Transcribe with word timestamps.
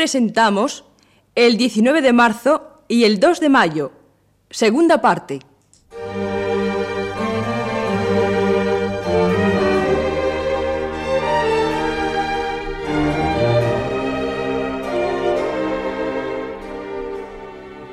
Presentamos 0.00 0.84
el 1.34 1.58
19 1.58 2.00
de 2.00 2.14
marzo 2.14 2.82
y 2.88 3.04
el 3.04 3.20
2 3.20 3.38
de 3.38 3.48
mayo, 3.50 3.92
segunda 4.48 5.02
parte. 5.02 5.40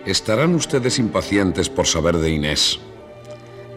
Estarán 0.06 0.56
ustedes 0.56 1.00
impacientes 1.00 1.68
por 1.68 1.88
saber 1.88 2.20
de 2.20 2.32
Inés. 2.32 2.80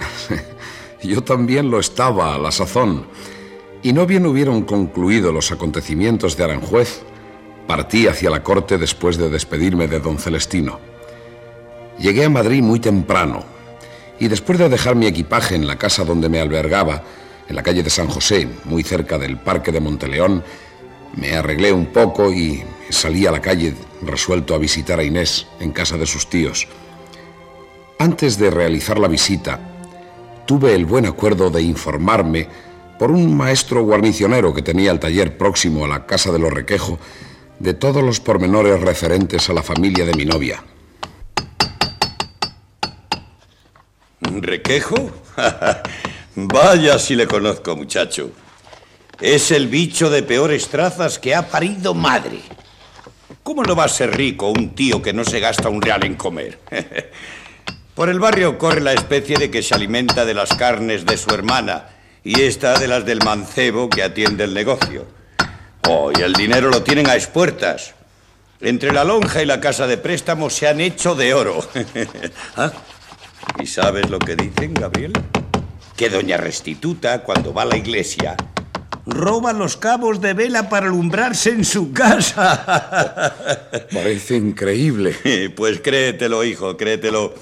Yo 1.03 1.25
también 1.25 1.69
lo 1.69 1.81
estaba 1.81 2.37
a 2.37 2.39
la 2.39 2.53
sazón. 2.53 3.09
Y 3.83 3.93
no 3.93 4.07
bien 4.07 4.25
hubieron 4.25 4.63
concluido 4.63 5.33
los 5.33 5.51
acontecimientos 5.51 6.37
de 6.37 6.45
Aranjuez, 6.45 7.03
Partí 7.71 8.09
hacia 8.09 8.31
la 8.31 8.43
corte 8.43 8.79
después 8.79 9.17
de 9.17 9.31
despedirme 9.31 9.87
de 9.87 10.01
don 10.01 10.19
Celestino. 10.19 10.81
Llegué 12.01 12.25
a 12.25 12.29
Madrid 12.29 12.65
muy 12.65 12.81
temprano 12.81 13.45
y 14.19 14.27
después 14.27 14.59
de 14.59 14.69
dejar 14.69 14.97
mi 14.97 15.07
equipaje 15.07 15.55
en 15.55 15.69
la 15.69 15.79
casa 15.79 16.03
donde 16.03 16.29
me 16.29 16.41
albergaba, 16.41 17.05
en 17.49 17.55
la 17.55 17.63
calle 17.63 17.85
de 17.85 17.91
San 17.91 18.09
José, 18.09 18.49
muy 18.65 18.83
cerca 18.83 19.19
del 19.19 19.39
Parque 19.39 19.71
de 19.71 19.79
Monteleón, 19.79 20.43
me 21.15 21.37
arreglé 21.37 21.73
un 21.73 21.87
poco 21.87 22.33
y 22.33 22.65
salí 22.89 23.25
a 23.27 23.31
la 23.31 23.41
calle 23.41 23.73
resuelto 24.03 24.57
a 24.57 24.59
visitar 24.59 24.99
a 24.99 25.05
Inés 25.05 25.47
en 25.61 25.71
casa 25.71 25.97
de 25.97 26.07
sus 26.07 26.29
tíos. 26.29 26.67
Antes 28.01 28.37
de 28.37 28.51
realizar 28.51 28.99
la 28.99 29.07
visita, 29.07 29.61
tuve 30.45 30.75
el 30.75 30.87
buen 30.87 31.07
acuerdo 31.07 31.51
de 31.51 31.63
informarme 31.63 32.49
por 32.99 33.13
un 33.13 33.37
maestro 33.37 33.85
guarnicionero 33.85 34.53
que 34.53 34.63
tenía 34.63 34.91
el 34.91 34.99
taller 34.99 35.39
próximo 35.39 35.85
a 35.85 35.89
la 35.89 36.05
casa 36.05 36.33
de 36.33 36.41
los 36.41 36.53
Requejo 36.53 36.99
de 37.61 37.75
todos 37.75 38.03
los 38.03 38.21
pormenores 38.21 38.81
referentes 38.81 39.49
a 39.51 39.53
la 39.53 39.63
familia 39.63 40.05
de 40.07 40.15
mi 40.15 40.25
novia. 40.25 40.65
¿Requejo? 44.23 45.11
Vaya 46.35 46.99
si 46.99 47.15
le 47.15 47.27
conozco, 47.27 47.77
muchacho. 47.77 48.33
Es 49.21 49.51
el 49.51 49.69
bicho 49.69 50.09
de 50.09 50.23
peores 50.23 50.69
trazas 50.69 51.19
que 51.19 51.35
ha 51.35 51.49
parido 51.49 51.93
madre. 51.93 52.41
¿Cómo 53.43 53.63
no 53.63 53.77
va 53.77 53.85
a 53.85 53.89
ser 53.89 54.17
rico 54.17 54.49
un 54.49 54.75
tío 54.75 55.03
que 55.03 55.13
no 55.13 55.25
se 55.25 55.41
gasta 55.41 55.69
un 55.69 55.83
real 55.83 56.05
en 56.05 56.15
comer? 56.15 56.59
Por 57.95 58.09
el 58.09 58.19
barrio 58.19 58.57
corre 58.57 58.81
la 58.81 58.95
especie 58.95 59.37
de 59.37 59.51
que 59.51 59.63
se 59.63 59.75
alimenta 59.75 60.25
de 60.25 60.33
las 60.33 60.55
carnes 60.55 61.05
de 61.05 61.19
su 61.19 61.29
hermana 61.35 61.89
y 62.25 62.41
esta 62.41 62.79
de 62.79 62.89
las 62.89 63.05
del 63.05 63.23
mancebo 63.23 63.91
que 63.91 64.03
atiende 64.03 64.45
el 64.45 64.55
negocio. 64.55 65.20
Oh, 65.89 66.11
y 66.17 66.21
el 66.23 66.33
dinero 66.33 66.71
lo 66.71 66.83
tienen 66.83 67.09
a 67.09 67.17
espuertas. 67.17 67.95
Entre 68.61 68.93
la 68.93 69.05
lonja 69.05 69.43
y 69.43 69.47
la 69.47 69.61
casa 69.61 69.87
de 69.87 69.97
préstamo 69.97 70.51
se 70.51 70.69
han 70.69 70.81
hecho 70.81 71.15
de 71.15 71.33
oro. 71.33 71.67
¿Ah? 72.57 72.73
¿Y 73.59 73.67
sabes 73.67 74.11
lo 74.11 74.19
que 74.19 74.37
dicen, 74.37 74.75
Gabriel? 74.75 75.13
Que 75.97 76.11
doña 76.11 76.37
Restituta, 76.37 77.23
cuando 77.23 77.55
va 77.55 77.63
a 77.63 77.67
la 77.67 77.77
iglesia, 77.77 78.37
roba 79.07 79.53
los 79.53 79.77
cabos 79.77 80.21
de 80.21 80.35
vela 80.35 80.69
para 80.69 80.87
alumbrarse 80.87 81.51
en 81.51 81.65
su 81.65 81.93
casa. 81.93 83.35
Parece 83.93 84.37
increíble. 84.37 85.17
Pues 85.57 85.81
créetelo, 85.81 86.45
hijo, 86.45 86.77
créetelo, 86.77 87.35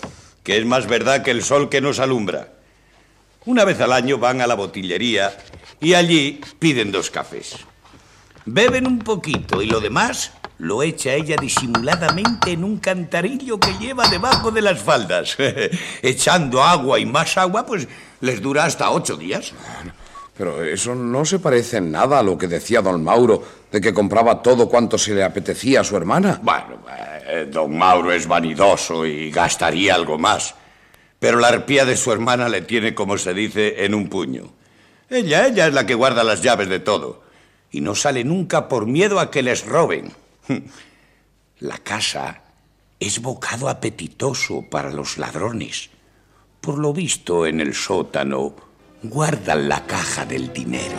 que 0.43 0.59
es 0.59 0.66
más 0.66 0.87
verdad 0.87 1.22
que 1.22 1.31
el 1.31 1.43
sol 1.43 1.69
que 1.69 1.81
nos 1.81 1.99
alumbra. 1.99 2.49
Una 3.44 3.65
vez 3.65 3.81
al 3.81 3.93
año 3.93 4.19
van 4.19 4.41
a 4.41 4.47
la 4.47 4.55
botillería 4.55 5.37
y 5.81 5.94
allí 5.94 6.41
piden 6.59 6.93
dos 6.93 7.10
cafés. 7.10 7.56
Beben 8.50 8.86
un 8.86 9.00
poquito 9.00 9.60
y 9.60 9.66
lo 9.66 9.78
demás 9.78 10.32
lo 10.56 10.82
echa 10.82 11.12
ella 11.12 11.36
disimuladamente 11.38 12.53
en 12.53 12.64
un 12.64 12.78
cantarillo 12.78 13.60
que 13.60 13.76
lleva 13.78 14.09
debajo 14.09 14.50
de 14.50 14.62
las 14.62 14.82
faldas. 14.82 15.36
Echando 16.03 16.62
agua 16.62 16.98
y 16.98 17.04
más 17.04 17.37
agua, 17.37 17.66
pues 17.66 17.87
les 18.22 18.41
dura 18.41 18.64
hasta 18.64 18.91
ocho 18.91 19.19
días. 19.19 19.53
Pero 20.34 20.64
eso 20.64 20.94
no 20.94 21.26
se 21.26 21.41
parece 21.41 21.76
en 21.76 21.92
nada 21.92 22.20
a 22.20 22.22
lo 22.22 22.38
que 22.38 22.48
decía 22.48 22.81
don 22.81 23.04
Mauro, 23.04 23.42
de 23.70 23.82
que 23.82 23.92
compraba 23.92 24.42
todo 24.42 24.66
cuanto 24.66 24.97
se 24.97 25.14
le 25.14 25.22
apetecía 25.22 25.82
a 25.82 25.84
su 25.84 25.94
hermana. 25.94 26.41
Bueno, 26.42 26.78
eh, 27.26 27.48
don 27.53 27.76
Mauro 27.76 28.12
es 28.12 28.26
vanidoso 28.26 29.04
y 29.04 29.31
gastaría 29.31 29.94
algo 29.94 30.16
más. 30.16 30.54
Pero 31.19 31.38
la 31.38 31.48
arpía 31.48 31.84
de 31.84 31.98
su 31.98 32.12
hermana 32.12 32.48
le 32.48 32.62
tiene, 32.62 32.94
como 32.94 33.19
se 33.19 33.34
dice, 33.34 33.84
en 33.84 33.94
un 33.94 34.08
puño. 34.08 34.44
Ella, 35.10 35.47
ella 35.47 35.66
es 35.66 35.75
la 35.75 35.84
que 35.84 35.94
guarda 35.94 36.25
las 36.25 36.41
llaves 36.41 36.70
de 36.70 36.81
todo 36.81 37.27
y 37.70 37.80
no 37.80 37.94
sale 37.94 38.24
nunca 38.24 38.68
por 38.68 38.86
miedo 38.86 39.20
a 39.20 39.30
que 39.30 39.42
les 39.42 39.64
roben. 39.64 40.12
La 41.60 41.78
casa 41.78 42.42
es 43.00 43.20
bocado 43.20 43.68
apetitoso 43.68 44.62
para 44.62 44.90
los 44.90 45.18
ladrones. 45.18 45.90
Por 46.60 46.78
lo 46.78 46.92
visto, 46.92 47.46
en 47.46 47.60
el 47.60 47.74
sótano 47.74 48.54
guardan 49.02 49.68
la 49.68 49.86
caja 49.86 50.24
del 50.24 50.52
dinero. 50.52 50.98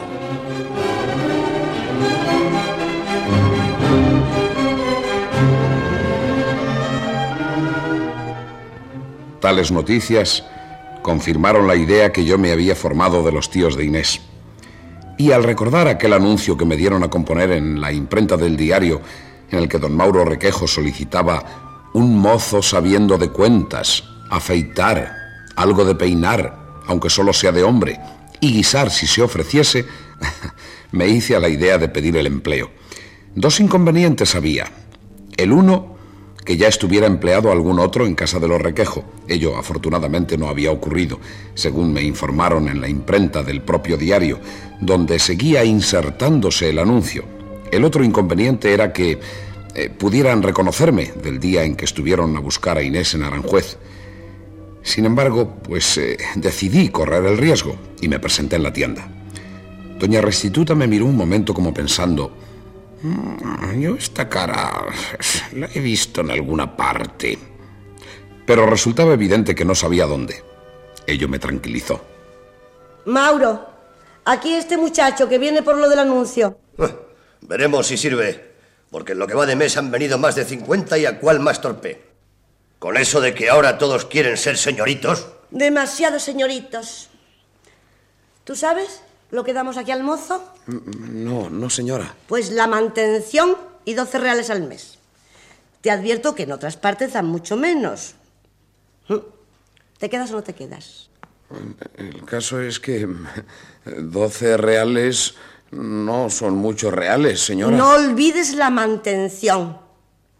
Tales 9.40 9.72
noticias 9.72 10.46
confirmaron 11.02 11.68
la 11.68 11.76
idea 11.76 12.12
que 12.12 12.26
yo 12.26 12.38
me 12.38 12.52
había 12.52 12.76
formado 12.76 13.24
de 13.24 13.32
los 13.32 13.50
tíos 13.50 13.78
de 13.78 13.86
Inés. 13.86 14.22
Y 15.20 15.34
al 15.34 15.44
recordar 15.44 15.90
aquel 15.90 16.14
anuncio 16.14 16.56
que 16.56 16.64
me 16.64 16.78
dieron 16.78 17.04
a 17.04 17.10
componer 17.10 17.52
en 17.52 17.82
la 17.82 17.92
imprenta 17.92 18.38
del 18.38 18.56
diario, 18.56 19.02
en 19.52 19.60
el 19.60 19.68
que 19.68 19.78
don 19.78 19.94
Mauro 19.94 20.24
Requejo 20.24 20.66
solicitaba 20.66 21.90
un 21.94 22.18
mozo 22.18 22.62
sabiendo 22.62 23.18
de 23.18 23.28
cuentas, 23.28 24.06
afeitar, 24.30 25.14
algo 25.58 25.84
de 25.84 25.96
peinar, 25.96 26.58
aunque 26.88 27.10
solo 27.10 27.34
sea 27.34 27.52
de 27.52 27.64
hombre, 27.64 28.00
y 28.40 28.54
guisar 28.54 28.92
si 28.92 29.08
se 29.08 29.22
ofreciese, 29.22 29.86
me 30.94 31.10
hice 31.10 31.36
a 31.36 31.42
la 31.42 31.50
idea 31.50 31.78
de 31.78 31.90
pedir 31.90 32.16
el 32.16 32.26
empleo. 32.26 32.72
Dos 33.36 33.60
inconvenientes 33.60 34.36
había. 34.36 34.72
El 35.36 35.52
uno, 35.52 35.98
que 36.46 36.58
ya 36.58 36.68
estuviera 36.68 37.08
empleado 37.08 37.52
algún 37.52 37.80
otro 37.80 38.06
en 38.06 38.16
casa 38.16 38.40
de 38.40 38.48
los 38.48 38.62
Requejo. 38.62 39.04
Ello 39.28 39.58
afortunadamente 39.58 40.38
no 40.38 40.48
había 40.48 40.72
ocurrido, 40.72 41.20
según 41.54 41.94
me 41.94 42.02
informaron 42.02 42.68
en 42.68 42.82
la 42.82 42.90
imprenta 42.90 43.44
del 43.44 43.62
propio 43.62 43.98
diario, 43.98 44.40
donde 44.80 45.20
seguía 45.20 45.64
insertándose 45.64 46.70
el 46.70 46.80
anuncio. 46.80 47.24
El 47.72 47.86
otro 47.86 48.04
inconveniente 48.04 48.74
era 48.74 48.92
que 48.94 49.20
eh, 49.76 49.90
pudieran 49.90 50.42
reconocerme 50.42 51.12
del 51.22 51.40
día 51.40 51.64
en 51.64 51.76
que 51.76 51.86
estuvieron 51.86 52.36
a 52.36 52.40
buscar 52.40 52.78
a 52.78 52.84
Inés 52.84 53.14
en 53.14 53.24
Aranjuez. 53.24 53.78
Sin 54.82 55.06
embargo, 55.06 55.56
pues 55.64 55.98
eh, 55.98 56.18
decidí 56.36 56.90
correr 56.90 57.26
el 57.26 57.38
riesgo 57.38 57.76
y 58.02 58.08
me 58.08 58.20
presenté 58.20 58.56
en 58.56 58.64
la 58.64 58.74
tienda. 58.74 59.08
Doña 60.00 60.22
Restituta 60.22 60.74
me 60.76 60.88
miró 60.88 61.06
un 61.06 61.18
momento 61.18 61.54
como 61.54 61.74
pensando, 61.74 62.32
Yo 63.78 63.96
esta 63.96 64.28
cara 64.28 64.86
la 65.54 65.70
he 65.74 65.80
visto 65.80 66.22
en 66.22 66.32
alguna 66.32 66.76
parte. 66.76 67.38
Pero 68.46 68.66
resultaba 68.66 69.14
evidente 69.14 69.56
que 69.56 69.64
no 69.64 69.76
sabía 69.76 70.06
dónde. 70.06 70.44
Ello 71.06 71.28
me 71.28 71.40
tranquilizó. 71.40 72.04
Mauro, 73.06 73.68
aquí 74.26 74.54
este 74.54 74.78
muchacho 74.78 75.30
que 75.30 75.38
viene 75.38 75.64
por 75.64 75.78
lo 75.78 75.88
del 75.88 76.00
anuncio. 76.00 76.58
Eh, 76.78 76.96
Veremos 77.42 77.88
si 77.88 77.98
sirve, 77.98 78.54
porque 78.92 79.14
en 79.14 79.20
lo 79.20 79.28
que 79.28 79.34
va 79.34 79.46
de 79.46 79.56
mes 79.56 79.78
han 79.78 79.92
venido 79.92 80.18
más 80.18 80.36
de 80.36 80.46
50 80.46 80.98
y 80.98 81.06
a 81.06 81.20
cuál 81.20 81.40
más 81.40 81.62
torpe. 81.62 82.02
Con 82.80 82.98
eso 82.98 83.22
de 83.22 83.34
que 83.34 83.50
ahora 83.50 83.78
todos 83.78 84.06
quieren 84.06 84.38
ser 84.38 84.58
señoritos. 84.58 85.28
Demasiados 85.52 86.24
señoritos. 86.24 87.10
¿Tú 88.44 88.56
sabes 88.56 89.04
lo 89.32 89.44
que 89.44 89.54
damos 89.54 89.78
aquí 89.78 89.92
al 89.92 90.04
mozo? 90.04 90.44
No, 90.68 91.50
no, 91.50 91.70
señora. 91.70 92.16
Pues 92.28 92.52
la 92.52 92.68
mantención 92.68 93.56
y 93.86 93.94
12 93.94 94.20
reales 94.20 94.50
al 94.50 94.68
mes. 94.68 94.98
Te 95.82 95.92
advierto 95.92 96.36
que 96.36 96.44
en 96.44 96.52
otras 96.52 96.78
partes 96.78 97.14
dan 97.14 97.28
mucho 97.28 97.56
menos. 97.56 98.16
¿Te 99.98 100.10
quedas 100.10 100.32
o 100.32 100.36
no 100.36 100.44
te 100.44 100.54
quedas? 100.54 101.10
El 101.96 102.24
caso 102.26 102.62
es 102.62 102.80
que 102.80 103.08
12 103.86 104.58
reales 104.58 105.36
no 105.72 106.30
son 106.30 106.56
muchos 106.56 106.94
reales, 106.94 107.40
señora. 107.42 107.76
No 107.76 107.92
olvides 107.92 108.54
la 108.54 108.70
mantención. 108.70 109.78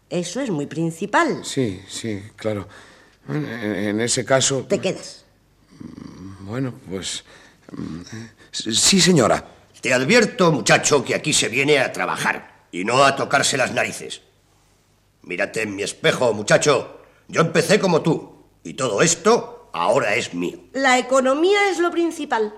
Eso 0.08 0.40
es 0.40 0.50
muy 0.50 0.66
principal. 0.66 1.44
Sí, 1.44 1.82
sí, 1.88 2.22
claro. 2.36 2.68
En 3.28 4.00
ese 4.00 4.24
caso... 4.24 4.66
Te 4.68 4.80
quedas. 4.80 5.24
Bueno, 6.40 6.74
pues... 6.88 7.24
Sí, 8.52 9.00
señora. 9.00 9.44
Te 9.80 9.94
advierto, 9.94 10.52
muchacho, 10.52 11.04
que 11.04 11.14
aquí 11.14 11.32
se 11.32 11.48
viene 11.48 11.78
a 11.78 11.92
trabajar 11.92 12.66
y 12.70 12.84
no 12.84 13.02
a 13.04 13.16
tocarse 13.16 13.56
las 13.56 13.72
narices. 13.72 14.22
Mírate 15.22 15.62
en 15.62 15.74
mi 15.74 15.82
espejo, 15.82 16.32
muchacho. 16.32 17.00
Yo 17.28 17.40
empecé 17.40 17.78
como 17.78 18.02
tú 18.02 18.44
y 18.62 18.74
todo 18.74 19.02
esto 19.02 19.70
ahora 19.72 20.14
es 20.14 20.34
mío. 20.34 20.58
La 20.72 20.98
economía 20.98 21.70
es 21.70 21.78
lo 21.78 21.90
principal. 21.90 22.54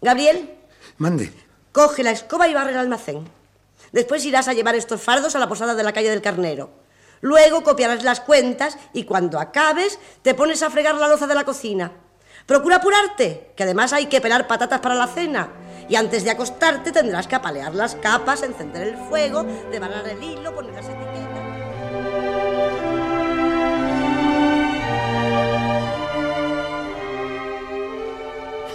Gabriel, 0.00 0.50
Mande. 0.98 1.32
coge 1.72 2.02
la 2.02 2.10
escoba 2.10 2.48
y 2.48 2.54
barre 2.54 2.72
el 2.72 2.78
almacén. 2.78 3.26
Después 3.92 4.24
irás 4.24 4.48
a 4.48 4.52
llevar 4.52 4.74
estos 4.74 5.00
fardos 5.00 5.36
a 5.36 5.38
la 5.38 5.48
posada 5.48 5.74
de 5.74 5.84
la 5.84 5.92
calle 5.92 6.10
del 6.10 6.20
Carnero. 6.20 6.70
Luego 7.20 7.62
copiarás 7.62 8.02
las 8.02 8.20
cuentas 8.20 8.76
y 8.92 9.04
cuando 9.04 9.38
acabes 9.38 9.98
te 10.22 10.34
pones 10.34 10.62
a 10.62 10.70
fregar 10.70 10.96
la 10.96 11.08
loza 11.08 11.26
de 11.26 11.34
la 11.34 11.44
cocina. 11.44 11.92
Procura 12.46 12.76
apurarte, 12.76 13.52
que 13.56 13.62
además 13.62 13.94
hay 13.94 14.06
que 14.06 14.20
pelar 14.20 14.46
patatas 14.46 14.80
para 14.80 14.94
la 14.94 15.06
cena. 15.06 15.48
Y 15.88 15.96
antes 15.96 16.24
de 16.24 16.30
acostarte 16.30 16.92
tendrás 16.92 17.26
que 17.26 17.36
apalear 17.36 17.74
las 17.74 17.94
capas, 17.94 18.42
encender 18.42 18.88
el 18.88 18.96
fuego, 18.96 19.44
devanar 19.70 20.06
el 20.06 20.22
hilo, 20.22 20.54
poner 20.54 20.74
las 20.74 20.86
etiquetas. 20.86 21.24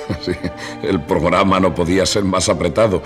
Sí, 0.21 0.31
el 0.81 1.01
programa 1.03 1.59
no 1.59 1.73
podía 1.73 2.03
ser 2.05 2.23
más 2.23 2.49
apretado, 2.49 3.03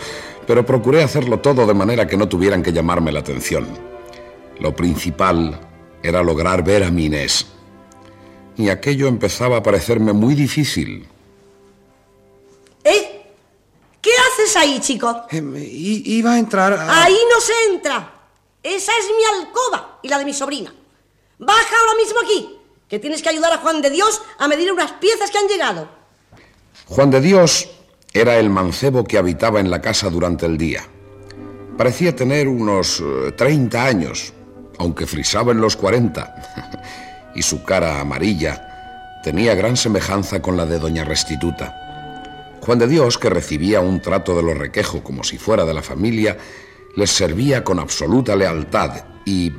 pero 0.48 0.66
procuré 0.66 1.04
hacerlo 1.04 1.40
todo 1.42 1.68
de 1.68 1.74
manera 1.74 2.08
que 2.08 2.16
no 2.18 2.30
tuvieran 2.30 2.64
que 2.64 2.72
llamarme 2.72 3.12
la 3.12 3.20
atención. 3.20 3.68
Lo 4.60 4.74
principal 4.74 5.60
era 6.02 6.24
lograr 6.24 6.64
ver 6.64 6.84
a 6.84 6.90
mi 6.90 7.06
Inés. 7.06 7.46
Y 8.58 8.70
aquello 8.70 9.08
empezaba 9.08 9.58
a 9.58 9.64
parecerme 9.64 10.14
muy 10.14 10.36
difícil. 10.36 11.08
¿Eh? 12.84 13.24
¿Qué 14.02 14.12
haces 14.12 14.56
ahí, 14.58 14.80
chico? 14.80 15.26
iba 15.32 16.34
a 16.34 16.40
entrar 16.40 16.74
Ahí 16.90 17.18
no 17.34 17.40
se 17.40 17.54
entra. 17.72 18.12
Esa 18.62 18.92
es 18.92 19.06
mi 19.08 19.40
alcoba 19.40 20.00
y 20.02 20.08
la 20.08 20.20
de 20.20 20.26
mi 20.26 20.34
sobrina. 20.34 20.74
Baja 21.40 21.76
ahora 21.80 21.98
mismo 21.98 22.20
aquí, 22.22 22.60
que 22.88 23.00
tienes 23.00 23.22
que 23.22 23.30
ayudar 23.30 23.54
a 23.54 23.58
Juan 23.58 23.82
de 23.82 23.90
Dios 23.90 24.22
a 24.38 24.48
medir 24.48 24.72
unas 24.72 24.92
piezas 24.94 25.32
que 25.32 25.38
han 25.38 25.48
llegado. 25.48 25.90
Juan 26.88 27.12
de 27.12 27.22
Dios 27.22 27.70
era 28.14 28.38
el 28.38 28.50
mancebo 28.50 29.04
que 29.04 29.18
habitaba 29.18 29.60
en 29.60 29.72
la 29.72 29.82
casa 29.82 30.10
durante 30.10 30.46
el 30.46 30.58
día. 30.58 30.84
Parecía 31.78 32.16
tener 32.16 32.48
unos 32.48 33.02
eh, 33.02 33.32
30 33.36 33.84
años, 33.84 34.34
aunque 34.78 35.08
frisaba 35.08 35.52
en 35.52 35.60
los 35.60 35.76
40, 35.76 37.13
y 37.36 37.42
su 37.42 37.64
cara 37.64 38.00
amarilla 38.00 39.22
tenía 39.24 39.56
gran 39.56 39.78
semejanza 39.78 40.42
con 40.42 40.58
la 40.58 40.66
de 40.66 40.80
doña 40.80 41.04
Restituta. 41.04 41.80
Juan 42.62 42.80
de 42.80 42.88
Dios, 42.88 43.18
que 43.18 43.30
recibía 43.30 43.82
un 43.82 44.02
trato 44.02 44.36
de 44.36 44.44
los 44.44 44.58
requejo 44.58 45.04
como 45.04 45.24
si 45.24 45.38
fuera 45.38 45.66
de 45.66 45.74
la 45.74 45.82
familia, 45.82 46.38
les 46.96 47.10
servía 47.10 47.64
con 47.64 47.80
absoluta 47.80 48.36
lealtad 48.36 49.06
y, 49.26 49.52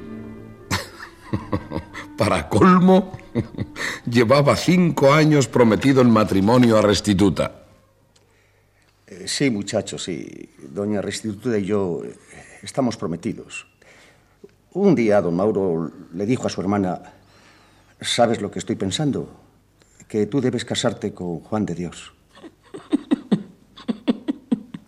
para 2.17 2.49
colmo, 2.49 3.19
llevaba 4.11 4.57
cinco 4.57 5.13
años 5.13 5.49
prometido 5.49 6.01
en 6.01 6.11
matrimonio 6.11 6.79
a 6.79 6.83
Restituta. 6.83 7.65
Eh, 9.07 9.25
sí, 9.27 9.51
muchachos, 9.51 10.05
sí. 10.05 10.51
Doña 10.71 11.03
Restituta 11.03 11.59
y 11.59 11.65
yo 11.65 12.03
eh, 12.05 12.15
estamos 12.63 12.97
prometidos. 12.97 13.67
Un 14.73 14.95
día 14.95 15.21
don 15.21 15.37
Mauro 15.37 15.91
le 16.13 16.27
dijo 16.27 16.47
a 16.47 16.51
su 16.51 16.61
hermana, 16.61 17.01
¿sabes 18.05 18.41
lo 18.41 18.51
que 18.51 18.59
estoy 18.59 18.77
pensando? 18.77 19.29
Que 20.09 20.27
tú 20.27 20.41
debes 20.41 20.65
casarte 20.65 21.13
con 21.13 21.41
Juan 21.41 21.67
de 21.67 21.75
Dios. 21.75 22.13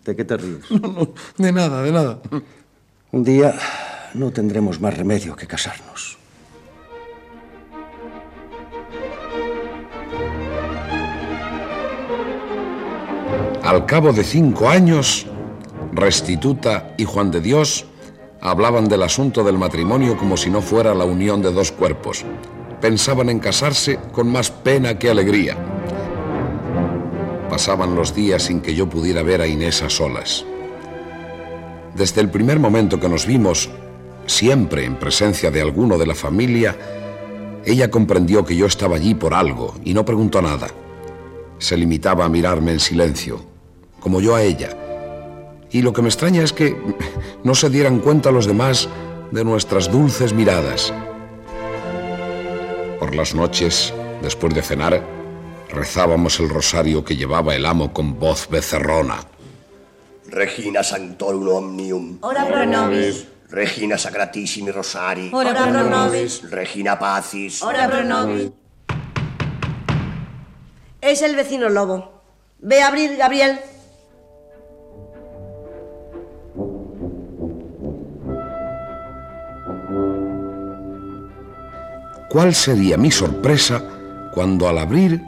¿De 0.05 0.15
qué 0.15 0.23
te 0.23 0.37
ríes? 0.37 0.63
de 1.37 1.51
nada, 1.51 1.83
de 1.83 1.91
nada. 1.91 2.19
Un 3.11 3.23
día 3.23 3.53
no 4.13 4.31
tendremos 4.31 4.79
más 4.79 4.95
remedio 4.95 5.35
que 5.35 5.47
casarnos. 5.47 6.17
Al 13.63 13.85
cabo 13.85 14.13
de 14.13 14.23
cinco 14.23 14.69
años, 14.69 15.25
Restituta 15.91 16.93
y 16.95 17.03
Juan 17.03 17.31
de 17.31 17.41
Dios 17.41 17.85
hablaban 18.39 18.87
del 18.87 19.03
asunto 19.03 19.43
del 19.43 19.57
matrimonio 19.57 20.15
como 20.15 20.37
si 20.37 20.49
no 20.49 20.61
fuera 20.61 20.95
la 20.95 21.03
unión 21.03 21.41
de 21.41 21.51
dos 21.51 21.73
cuerpos. 21.73 22.23
Pensaban 22.81 23.29
en 23.29 23.39
casarse 23.39 23.99
con 24.11 24.31
más 24.31 24.51
pena 24.51 24.99
que 24.99 25.09
alegría. 25.09 25.57
Pasaban 27.49 27.95
los 27.95 28.13
días 28.13 28.43
sin 28.43 28.61
que 28.61 28.75
yo 28.75 28.87
pudiera 28.87 29.23
ver 29.23 29.41
a 29.41 29.47
Inés 29.47 29.81
a 29.81 29.89
solas. 29.89 30.45
Desde 31.95 32.21
el 32.21 32.29
primer 32.29 32.59
momento 32.59 32.99
que 32.99 33.09
nos 33.09 33.25
vimos, 33.25 33.69
siempre 34.27 34.85
en 34.85 34.97
presencia 34.97 35.49
de 35.49 35.61
alguno 35.61 35.97
de 35.97 36.05
la 36.05 36.13
familia, 36.13 36.75
ella 37.65 37.89
comprendió 37.89 38.45
que 38.45 38.55
yo 38.55 38.67
estaba 38.67 38.97
allí 38.97 39.15
por 39.15 39.33
algo 39.33 39.73
y 39.83 39.95
no 39.95 40.05
preguntó 40.05 40.41
nada. 40.41 40.67
Se 41.57 41.75
limitaba 41.75 42.25
a 42.25 42.29
mirarme 42.29 42.73
en 42.73 42.79
silencio, 42.79 43.41
como 43.99 44.21
yo 44.21 44.35
a 44.35 44.43
ella. 44.43 44.69
Y 45.71 45.81
lo 45.81 45.91
que 45.91 46.03
me 46.03 46.09
extraña 46.09 46.43
es 46.43 46.53
que 46.53 46.77
no 47.43 47.55
se 47.55 47.71
dieran 47.71 47.99
cuenta 47.99 48.31
los 48.31 48.45
demás 48.45 48.87
de 49.31 49.43
nuestras 49.43 49.91
dulces 49.91 50.33
miradas. 50.33 50.93
Por 52.99 53.13
las 53.13 53.35
noches, 53.35 53.93
después 54.23 54.55
de 54.55 54.63
cenar, 54.63 55.03
rezábamos 55.69 56.39
el 56.39 56.49
rosario 56.49 57.05
que 57.05 57.15
llevaba 57.15 57.53
el 57.53 57.65
amo 57.65 57.93
con 57.93 58.17
voz 58.19 58.49
becerrona. 58.49 59.19
Regina 60.25 60.83
Sanctorum 60.83 61.47
Omnium. 61.47 62.17
Ora 62.21 62.47
pro 62.47 62.65
nobis. 62.65 63.27
Regina 63.49 63.97
Sacratissimi 63.97 64.71
Rosari. 64.71 65.29
Ora 65.31 65.53
pro 65.53 65.83
nobis. 65.83 66.49
Regina 66.49 66.97
Pacis. 66.97 67.61
Ora 67.61 67.87
pro 67.87 68.03
nobis. 68.03 68.51
Es 70.99 71.21
el 71.21 71.35
vecino 71.35 71.69
lobo. 71.69 72.23
Ve 72.59 72.81
a 72.81 72.87
abrir, 72.87 73.15
Gabriel. 73.15 73.59
¿Cuál 82.29 82.53
sería 82.53 82.97
mi 82.97 83.09
sorpresa 83.09 83.81
cuando 84.33 84.67
al 84.67 84.79
abrir 84.79 85.23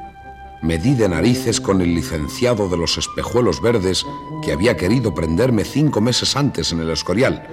me 0.61 0.77
di 0.77 0.95
de 0.95 1.07
narices 1.07 1.61
con 1.61 1.79
el 1.79 1.95
licenciado 1.95 2.67
de 2.67 2.75
los 2.75 2.97
espejuelos 2.97 3.61
verdes 3.61 4.05
que 4.43 4.51
había 4.51 4.75
querido 4.75 5.15
prenderme 5.15 5.63
cinco 5.63 6.01
meses 6.01 6.35
antes 6.35 6.73
en 6.73 6.81
el 6.81 6.89
Escorial? 6.89 7.47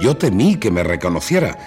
Yo 0.00 0.16
temí 0.16 0.56
que 0.56 0.70
me 0.70 0.82
reconociera, 0.82 1.58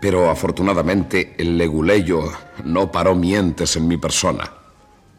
pero 0.00 0.28
afortunadamente 0.28 1.36
el 1.38 1.56
leguleyo 1.56 2.24
no 2.64 2.90
paró 2.90 3.14
mientes 3.14 3.76
en 3.76 3.86
mi 3.86 3.96
persona. 3.96 4.50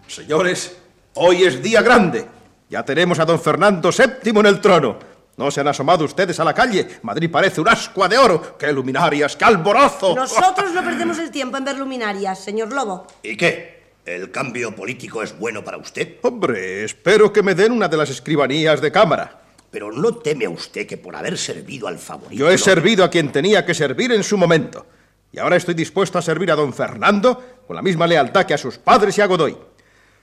Señores, 0.07 0.75
hoy 1.13 1.43
es 1.43 1.63
día 1.63 1.81
grande. 1.81 2.25
Ya 2.69 2.83
tenemos 2.83 3.17
a 3.17 3.25
don 3.25 3.39
Fernando 3.39 3.91
VII 3.91 4.37
en 4.39 4.45
el 4.45 4.59
trono. 4.59 4.99
¿No 5.39 5.49
se 5.49 5.61
han 5.61 5.69
asomado 5.69 6.03
ustedes 6.03 6.37
a 6.41 6.43
la 6.43 6.53
calle? 6.53 6.85
Madrid 7.01 7.31
parece 7.31 7.61
un 7.61 7.69
ascua 7.69 8.09
de 8.09 8.17
oro. 8.17 8.57
¡Qué 8.57 8.73
luminarias, 8.73 9.37
qué 9.37 9.45
alborozo! 9.45 10.13
Nosotros 10.13 10.73
no 10.73 10.83
perdemos 10.83 11.17
el 11.17 11.31
tiempo 11.31 11.55
en 11.55 11.63
ver 11.63 11.77
luminarias, 11.77 12.43
señor 12.43 12.73
Lobo. 12.73 13.07
¿Y 13.23 13.37
qué? 13.37 13.83
¿El 14.05 14.31
cambio 14.31 14.75
político 14.75 15.23
es 15.23 15.39
bueno 15.39 15.63
para 15.63 15.77
usted? 15.77 16.17
Hombre, 16.23 16.83
espero 16.83 17.31
que 17.31 17.41
me 17.41 17.55
den 17.55 17.71
una 17.71 17.87
de 17.87 17.95
las 17.95 18.09
escribanías 18.09 18.81
de 18.81 18.91
cámara. 18.91 19.39
Pero 19.71 19.93
no 19.93 20.13
teme 20.15 20.45
usted 20.45 20.85
que 20.85 20.97
por 20.97 21.15
haber 21.15 21.37
servido 21.37 21.87
al 21.87 21.99
favorito... 21.99 22.37
Yo 22.37 22.51
he 22.51 22.57
servido 22.57 23.05
a 23.05 23.09
quien 23.09 23.31
tenía 23.31 23.65
que 23.65 23.73
servir 23.73 24.11
en 24.11 24.25
su 24.25 24.37
momento. 24.37 24.87
Y 25.31 25.39
ahora 25.39 25.55
estoy 25.55 25.73
dispuesto 25.73 26.17
a 26.17 26.21
servir 26.21 26.51
a 26.51 26.55
don 26.55 26.73
Fernando 26.73 27.61
con 27.65 27.77
la 27.77 27.81
misma 27.81 28.07
lealtad 28.07 28.45
que 28.45 28.55
a 28.55 28.57
sus 28.57 28.77
padres 28.77 29.17
y 29.17 29.21
a 29.21 29.25
Godoy. 29.27 29.57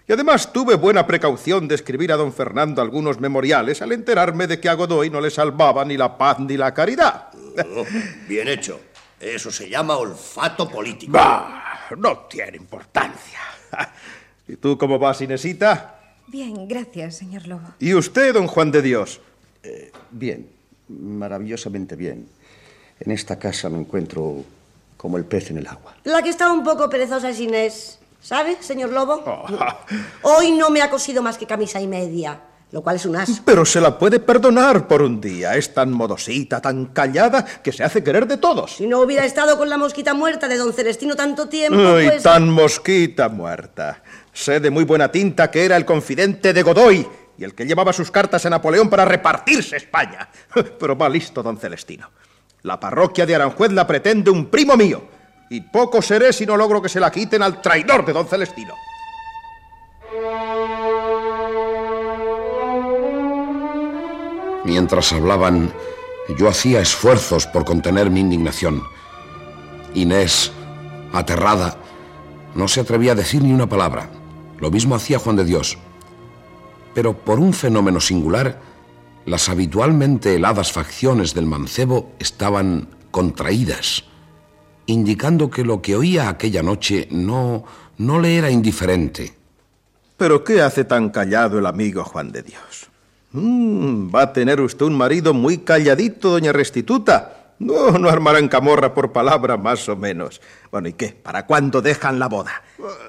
Y 0.09 0.13
además 0.13 0.53
tuve 0.53 0.77
buena 0.77 1.07
precaución 1.07 1.67
de 1.67 1.75
escribir 1.75 2.13
a 2.13 2.17
don 2.17 2.33
Fernando 2.33 2.81
algunos 2.81 3.19
memoriales 3.19 3.83
al 3.83 3.91
enterarme 3.91 4.47
de 4.47 4.61
que 4.61 4.69
a 4.69 4.75
Godoy 4.75 5.11
no 5.11 5.21
le 5.21 5.31
salvaba 5.31 5.85
ni 5.85 5.97
la 5.97 6.17
paz 6.17 6.39
ni 6.39 6.57
la 6.57 6.73
caridad. 6.73 7.29
Oh, 7.75 7.85
bien 8.29 8.47
hecho. 8.47 8.81
Eso 9.19 9.51
se 9.51 9.69
llama 9.69 9.97
olfato 9.97 10.69
político. 10.69 11.13
Bah, 11.13 11.89
no 11.97 12.19
tiene 12.31 12.57
importancia. 12.57 13.41
¿Y 14.49 14.57
tú 14.57 14.79
cómo 14.79 14.99
vas, 14.99 15.21
Inesita? 15.23 15.99
Bien, 16.29 16.69
gracias, 16.69 17.17
señor 17.17 17.49
Lobo. 17.49 17.75
¿Y 17.81 17.95
usted, 17.95 18.33
don 18.35 18.47
Juan 18.47 18.71
de 18.71 18.83
Dios? 18.83 19.21
Bien, 20.11 20.49
maravillosamente 20.89 21.97
bien. 21.97 22.29
En 23.01 23.11
esta 23.11 23.39
casa 23.39 23.69
me 23.69 23.79
encuentro 23.79 24.45
como 24.97 25.17
el 25.17 25.25
pez 25.25 25.51
en 25.51 25.59
el 25.59 25.67
agua. 25.67 25.97
La 26.05 26.23
que 26.23 26.31
está 26.31 26.53
un 26.53 26.63
poco 26.63 26.89
perezosa 26.89 27.31
es 27.31 27.41
Inés. 27.41 27.99
¿Sabe, 28.21 28.57
señor 28.61 28.91
Lobo? 28.91 29.23
Oh. 30.23 30.39
Hoy 30.39 30.53
no 30.53 30.71
me 30.71 30.83
ha 30.83 30.91
cosido 30.91 31.23
más 31.23 31.39
que 31.39 31.47
camisa 31.47 31.81
y 31.81 31.87
media, 31.87 32.41
lo 32.73 32.83
cual 32.83 32.97
es 32.97 33.07
un 33.07 33.17
asco. 33.17 33.43
Pero 33.45 33.65
se 33.65 33.81
la 33.81 33.99
puede 33.99 34.19
perdonar 34.19 34.89
por 34.89 35.03
un 35.03 35.21
día. 35.21 35.55
Es 35.55 35.73
tan 35.73 35.93
modosita, 35.93 36.61
tan 36.61 36.87
callada, 36.87 37.45
que 37.45 37.73
se 37.73 37.85
hace 37.85 38.03
querer 38.03 38.27
de 38.27 38.37
todos. 38.37 38.77
Si 38.77 38.87
no 38.87 39.01
hubiera 39.01 39.25
estado 39.25 39.57
con 39.57 39.69
la 39.69 39.79
mosquita 39.79 40.15
muerta 40.15 40.49
de 40.49 40.57
don 40.57 40.73
Celestino 40.73 41.15
tanto 41.15 41.49
tiempo, 41.49 41.79
Ay, 41.79 42.09
pues... 42.09 42.23
tan 42.23 42.51
mosquita 42.51 43.29
muerta. 43.29 44.03
Sé 44.33 44.61
de 44.61 44.71
muy 44.71 44.85
buena 44.85 45.11
tinta 45.11 45.51
que 45.51 45.65
era 45.65 45.77
el 45.77 45.85
confidente 45.85 46.53
de 46.53 46.63
Godoy 46.63 47.07
y 47.39 47.45
el 47.45 47.55
que 47.55 47.67
llevaba 47.67 47.93
sus 47.93 48.11
cartas 48.11 48.45
a 48.47 48.51
Napoleón 48.51 48.91
para 48.91 49.05
repartirse 49.05 49.77
España. 49.77 50.29
Pero 50.79 50.97
va 50.97 51.09
listo, 51.09 51.43
don 51.43 51.59
Celestino. 51.59 52.11
La 52.63 52.81
parroquia 52.81 53.27
de 53.27 53.35
Aranjuez 53.35 53.73
la 53.73 53.87
pretende 53.87 54.31
un 54.31 54.47
primo 54.47 54.77
mío. 54.77 55.16
Y 55.49 55.61
poco 55.61 56.03
seré 56.03 56.33
si 56.33 56.45
no 56.45 56.57
logro 56.57 56.83
que 56.83 56.89
se 56.89 57.01
la 57.01 57.11
quiten 57.11 57.43
al 57.43 57.61
traidor 57.61 58.05
de 58.05 58.13
don 58.13 58.27
Celestino. 58.27 58.75
Mientras 64.65 65.13
hablaban, 65.13 65.73
yo 66.37 66.49
hacía 66.49 66.81
esfuerzos 66.81 67.47
por 67.47 67.65
contener 67.65 68.11
mi 68.11 68.21
indignación. 68.21 68.83
Inés, 69.95 70.51
aterrada, 71.13 71.77
no 72.55 72.67
se 72.69 72.81
atrevía 72.81 73.13
a 73.13 73.15
decir 73.15 73.43
ni 73.43 73.53
una 73.53 73.69
palabra. 73.69 74.11
Lo 74.59 74.71
mismo 74.71 74.95
hacía 74.95 75.19
Juan 75.19 75.37
de 75.37 75.45
Dios. 75.45 75.79
Pero 76.95 77.17
por 77.17 77.39
un 77.39 77.53
fenómeno 77.53 78.01
singular, 78.01 78.61
las 79.25 79.49
habitualmente 79.49 80.35
heladas 80.35 80.73
facciones 80.73 81.35
del 81.35 81.47
mancebo 81.47 82.13
estaban 82.19 82.89
contraídas, 83.11 84.05
indicando 84.87 85.51
que 85.51 85.65
lo 85.65 85.83
que 85.83 85.97
oía 85.97 86.29
aquella 86.29 86.63
noche 86.63 87.09
no, 87.11 87.65
no 87.99 88.21
le 88.21 88.37
era 88.37 88.51
indiferente. 88.51 89.35
¿Pero 90.17 90.45
qué 90.45 90.63
hace 90.63 90.85
tan 90.85 91.11
callado 91.11 91.59
el 91.59 91.67
amigo 91.67 92.05
Juan 92.05 92.33
de 92.33 92.43
Dios? 92.43 92.89
Mm, 93.33 94.15
va 94.15 94.23
a 94.23 94.33
tener 94.33 94.61
usted 94.61 94.87
un 94.87 94.97
marido 94.97 95.35
muy 95.35 95.59
calladito, 95.59 96.31
doña 96.31 96.53
Restituta. 96.53 97.55
No, 97.59 97.93
no 97.93 98.09
armarán 98.09 98.49
camorra 98.49 98.95
por 98.95 99.13
palabra, 99.13 99.57
más 99.57 99.89
o 99.89 99.97
menos. 99.97 100.41
Bueno, 100.71 100.89
¿y 100.89 100.93
qué? 100.93 101.09
¿Para 101.09 101.47
cuándo 101.47 101.83
dejan 101.83 102.19
la 102.19 102.29
boda? 102.29 102.63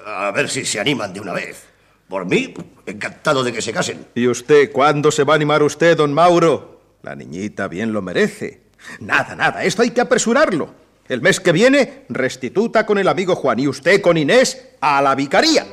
A 0.06 0.30
ver 0.30 0.48
si 0.48 0.64
se 0.64 0.80
animan 0.80 1.12
de 1.12 1.20
una 1.20 1.32
vez. 1.32 1.64
Por 2.08 2.24
mí, 2.24 2.54
encantado 2.86 3.44
de 3.44 3.52
que 3.52 3.60
se 3.60 3.72
casen. 3.72 4.06
¿Y 4.14 4.26
usted 4.26 4.72
cuándo 4.72 5.10
se 5.10 5.24
va 5.24 5.34
a 5.34 5.36
animar 5.36 5.62
usted, 5.62 5.96
don 5.96 6.12
Mauro? 6.14 6.80
La 7.02 7.14
niñita 7.14 7.68
bien 7.68 7.92
lo 7.92 8.00
merece. 8.00 8.62
Nada, 9.00 9.34
nada, 9.34 9.64
esto 9.64 9.82
hay 9.82 9.90
que 9.90 10.00
apresurarlo. 10.00 10.70
El 11.08 11.22
mes 11.22 11.40
que 11.40 11.52
viene, 11.52 12.04
Restituta 12.10 12.84
con 12.84 12.98
el 12.98 13.08
amigo 13.08 13.34
Juan 13.34 13.58
y 13.58 13.68
usted 13.68 14.02
con 14.02 14.18
Inés 14.18 14.68
a 14.80 15.00
la 15.00 15.14
vicaría. 15.14 15.66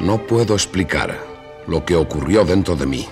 No 0.00 0.24
puedo 0.26 0.54
explicar 0.54 1.18
lo 1.66 1.84
que 1.84 1.96
ocurrió 1.96 2.44
dentro 2.44 2.76
de 2.76 2.86
mí. 2.86 3.08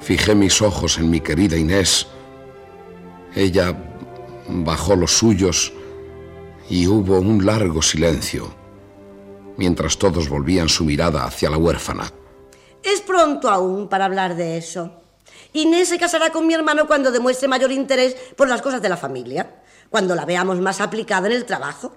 Fijé 0.00 0.36
mis 0.36 0.62
ojos 0.62 0.98
en 0.98 1.10
mi 1.10 1.20
querida 1.20 1.56
Inés. 1.56 2.06
Ella 3.34 3.76
bajó 4.48 4.94
los 4.94 5.10
suyos 5.10 5.72
y 6.70 6.86
hubo 6.86 7.18
un 7.18 7.44
largo 7.44 7.82
silencio, 7.82 8.54
mientras 9.56 9.98
todos 9.98 10.28
volvían 10.28 10.68
su 10.68 10.84
mirada 10.84 11.24
hacia 11.24 11.50
la 11.50 11.58
huérfana. 11.58 12.12
Es 12.82 13.00
pronto 13.00 13.48
aún 13.48 13.88
para 13.88 14.06
hablar 14.06 14.36
de 14.36 14.56
eso. 14.56 15.02
Inés 15.52 15.88
se 15.88 15.98
casará 15.98 16.30
con 16.30 16.46
mi 16.46 16.54
hermano 16.54 16.86
cuando 16.86 17.12
demuestre 17.12 17.48
mayor 17.48 17.70
interés 17.72 18.14
por 18.36 18.48
las 18.48 18.62
cosas 18.62 18.80
de 18.80 18.88
la 18.88 18.96
familia, 18.96 19.62
cuando 19.90 20.14
la 20.14 20.24
veamos 20.24 20.58
más 20.60 20.80
aplicada 20.80 21.26
en 21.26 21.34
el 21.34 21.44
trabajo. 21.44 21.94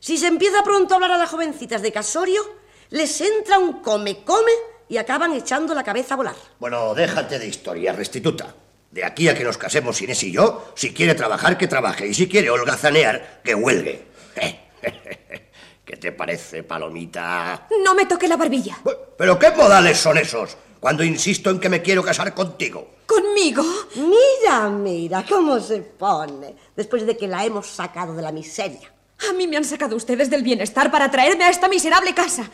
Si 0.00 0.16
se 0.16 0.28
empieza 0.28 0.62
pronto 0.62 0.94
a 0.94 0.96
hablar 0.96 1.12
a 1.12 1.18
las 1.18 1.30
jovencitas 1.30 1.82
de 1.82 1.92
casorio, 1.92 2.42
les 2.90 3.20
entra 3.20 3.58
un 3.58 3.82
come-come 3.82 4.52
y 4.88 4.98
acaban 4.98 5.32
echando 5.32 5.74
la 5.74 5.82
cabeza 5.82 6.14
a 6.14 6.18
volar. 6.18 6.36
Bueno, 6.58 6.94
déjate 6.94 7.38
de 7.38 7.48
historia, 7.48 7.92
restituta. 7.92 8.54
De 8.90 9.04
aquí 9.04 9.28
a 9.28 9.34
que 9.34 9.42
nos 9.42 9.58
casemos 9.58 10.00
Inés 10.02 10.22
y 10.22 10.30
yo, 10.30 10.72
si 10.76 10.94
quiere 10.94 11.14
trabajar, 11.14 11.58
que 11.58 11.66
trabaje. 11.66 12.06
Y 12.06 12.14
si 12.14 12.28
quiere 12.28 12.50
holgazanear, 12.50 13.40
que 13.42 13.54
huelgue. 13.54 14.06
¿Qué 15.84 15.96
te 15.96 16.12
parece, 16.12 16.62
palomita? 16.62 17.66
No 17.84 17.94
me 17.94 18.06
toque 18.06 18.26
la 18.26 18.36
barbilla. 18.36 18.78
¿Pero 19.18 19.38
qué 19.38 19.50
modales 19.50 19.98
son 19.98 20.16
esos? 20.16 20.56
Cuando 20.80 21.04
insisto 21.04 21.50
en 21.50 21.60
que 21.60 21.68
me 21.68 21.82
quiero 21.82 22.02
casar 22.02 22.34
contigo. 22.34 22.94
¿Conmigo? 23.06 23.62
Mira, 23.96 24.70
mira 24.70 25.24
cómo 25.28 25.60
se 25.60 25.80
pone, 25.80 26.54
después 26.74 27.06
de 27.06 27.16
que 27.16 27.28
la 27.28 27.44
hemos 27.44 27.66
sacado 27.66 28.14
de 28.14 28.22
la 28.22 28.32
miseria. 28.32 28.92
A 29.28 29.32
mí 29.34 29.46
me 29.46 29.56
han 29.56 29.64
sacado 29.64 29.94
ustedes 29.94 30.30
del 30.30 30.42
bienestar 30.42 30.90
para 30.90 31.10
traerme 31.10 31.44
a 31.44 31.50
esta 31.50 31.68
miserable 31.68 32.14
casa. 32.14 32.50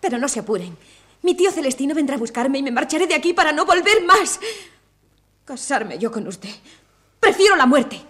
Pero 0.00 0.18
no 0.18 0.28
se 0.28 0.40
apuren. 0.40 0.76
Mi 1.22 1.34
tío 1.34 1.50
Celestino 1.50 1.94
vendrá 1.94 2.14
a 2.14 2.18
buscarme 2.18 2.58
y 2.58 2.62
me 2.62 2.70
marcharé 2.70 3.06
de 3.06 3.14
aquí 3.14 3.32
para 3.32 3.52
no 3.52 3.66
volver 3.66 4.02
más. 4.04 4.40
Casarme 5.44 5.98
yo 5.98 6.10
con 6.10 6.26
usted. 6.26 6.54
Prefiero 7.18 7.56
la 7.56 7.66
muerte. 7.66 8.00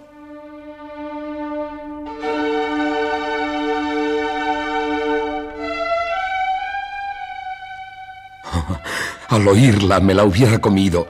Al 9.30 9.46
oírla 9.46 10.00
me 10.00 10.12
la 10.12 10.24
hubiera 10.24 10.60
comido. 10.60 11.06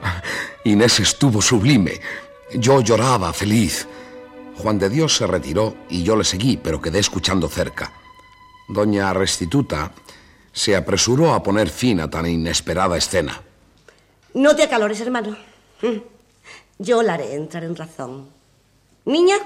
Inés 0.63 0.99
estuvo 0.99 1.41
sublime. 1.41 1.99
Yo 2.53 2.79
lloraba 2.79 3.33
feliz. 3.33 3.87
Juan 4.57 4.77
de 4.77 4.89
Dios 4.89 5.17
se 5.17 5.25
retiró 5.25 5.75
y 5.89 6.03
yo 6.03 6.15
le 6.15 6.23
seguí, 6.23 6.55
pero 6.55 6.79
quedé 6.79 6.99
escuchando 6.99 7.49
cerca. 7.49 7.91
Doña 8.67 9.11
Restituta 9.11 9.91
se 10.53 10.75
apresuró 10.75 11.33
a 11.33 11.41
poner 11.41 11.71
fin 11.71 11.99
a 11.99 12.11
tan 12.11 12.27
inesperada 12.27 12.95
escena. 12.95 13.41
No 14.35 14.55
te 14.55 14.63
acalores, 14.63 15.01
hermano. 15.01 15.35
Mm. 15.81 15.97
Yo 16.77 17.01
la 17.01 17.15
haré 17.15 17.33
entrar 17.33 17.63
en 17.63 17.75
razón. 17.75 18.29
Niña, 19.05 19.37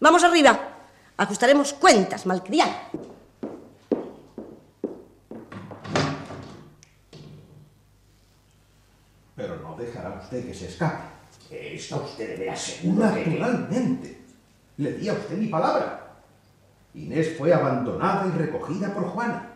vamos 0.00 0.24
arriba. 0.24 0.78
Ajustaremos 1.16 1.74
cuentas, 1.74 2.26
malcriada. 2.26 2.90
No 9.76 9.82
dejará 9.84 10.20
usted 10.22 10.46
que 10.46 10.54
se 10.54 10.66
escape. 10.68 11.04
¿Está 11.50 11.96
usted 11.96 12.38
de 12.38 12.56
seguro 12.56 13.12
que- 13.14 13.26
Naturalmente. 13.26 14.22
Le 14.78 14.92
di 14.94 15.08
a 15.08 15.12
usted 15.14 15.38
mi 15.38 15.46
palabra. 15.48 16.16
Inés 16.94 17.34
fue 17.36 17.52
abandonada 17.52 18.26
y 18.26 18.38
recogida 18.38 18.92
por 18.92 19.04
Juana. 19.04 19.52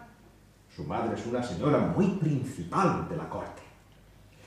Su 0.74 0.84
madre 0.84 1.18
es 1.18 1.26
una 1.26 1.42
señora 1.42 1.78
muy 1.78 2.06
principal 2.18 3.08
de 3.08 3.16
la 3.16 3.28
corte. 3.28 3.62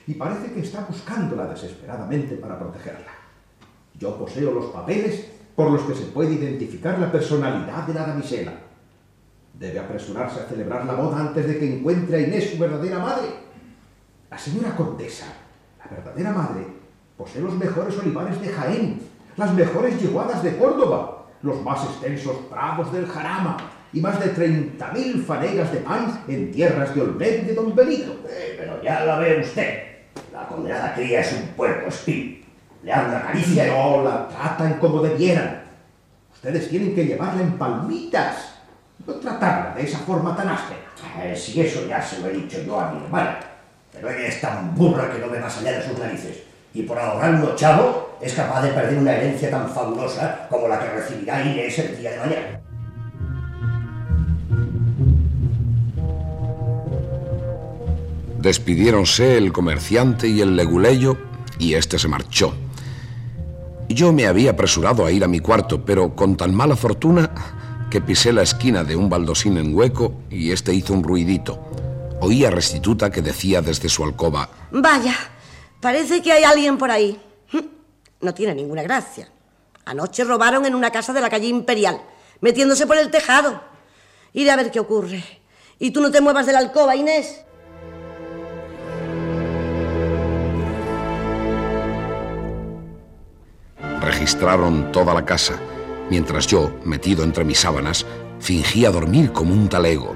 Y 0.07 0.13
parece 0.15 0.51
que 0.53 0.61
está 0.61 0.81
buscándola 0.85 1.45
desesperadamente 1.47 2.35
para 2.35 2.57
protegerla. 2.57 3.11
Yo 3.99 4.17
poseo 4.17 4.51
los 4.51 4.65
papeles 4.67 5.27
por 5.55 5.71
los 5.71 5.81
que 5.83 5.95
se 5.95 6.05
puede 6.05 6.33
identificar 6.33 6.97
la 6.99 7.11
personalidad 7.11 7.85
de 7.87 7.93
la 7.93 8.07
damisela. 8.07 8.53
Debe 9.53 9.79
apresurarse 9.79 10.39
a 10.39 10.45
celebrar 10.45 10.85
la 10.85 10.93
boda 10.95 11.19
antes 11.19 11.45
de 11.47 11.59
que 11.59 11.77
encuentre 11.77 12.17
a 12.17 12.21
Inés 12.27 12.51
su 12.51 12.57
verdadera 12.57 12.99
madre. 12.99 13.27
La 14.31 14.37
señora 14.37 14.75
condesa, 14.75 15.25
verdadera 15.93 16.31
madre, 16.31 16.67
posee 17.17 17.41
los 17.41 17.53
mejores 17.53 17.97
olivares 17.97 18.39
de 18.41 18.49
Jaén, 18.49 19.01
las 19.37 19.53
mejores 19.53 19.99
yeguadas 19.99 20.43
de 20.43 20.57
Córdoba, 20.57 21.25
los 21.41 21.61
más 21.61 21.83
extensos 21.83 22.37
prados 22.49 22.91
del 22.91 23.07
Jarama 23.07 23.57
y 23.91 24.01
más 24.01 24.19
de 24.19 24.33
30.000 24.33 25.23
fanegas 25.23 25.71
de 25.71 25.79
pan 25.79 26.23
en 26.27 26.51
tierras 26.51 26.93
de 26.95 27.01
Olmed 27.01 27.43
de 27.43 27.53
Don 27.53 27.75
Benito. 27.75 28.15
Eh, 28.27 28.55
pero 28.57 28.81
ya 28.81 29.05
la 29.05 29.19
ve 29.19 29.41
usted. 29.41 29.83
La 30.31 30.47
condenada 30.47 30.95
cría 30.95 31.21
es 31.21 31.33
un 31.33 31.47
puerco 31.49 31.89
espín. 31.89 32.43
Le 32.83 32.91
anda 32.91 33.21
caricia 33.21 33.67
y... 33.67 33.71
No 33.71 34.03
la 34.03 34.27
tratan 34.27 34.79
como 34.79 35.01
debieran. 35.01 35.63
Ustedes 36.33 36.69
tienen 36.69 36.95
que 36.95 37.05
llevarla 37.05 37.41
en 37.41 37.57
palmitas. 37.57 38.55
no 39.05 39.13
tratarla 39.15 39.75
de 39.75 39.83
esa 39.83 39.99
forma 39.99 40.35
tan 40.35 40.49
áspera. 40.49 40.79
Eh, 41.21 41.35
si 41.35 41.61
eso 41.61 41.85
ya 41.87 42.01
se 42.01 42.19
lo 42.19 42.27
he 42.27 42.33
dicho 42.33 42.61
yo 42.65 42.79
a 42.79 42.91
mi 42.91 43.03
hermana. 43.03 43.39
Pero 43.93 44.09
ella 44.09 44.27
es 44.27 44.41
tan 44.41 44.75
burra 44.75 45.11
que 45.11 45.19
no 45.19 45.29
ve 45.29 45.39
más 45.39 45.57
allá 45.57 45.79
de 45.79 45.87
sus 45.87 45.97
narices. 45.97 46.43
Y 46.73 46.83
por 46.83 46.97
ahorrar 46.97 47.35
unos 47.35 47.55
chavos 47.55 47.95
es 48.21 48.33
capaz 48.33 48.63
de 48.63 48.69
perder 48.69 48.97
una 48.97 49.13
herencia 49.13 49.49
tan 49.49 49.69
fabulosa 49.69 50.47
como 50.49 50.67
la 50.67 50.79
que 50.79 50.89
recibirá 50.89 51.45
Inés 51.45 51.77
el 51.79 51.97
día 51.97 52.11
de 52.11 52.17
mañana. 52.17 52.59
Despidiéronse 58.39 59.37
el 59.37 59.53
comerciante 59.53 60.27
y 60.27 60.41
el 60.41 60.55
leguleyo 60.55 61.17
y 61.59 61.75
este 61.75 61.97
se 61.97 62.09
marchó. 62.09 62.53
Yo 63.87 64.11
me 64.11 64.25
había 64.25 64.51
apresurado 64.51 65.05
a 65.05 65.11
ir 65.11 65.23
a 65.23 65.27
mi 65.27 65.39
cuarto, 65.39 65.85
pero 65.85 66.15
con 66.15 66.35
tan 66.35 66.53
mala 66.53 66.75
fortuna 66.75 67.29
que 67.89 68.01
pisé 68.01 68.33
la 68.33 68.41
esquina 68.41 68.83
de 68.83 68.95
un 68.95 69.09
baldosín 69.09 69.57
en 69.57 69.75
hueco 69.75 70.13
y 70.29 70.51
este 70.51 70.73
hizo 70.73 70.93
un 70.93 71.03
ruidito. 71.03 71.59
Oí 72.25 72.45
a 72.45 72.49
Restituta 72.49 73.11
que 73.11 73.21
decía 73.21 73.61
desde 73.61 73.89
su 73.89 74.01
alcoba: 74.01 74.47
Vaya, 74.71 75.13
parece 75.81 76.21
que 76.21 76.31
hay 76.31 76.45
alguien 76.45 76.77
por 76.77 76.89
ahí. 76.89 77.19
Hm, 77.51 77.67
No 78.21 78.33
tiene 78.33 78.55
ninguna 78.55 78.81
gracia. 78.81 79.27
Anoche 79.83 80.23
robaron 80.23 80.65
en 80.65 80.73
una 80.73 80.89
casa 80.89 81.11
de 81.11 81.19
la 81.19 81.29
calle 81.29 81.47
Imperial, 81.47 82.01
metiéndose 82.39 82.87
por 82.87 82.95
el 82.97 83.11
tejado. 83.11 83.61
Iré 84.31 84.51
a 84.51 84.55
ver 84.55 84.71
qué 84.71 84.79
ocurre. 84.79 85.21
Y 85.79 85.91
tú 85.91 85.99
no 85.99 86.11
te 86.11 86.21
muevas 86.21 86.45
de 86.45 86.53
la 86.53 86.59
alcoba, 86.59 86.95
Inés. 86.95 87.41
Registraron 93.99 94.93
toda 94.93 95.13
la 95.13 95.25
casa, 95.25 95.59
mientras 96.09 96.47
yo, 96.47 96.71
metido 96.85 97.25
entre 97.25 97.43
mis 97.43 97.59
sábanas, 97.59 98.05
fingía 98.39 98.91
dormir 98.91 99.33
como 99.33 99.53
un 99.53 99.67
talego. 99.67 100.15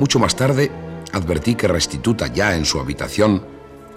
Mucho 0.00 0.18
más 0.18 0.34
tarde, 0.34 0.70
advertí 1.12 1.56
que 1.56 1.68
Restituta, 1.68 2.26
ya 2.28 2.56
en 2.56 2.64
su 2.64 2.80
habitación, 2.80 3.44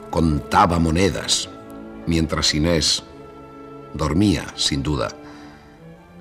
contaba 0.10 0.78
monedas, 0.78 1.48
mientras 2.06 2.54
Inés 2.54 3.04
dormía, 3.94 4.46
sin 4.58 4.84
duda. 4.84 5.16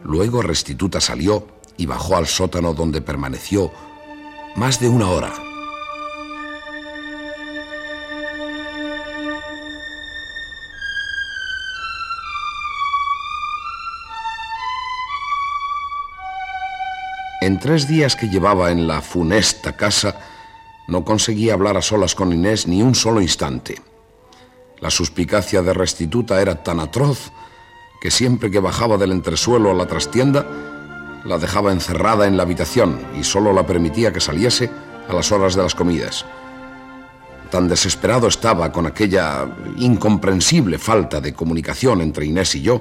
Luego 0.04 0.40
Restituta 0.40 1.00
salió 1.00 1.48
y 1.76 1.86
bajó 1.86 2.14
al 2.14 2.28
sótano 2.28 2.74
donde 2.74 3.00
permaneció 3.00 3.72
más 4.54 4.78
de 4.78 4.88
una 4.88 5.10
hora. 5.10 5.51
En 17.52 17.58
tres 17.58 17.86
días 17.86 18.16
que 18.16 18.30
llevaba 18.30 18.70
en 18.70 18.88
la 18.88 19.02
funesta 19.02 19.76
casa, 19.76 20.16
no 20.88 21.04
conseguía 21.04 21.52
hablar 21.52 21.76
a 21.76 21.82
solas 21.82 22.14
con 22.14 22.32
Inés 22.32 22.66
ni 22.66 22.80
un 22.80 22.94
solo 22.94 23.20
instante. 23.20 23.74
La 24.80 24.88
suspicacia 24.88 25.60
de 25.60 25.74
Restituta 25.74 26.40
era 26.40 26.62
tan 26.62 26.80
atroz 26.80 27.30
que 28.00 28.10
siempre 28.10 28.50
que 28.50 28.58
bajaba 28.58 28.96
del 28.96 29.12
entresuelo 29.12 29.70
a 29.70 29.74
la 29.74 29.84
trastienda, 29.84 30.46
la 31.26 31.36
dejaba 31.36 31.72
encerrada 31.72 32.26
en 32.26 32.38
la 32.38 32.44
habitación 32.44 32.98
y 33.20 33.22
solo 33.22 33.52
la 33.52 33.66
permitía 33.66 34.14
que 34.14 34.20
saliese 34.20 34.70
a 35.06 35.12
las 35.12 35.30
horas 35.30 35.54
de 35.54 35.62
las 35.62 35.74
comidas. 35.74 36.24
Tan 37.50 37.68
desesperado 37.68 38.28
estaba 38.28 38.72
con 38.72 38.86
aquella 38.86 39.46
incomprensible 39.76 40.78
falta 40.78 41.20
de 41.20 41.34
comunicación 41.34 42.00
entre 42.00 42.24
Inés 42.24 42.54
y 42.54 42.62
yo, 42.62 42.80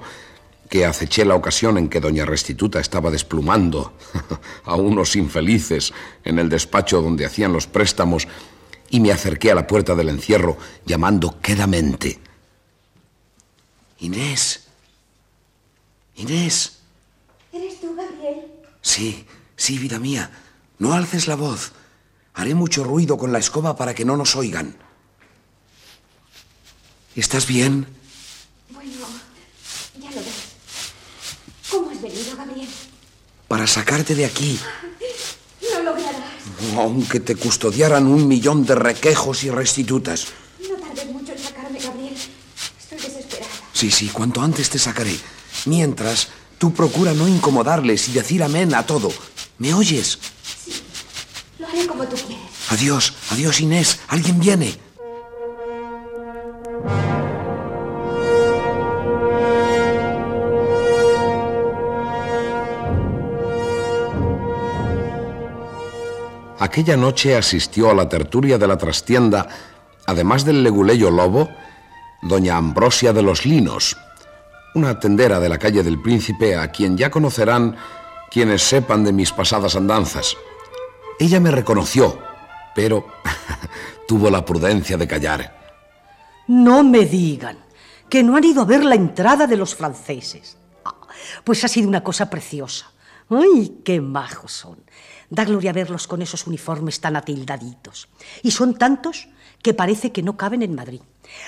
que 0.72 0.86
aceché 0.86 1.26
la 1.26 1.36
ocasión 1.36 1.78
en 1.78 1.90
que 1.90 2.00
doña 2.00 2.24
Restituta 2.24 2.80
estaba 2.80 3.12
desplumando 3.12 3.92
a 4.64 4.76
unos 4.76 5.18
infelices 5.18 5.92
en 6.24 6.40
el 6.40 6.48
despacho 6.48 7.02
donde 7.02 7.26
hacían 7.26 7.52
los 7.52 7.68
préstamos 7.68 8.26
y 8.90 9.02
me 9.02 9.12
acerqué 9.12 9.52
a 9.52 9.56
la 9.56 9.68
puerta 9.68 9.96
del 9.96 10.08
encierro 10.08 10.58
llamando 10.86 11.42
quedamente. 11.42 12.22
Inés. 14.00 14.68
Inés. 16.16 16.80
¿Eres 17.52 17.82
tú, 17.82 17.94
Gabriel? 17.94 18.46
Sí, 18.82 19.26
sí, 19.58 19.78
vida 19.78 20.00
mía. 20.00 20.32
No 20.80 20.94
alces 20.94 21.28
la 21.28 21.36
voz. 21.36 21.74
Haré 22.34 22.56
mucho 22.56 22.86
ruido 22.86 23.18
con 23.18 23.34
la 23.34 23.40
escoba 23.40 23.76
para 23.76 23.94
que 23.94 24.06
no 24.06 24.16
nos 24.16 24.38
oigan. 24.38 24.78
¿Estás 27.14 27.46
bien? 27.46 27.88
Bueno, 28.70 29.06
ya 30.00 30.12
lo 30.12 30.22
ves. 30.22 30.51
¿Cómo 31.72 31.90
has 31.90 32.02
venido, 32.02 32.36
Gabriel? 32.36 32.68
Para 33.48 33.66
sacarte 33.66 34.14
de 34.14 34.26
aquí. 34.26 34.60
Lo 35.74 35.84
lograrás. 35.84 36.20
Aunque 36.76 37.22
te 37.22 37.36
custodiaran 37.36 38.08
un 38.08 38.28
millón 38.28 38.66
de 38.66 38.76
requejos 38.76 39.44
y 39.46 39.50
restitutas. 39.50 40.28
No 40.70 40.76
tardes 40.76 41.06
mucho 41.08 41.32
en 41.32 41.40
sacarme, 41.40 41.80
Gabriel. 41.80 42.16
Estoy 42.78 42.98
desesperada. 43.00 43.52
Sí, 43.74 43.90
sí, 43.90 44.10
cuanto 44.10 44.42
antes 44.42 44.70
te 44.70 44.78
sacaré. 44.78 45.18
Mientras, 45.66 46.28
tú 46.58 46.74
procura 46.74 47.14
no 47.14 47.28
incomodarles 47.28 48.10
y 48.10 48.12
decir 48.12 48.44
amén 48.44 48.76
a 48.76 48.86
todo. 48.86 49.10
¿Me 49.58 49.74
oyes? 49.74 50.20
Lo 51.58 51.68
haré 51.68 51.88
como 51.88 52.06
tú 52.06 52.18
quieres. 52.18 52.46
Adiós, 52.70 53.14
adiós 53.30 53.62
Inés. 53.62 54.00
Alguien 54.08 54.40
viene. 54.40 54.91
Aquella 66.62 66.96
noche 66.96 67.36
asistió 67.36 67.90
a 67.90 67.96
la 67.96 68.08
tertulia 68.08 68.60
de 68.60 68.68
la 68.68 68.78
trastienda, 68.78 69.48
además 70.06 70.46
del 70.46 70.62
leguleyo 70.62 71.10
lobo, 71.10 71.50
doña 72.22 72.56
Ambrosia 72.56 73.14
de 73.14 73.24
los 73.24 73.48
Linos, 73.48 73.98
una 74.76 75.00
tendera 75.00 75.40
de 75.40 75.50
la 75.50 75.58
calle 75.58 75.82
del 75.82 76.00
Príncipe 76.00 76.56
a 76.56 76.68
quien 76.72 76.96
ya 76.96 77.10
conocerán 77.10 77.78
quienes 78.30 78.62
sepan 78.62 79.04
de 79.04 79.12
mis 79.12 79.32
pasadas 79.32 79.76
andanzas. 79.76 80.38
Ella 81.20 81.40
me 81.40 81.50
reconoció, 81.50 82.20
pero 82.76 83.08
tuvo 84.08 84.30
la 84.30 84.46
prudencia 84.46 84.98
de 84.98 85.08
callar. 85.08 85.74
No 86.46 86.84
me 86.84 87.08
digan 87.08 87.58
que 88.08 88.22
no 88.22 88.36
han 88.38 88.44
ido 88.44 88.62
a 88.62 88.66
ver 88.66 88.86
la 88.86 88.94
entrada 88.94 89.48
de 89.48 89.58
los 89.58 89.74
franceses. 89.74 90.58
Ah, 90.86 90.94
Pues 91.44 91.64
ha 91.64 91.68
sido 91.68 91.88
una 91.88 92.04
cosa 92.04 92.30
preciosa. 92.30 92.92
¡Ay, 93.32 93.82
qué 93.84 94.00
majos 94.00 94.52
son! 94.52 94.78
Da 95.32 95.46
gloria 95.46 95.72
verlos 95.72 96.12
con 96.12 96.22
esos 96.22 96.46
uniformes 96.46 97.00
tan 97.00 97.16
atildaditos. 97.16 98.10
Y 98.44 98.52
son 98.52 98.76
tantos 98.76 99.30
que 99.64 99.74
parece 99.74 100.12
que 100.12 100.24
no 100.24 100.36
caben 100.36 100.62
en 100.62 100.76
Madrid. 100.76 101.00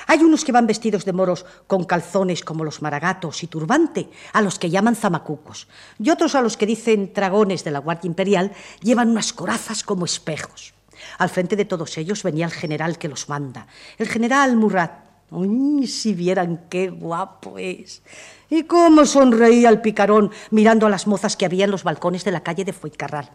Hay 0.07 0.19
unos 0.23 0.45
que 0.45 0.53
van 0.53 0.67
vestidos 0.67 1.03
de 1.03 1.11
moros 1.11 1.45
con 1.67 1.83
calzones 1.83 2.45
como 2.45 2.63
los 2.63 2.81
maragatos 2.81 3.43
y 3.43 3.47
turbante, 3.47 4.09
a 4.31 4.41
los 4.41 4.57
que 4.57 4.69
llaman 4.69 4.95
zamacucos. 4.95 5.67
Y 5.99 6.11
otros 6.11 6.33
a 6.35 6.41
los 6.41 6.55
que 6.55 6.65
dicen 6.65 7.11
dragones 7.13 7.65
de 7.65 7.71
la 7.71 7.79
Guardia 7.79 8.07
Imperial 8.07 8.53
llevan 8.81 9.09
unas 9.09 9.33
corazas 9.33 9.83
como 9.83 10.05
espejos. 10.05 10.73
Al 11.17 11.29
frente 11.29 11.57
de 11.57 11.65
todos 11.65 11.97
ellos 11.97 12.23
venía 12.23 12.45
el 12.45 12.53
general 12.53 12.97
que 12.97 13.09
los 13.09 13.27
manda, 13.27 13.67
el 13.97 14.07
general 14.07 14.55
Murat. 14.55 15.03
¡Uy, 15.29 15.87
si 15.87 16.13
vieran 16.13 16.67
qué 16.69 16.89
guapo 16.89 17.57
es! 17.57 18.01
Y 18.49 18.63
cómo 18.63 19.05
sonreía 19.05 19.67
el 19.67 19.81
picarón 19.81 20.31
mirando 20.51 20.85
a 20.87 20.89
las 20.89 21.05
mozas 21.07 21.35
que 21.35 21.45
había 21.45 21.65
en 21.65 21.71
los 21.71 21.83
balcones 21.83 22.23
de 22.23 22.31
la 22.31 22.43
calle 22.43 22.63
de 22.63 22.71
Fuencarral. 22.71 23.31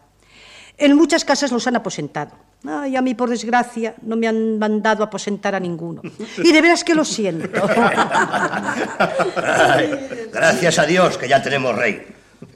En 0.79 0.95
muchas 0.95 1.25
casas 1.25 1.51
los 1.51 1.67
han 1.67 1.75
aposentado. 1.75 2.31
Ay, 2.65 2.95
a 2.95 3.01
mí, 3.01 3.13
por 3.13 3.29
desgracia, 3.29 3.95
no 4.01 4.15
me 4.15 4.27
han 4.27 4.57
mandado 4.57 5.03
a 5.03 5.07
aposentar 5.07 5.53
a 5.53 5.59
ninguno. 5.59 6.01
Y 6.37 6.51
de 6.53 6.61
veras 6.61 6.85
que 6.85 6.95
lo 6.95 7.03
siento. 7.03 7.61
Ay, 9.37 10.29
gracias 10.31 10.79
a 10.79 10.85
Dios 10.85 11.17
que 11.17 11.27
ya 11.27 11.41
tenemos 11.41 11.75
rey. 11.75 12.07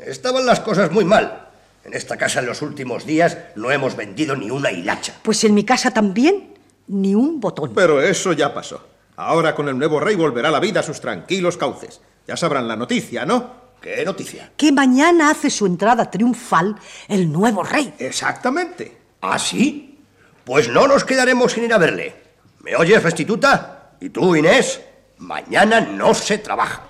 Estaban 0.05 0.45
las 0.45 0.61
cosas 0.61 0.89
muy 0.91 1.03
mal. 1.03 1.49
En 1.83 1.93
esta 1.93 2.15
casa 2.15 2.39
en 2.39 2.45
los 2.45 2.61
últimos 2.61 3.05
días 3.05 3.37
no 3.55 3.69
hemos 3.71 3.97
vendido 3.97 4.37
ni 4.37 4.49
una 4.49 4.71
hilacha. 4.71 5.15
Pues 5.21 5.43
en 5.43 5.53
mi 5.53 5.65
casa 5.65 5.91
también, 5.91 6.53
ni 6.87 7.13
un 7.13 7.41
botón. 7.41 7.73
Pero 7.75 8.01
eso 8.01 8.31
ya 8.31 8.53
pasó. 8.53 8.87
Ahora 9.17 9.53
con 9.53 9.67
el 9.67 9.77
nuevo 9.77 9.99
rey 9.99 10.15
volverá 10.15 10.49
la 10.49 10.61
vida 10.61 10.79
a 10.79 10.83
sus 10.83 11.01
tranquilos 11.01 11.57
cauces. 11.57 11.99
Ya 12.25 12.37
sabrán 12.37 12.69
la 12.69 12.77
noticia, 12.77 13.25
¿no? 13.25 13.62
¿Qué 13.83 14.05
noticia? 14.05 14.49
Que 14.55 14.71
mañana 14.71 15.29
hace 15.29 15.49
su 15.49 15.65
entrada 15.65 16.09
triunfal 16.09 16.77
el 17.09 17.29
nuevo 17.29 17.63
rey. 17.63 17.93
Exactamente. 17.99 18.97
¿Ah, 19.19 19.37
sí? 19.37 19.99
Pues 20.45 20.69
no 20.69 20.87
nos 20.87 21.03
quedaremos 21.03 21.51
sin 21.51 21.65
ir 21.65 21.73
a 21.73 21.77
verle. 21.77 22.15
¿Me 22.61 22.77
oyes, 22.77 23.03
restituta? 23.03 23.91
¿Y 23.99 24.09
tú, 24.09 24.37
Inés? 24.37 24.79
Mañana 25.17 25.81
no 25.81 26.13
se 26.13 26.37
trabaja. 26.37 26.83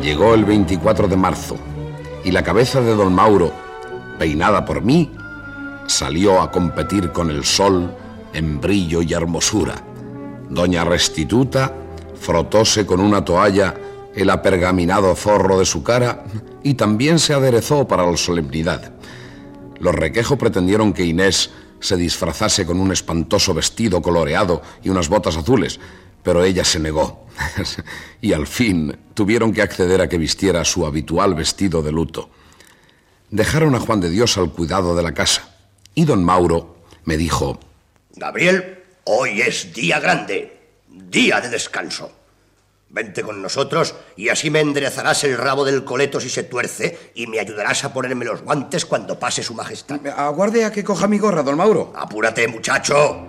Llegó 0.00 0.34
el 0.34 0.44
24 0.44 1.08
de 1.08 1.16
marzo 1.16 1.56
y 2.22 2.30
la 2.30 2.44
cabeza 2.44 2.80
de 2.80 2.94
don 2.94 3.12
Mauro, 3.12 3.52
peinada 4.20 4.64
por 4.64 4.82
mí, 4.82 5.10
salió 5.88 6.40
a 6.40 6.52
competir 6.52 7.10
con 7.10 7.30
el 7.30 7.44
sol 7.44 7.92
en 8.34 8.60
brillo 8.60 9.02
y 9.02 9.12
hermosura. 9.12 9.82
Doña 10.50 10.84
Restituta 10.84 11.74
frotóse 12.20 12.86
con 12.86 13.00
una 13.00 13.24
toalla 13.24 13.74
el 14.14 14.30
apergaminado 14.30 15.14
zorro 15.16 15.58
de 15.58 15.64
su 15.64 15.82
cara 15.82 16.24
y 16.62 16.74
también 16.74 17.18
se 17.18 17.34
aderezó 17.34 17.86
para 17.86 18.08
la 18.08 18.16
solemnidad. 18.16 18.92
Los 19.78 19.94
requejo 19.94 20.38
pretendieron 20.38 20.92
que 20.92 21.04
Inés 21.04 21.50
se 21.80 21.96
disfrazase 21.96 22.64
con 22.64 22.80
un 22.80 22.92
espantoso 22.92 23.52
vestido 23.52 24.00
coloreado 24.00 24.62
y 24.82 24.88
unas 24.88 25.08
botas 25.08 25.36
azules, 25.36 25.80
pero 26.22 26.44
ella 26.44 26.64
se 26.64 26.78
negó. 26.78 27.26
y 28.20 28.32
al 28.32 28.46
fin 28.46 28.96
tuvieron 29.12 29.52
que 29.52 29.62
acceder 29.62 30.00
a 30.00 30.08
que 30.08 30.16
vistiera 30.16 30.64
su 30.64 30.86
habitual 30.86 31.34
vestido 31.34 31.82
de 31.82 31.92
luto. 31.92 32.30
Dejaron 33.30 33.74
a 33.74 33.80
Juan 33.80 34.00
de 34.00 34.10
Dios 34.10 34.38
al 34.38 34.50
cuidado 34.50 34.94
de 34.94 35.02
la 35.02 35.12
casa. 35.12 35.50
Y 35.94 36.04
don 36.04 36.24
Mauro 36.24 36.76
me 37.04 37.16
dijo... 37.16 37.58
Gabriel, 38.16 38.84
hoy 39.04 39.40
es 39.40 39.74
día 39.74 39.98
grande, 39.98 40.56
día 40.88 41.40
de 41.40 41.48
descanso. 41.48 42.12
Vente 42.88 43.22
con 43.24 43.42
nosotros 43.42 43.96
y 44.14 44.28
así 44.28 44.50
me 44.50 44.60
enderezarás 44.60 45.24
el 45.24 45.36
rabo 45.36 45.64
del 45.64 45.82
coleto 45.82 46.20
si 46.20 46.28
se 46.30 46.44
tuerce 46.44 47.10
y 47.16 47.26
me 47.26 47.40
ayudarás 47.40 47.82
a 47.82 47.92
ponerme 47.92 48.24
los 48.24 48.42
guantes 48.42 48.86
cuando 48.86 49.18
pase 49.18 49.42
su 49.42 49.52
majestad. 49.54 50.06
Aguarde 50.06 50.64
a 50.64 50.70
que 50.70 50.84
coja 50.84 51.08
mi 51.08 51.18
gorra, 51.18 51.42
don 51.42 51.56
Mauro. 51.56 51.92
Apúrate, 51.96 52.46
muchacho. 52.46 53.26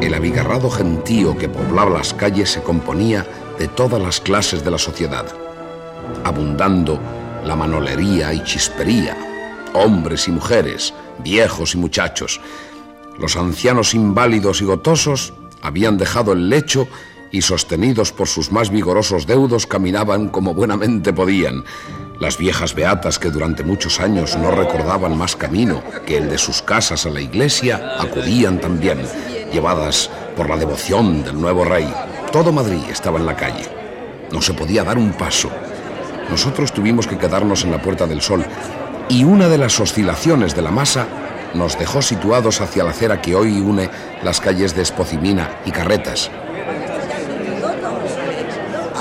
El 0.00 0.14
abigarrado 0.14 0.70
gentío 0.70 1.36
que 1.36 1.50
poblaba 1.50 1.90
las 1.90 2.14
calles 2.14 2.52
se 2.52 2.62
componía 2.62 3.26
de 3.58 3.68
todas 3.68 4.00
las 4.00 4.18
clases 4.18 4.64
de 4.64 4.70
la 4.70 4.78
sociedad, 4.78 5.26
abundando 6.24 6.98
la 7.46 7.56
manolería 7.56 8.34
y 8.34 8.42
chispería, 8.42 9.16
hombres 9.72 10.28
y 10.28 10.32
mujeres, 10.32 10.92
viejos 11.22 11.74
y 11.74 11.78
muchachos, 11.78 12.40
los 13.18 13.36
ancianos 13.36 13.94
inválidos 13.94 14.60
y 14.60 14.64
gotosos 14.64 15.32
habían 15.62 15.96
dejado 15.96 16.32
el 16.32 16.50
lecho 16.50 16.86
y 17.30 17.42
sostenidos 17.42 18.12
por 18.12 18.28
sus 18.28 18.52
más 18.52 18.70
vigorosos 18.70 19.26
deudos 19.26 19.66
caminaban 19.66 20.28
como 20.28 20.54
buenamente 20.54 21.12
podían. 21.12 21.64
Las 22.20 22.38
viejas 22.38 22.74
beatas 22.74 23.18
que 23.18 23.30
durante 23.30 23.62
muchos 23.62 24.00
años 24.00 24.36
no 24.36 24.50
recordaban 24.50 25.16
más 25.16 25.36
camino 25.36 25.82
que 26.06 26.18
el 26.18 26.28
de 26.28 26.38
sus 26.38 26.62
casas 26.62 27.04
a 27.06 27.10
la 27.10 27.20
iglesia 27.20 27.96
acudían 27.98 28.60
también, 28.60 28.98
llevadas 29.52 30.10
por 30.36 30.48
la 30.48 30.56
devoción 30.56 31.24
del 31.24 31.40
nuevo 31.40 31.64
rey. 31.64 31.92
Todo 32.32 32.52
Madrid 32.52 32.82
estaba 32.90 33.18
en 33.18 33.26
la 33.26 33.36
calle. 33.36 33.68
No 34.32 34.40
se 34.42 34.54
podía 34.54 34.84
dar 34.84 34.98
un 34.98 35.12
paso. 35.12 35.50
Nosotros 36.30 36.72
tuvimos 36.72 37.06
que 37.06 37.18
quedarnos 37.18 37.64
en 37.64 37.70
la 37.70 37.80
Puerta 37.80 38.06
del 38.06 38.20
Sol 38.20 38.44
y 39.08 39.24
una 39.24 39.48
de 39.48 39.58
las 39.58 39.78
oscilaciones 39.78 40.54
de 40.54 40.62
la 40.62 40.70
masa 40.70 41.06
nos 41.54 41.78
dejó 41.78 42.02
situados 42.02 42.60
hacia 42.60 42.84
la 42.84 42.90
acera 42.90 43.22
que 43.22 43.34
hoy 43.34 43.60
une 43.60 43.88
las 44.22 44.40
calles 44.40 44.74
de 44.74 44.82
Espocimina 44.82 45.48
y 45.64 45.70
Carretas. 45.70 46.30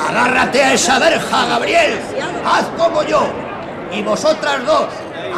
Agárrate 0.07 0.63
a 0.63 0.73
esa 0.73 0.99
verja, 0.99 1.45
Gabriel. 1.47 1.99
Haz 2.45 2.65
como 2.77 3.03
yo. 3.03 3.27
Y 3.91 4.01
vosotras 4.03 4.65
dos, 4.65 4.88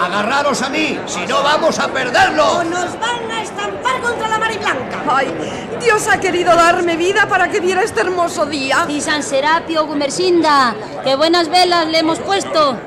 agarraros 0.01 0.61
a 0.61 0.69
mí, 0.69 0.99
si 1.05 1.25
no 1.25 1.43
vamos 1.43 1.79
a 1.79 1.87
perderlo. 1.87 2.59
O 2.59 2.63
nos 2.63 2.99
van 2.99 3.31
a 3.31 3.41
estampar 3.41 4.01
contra 4.01 4.27
la 4.27 4.37
mar 4.37 4.57
blanca. 4.57 5.03
Ay, 5.09 5.33
Dios 5.79 6.07
ha 6.07 6.19
querido 6.19 6.55
darme 6.55 6.95
vida 6.95 7.27
para 7.27 7.49
que 7.49 7.59
viera 7.59 7.81
este 7.81 8.01
hermoso 8.01 8.45
día. 8.45 8.85
Y 8.87 9.01
San 9.01 9.23
Serapio, 9.23 9.85
Gumersinda, 9.85 10.75
qué 11.03 11.15
buenas 11.15 11.49
velas 11.49 11.87
le 11.87 11.99
hemos 11.99 12.19
puesto. 12.19 12.77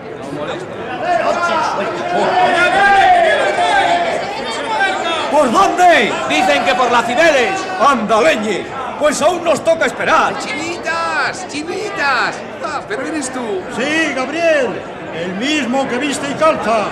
¿Por 5.31 5.53
dónde? 5.53 6.13
Dicen 6.29 6.65
que 6.65 6.75
por 6.75 6.91
la 6.91 7.03
Cibeles. 7.03 7.61
¡Anda, 7.81 8.21
leñe! 8.21 8.67
Pues 8.99 9.23
aún 9.23 9.43
nos 9.43 9.65
toca 9.65 9.87
esperar. 9.87 10.39
¡Chivitas! 10.39 11.49
¡Chivitas! 11.49 12.35
Ah, 12.63 12.81
pero 12.87 13.07
eres 13.07 13.33
tú. 13.33 13.63
Sí, 13.77 14.13
Gabriel. 14.15 14.83
El 15.15 15.35
mismo 15.71 15.89
que 15.89 15.99
viste 15.99 16.29
y 16.29 16.35
calza. 16.35 16.87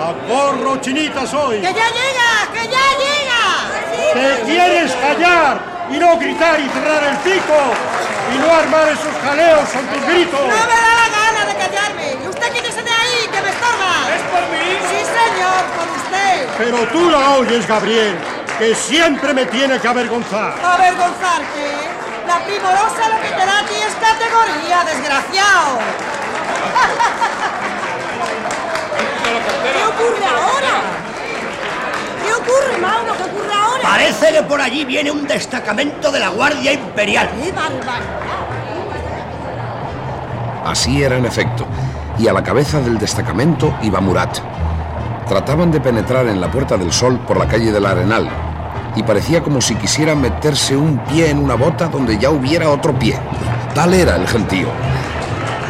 A 0.00 0.12
corro 0.26 0.80
chinita 0.80 1.26
soy. 1.26 1.60
¡Que 1.60 1.74
ya 1.74 1.88
llega! 1.98 2.30
¡Que 2.54 2.64
ya 2.74 2.86
llega! 3.04 3.42
¿Te 4.14 4.42
quieres 4.44 4.92
callar 4.94 5.60
y 5.90 5.98
no 5.98 6.16
gritar 6.16 6.58
y 6.58 6.68
cerrar 6.70 7.04
el 7.04 7.16
pico? 7.18 7.58
Y 8.34 8.38
no 8.38 8.54
armar 8.54 8.88
esos 8.88 9.14
jaleos 9.22 9.68
con 9.68 9.86
tus 9.86 10.06
gritos. 10.06 10.40
No 10.40 10.46
me 10.46 10.76
da 10.84 10.92
la 11.02 11.08
gana 11.18 11.44
de 11.44 11.54
callarme. 11.54 12.16
¿Y 12.24 12.28
usted 12.28 12.52
quítese 12.52 12.82
de 12.82 12.90
ahí, 12.90 13.28
que 13.30 13.42
me 13.42 13.50
estorba? 13.50 13.92
¿Es 14.16 14.22
por 14.32 14.40
mí? 14.50 14.78
Sí, 14.88 15.00
señor, 15.04 15.62
por 15.76 15.86
usted. 16.00 16.48
Pero 16.56 16.78
tú 16.88 17.10
la 17.10 17.30
oyes, 17.36 17.68
Gabriel, 17.68 18.16
que 18.58 18.74
siempre 18.74 19.34
me 19.34 19.44
tiene 19.46 19.78
que 19.78 19.88
avergonzar. 19.88 20.54
¿Avergonzarte? 20.64 21.64
La 22.26 22.38
primorosa 22.38 23.08
lo 23.10 23.20
que 23.20 23.28
te 23.28 23.44
da 23.44 23.58
a 23.58 23.66
ti 23.66 23.74
es 23.74 23.94
categoría, 24.00 24.82
desgraciado. 24.84 25.78
¿Qué 29.34 29.84
ocurre 29.84 30.26
ahora? 30.26 30.74
¿Qué 32.24 32.32
ocurre, 32.32 32.78
Mauro? 32.80 33.16
¿Qué 33.16 33.24
ocurre 33.24 33.54
ahora? 33.54 33.82
Parece 33.82 34.32
que 34.32 34.42
por 34.42 34.60
allí 34.60 34.84
viene 34.84 35.10
un 35.10 35.26
destacamento 35.26 36.12
de 36.12 36.20
la 36.20 36.28
Guardia 36.28 36.72
Imperial. 36.72 37.30
¡Qué 37.42 37.50
barbaridad! 37.52 38.04
Así 40.64 41.02
era 41.02 41.16
en 41.16 41.26
efecto, 41.26 41.66
y 42.18 42.26
a 42.28 42.32
la 42.32 42.42
cabeza 42.42 42.80
del 42.80 42.98
destacamento 42.98 43.74
iba 43.82 44.00
Murat. 44.00 44.38
Trataban 45.28 45.70
de 45.70 45.80
penetrar 45.80 46.26
en 46.26 46.40
la 46.40 46.50
Puerta 46.50 46.76
del 46.76 46.92
Sol 46.92 47.18
por 47.26 47.36
la 47.36 47.46
calle 47.46 47.70
del 47.70 47.84
Arenal, 47.84 48.28
y 48.96 49.02
parecía 49.02 49.42
como 49.42 49.60
si 49.60 49.74
quisieran 49.74 50.20
meterse 50.20 50.76
un 50.76 50.98
pie 50.98 51.30
en 51.30 51.38
una 51.38 51.54
bota 51.54 51.88
donde 51.88 52.16
ya 52.16 52.30
hubiera 52.30 52.70
otro 52.70 52.98
pie. 52.98 53.18
Tal 53.74 53.92
era 53.92 54.16
el 54.16 54.26
gentío. 54.26 54.68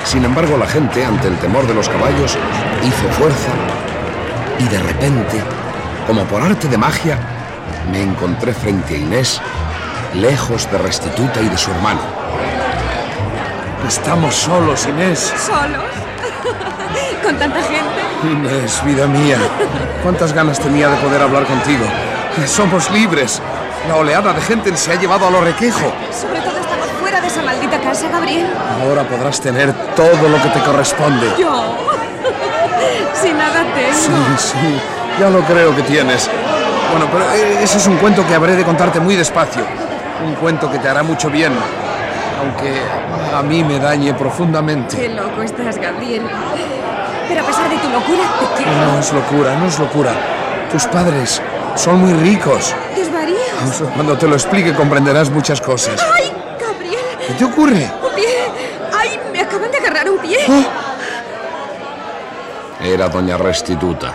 Sin 0.05 0.25
embargo, 0.25 0.57
la 0.57 0.67
gente, 0.67 1.05
ante 1.05 1.29
el 1.29 1.37
temor 1.39 1.67
de 1.67 1.75
los 1.75 1.89
caballos, 1.89 2.37
hizo 2.83 3.09
fuerza 3.19 3.51
y 4.59 4.69
de 4.69 4.79
repente, 4.79 5.41
como 6.07 6.25
por 6.25 6.43
arte 6.43 6.69
de 6.69 6.79
magia, 6.79 7.19
me 7.91 8.03
encontré 8.03 8.53
frente 8.53 8.95
a 8.95 8.99
Inés, 8.99 9.41
lejos 10.15 10.71
de 10.71 10.79
Restituta 10.79 11.41
y 11.41 11.49
de 11.49 11.57
su 11.57 11.71
hermano. 11.71 12.01
Estamos 13.89 14.35
solos, 14.35 14.87
Inés. 14.87 15.33
¿Solos? 15.37 15.83
¿Con 17.23 17.37
tanta 17.37 17.63
gente? 17.63 18.05
Inés, 18.31 18.83
vida 18.85 19.07
mía, 19.07 19.39
cuántas 20.03 20.33
ganas 20.33 20.59
tenía 20.61 20.89
de 20.89 20.97
poder 20.97 21.23
hablar 21.23 21.45
contigo. 21.45 21.85
Somos 22.47 22.91
libres. 22.91 23.41
La 23.89 23.97
oleada 23.97 24.33
de 24.33 24.41
gente 24.41 24.77
se 24.77 24.93
ha 24.93 24.95
llevado 24.95 25.27
a 25.27 25.31
lo 25.31 25.41
requejo. 25.41 25.93
Sobre 26.11 26.41
todo 26.41 26.55
de 26.55 26.74
esa 27.35 27.43
maldita 27.43 27.81
casa, 27.81 28.09
Gabriel. 28.09 28.47
Ahora 28.81 29.03
podrás 29.03 29.41
tener 29.41 29.73
todo 29.97 30.29
lo 30.29 30.41
que 30.41 30.49
te 30.51 30.61
corresponde. 30.61 31.27
Yo. 31.39 31.77
Si 33.15 33.33
nada 33.33 33.65
tengo. 33.75 33.95
Sí, 33.95 34.49
sí, 34.53 34.81
ya 35.19 35.31
lo 35.31 35.41
creo 35.41 35.75
que 35.75 35.83
tienes. 35.83 36.29
Bueno, 36.91 37.07
pero 37.11 37.25
eh, 37.33 37.63
ese 37.63 37.79
es 37.79 37.87
un 37.87 37.97
cuento 37.97 38.27
que 38.27 38.35
habré 38.35 38.55
de 38.55 38.65
contarte 38.65 39.01
muy 39.01 39.17
despacio. 39.17 39.63
Un 40.27 40.35
cuento 40.35 40.71
que 40.71 40.79
te 40.79 40.89
hará 40.89 41.03
mucho 41.03 41.31
bien, 41.31 41.53
aunque 42.41 42.75
a 43.35 43.43
mí 43.43 43.65
me 43.65 43.79
dañe 43.79 44.13
profundamente. 44.15 44.97
Qué 44.97 45.09
loco 45.09 45.43
estás, 45.43 45.79
Gabriel. 45.79 46.23
Pero 47.29 47.41
a 47.41 47.45
pesar 47.45 47.71
de 47.71 47.79
tu 47.79 47.89
locura, 47.89 48.23
te 48.41 48.63
quiero. 48.63 48.93
No 48.93 48.99
es 48.99 49.13
locura, 49.13 49.57
no 49.57 49.67
es 49.67 49.79
locura. 49.79 50.13
Tus 50.71 50.85
padres 50.87 51.41
son 51.77 52.01
muy 52.01 52.13
ricos. 52.13 52.75
¿Desvarías? 52.95 53.83
Cuando 53.95 54.19
te 54.19 54.29
lo 54.29 54.35
explique 54.35 54.75
comprenderás 54.75 55.31
muchas 55.31 55.61
cosas. 55.61 56.05
¡Ay! 56.15 56.24
¿Qué 57.27 57.33
te 57.35 57.45
ocurre? 57.45 57.91
¡Un 58.03 58.15
pie! 58.15 58.51
¡Ay, 58.97 59.19
me 59.33 59.41
acaban 59.41 59.71
de 59.71 59.79
agarrar 59.79 60.11
un 60.11 60.19
pie! 60.19 60.39
Era 62.83 63.09
doña 63.09 63.37
Restituta. 63.37 64.15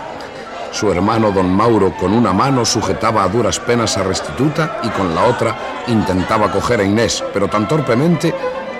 Su 0.72 0.92
hermano 0.92 1.32
don 1.32 1.52
Mauro 1.52 1.92
con 1.96 2.12
una 2.12 2.32
mano 2.32 2.64
sujetaba 2.64 3.24
a 3.24 3.28
duras 3.28 3.58
penas 3.58 3.96
a 3.96 4.04
Restituta 4.04 4.78
y 4.84 4.88
con 4.90 5.14
la 5.14 5.24
otra 5.24 5.56
intentaba 5.88 6.52
coger 6.52 6.80
a 6.80 6.84
Inés, 6.84 7.24
pero 7.32 7.48
tan 7.48 7.66
torpemente 7.66 8.32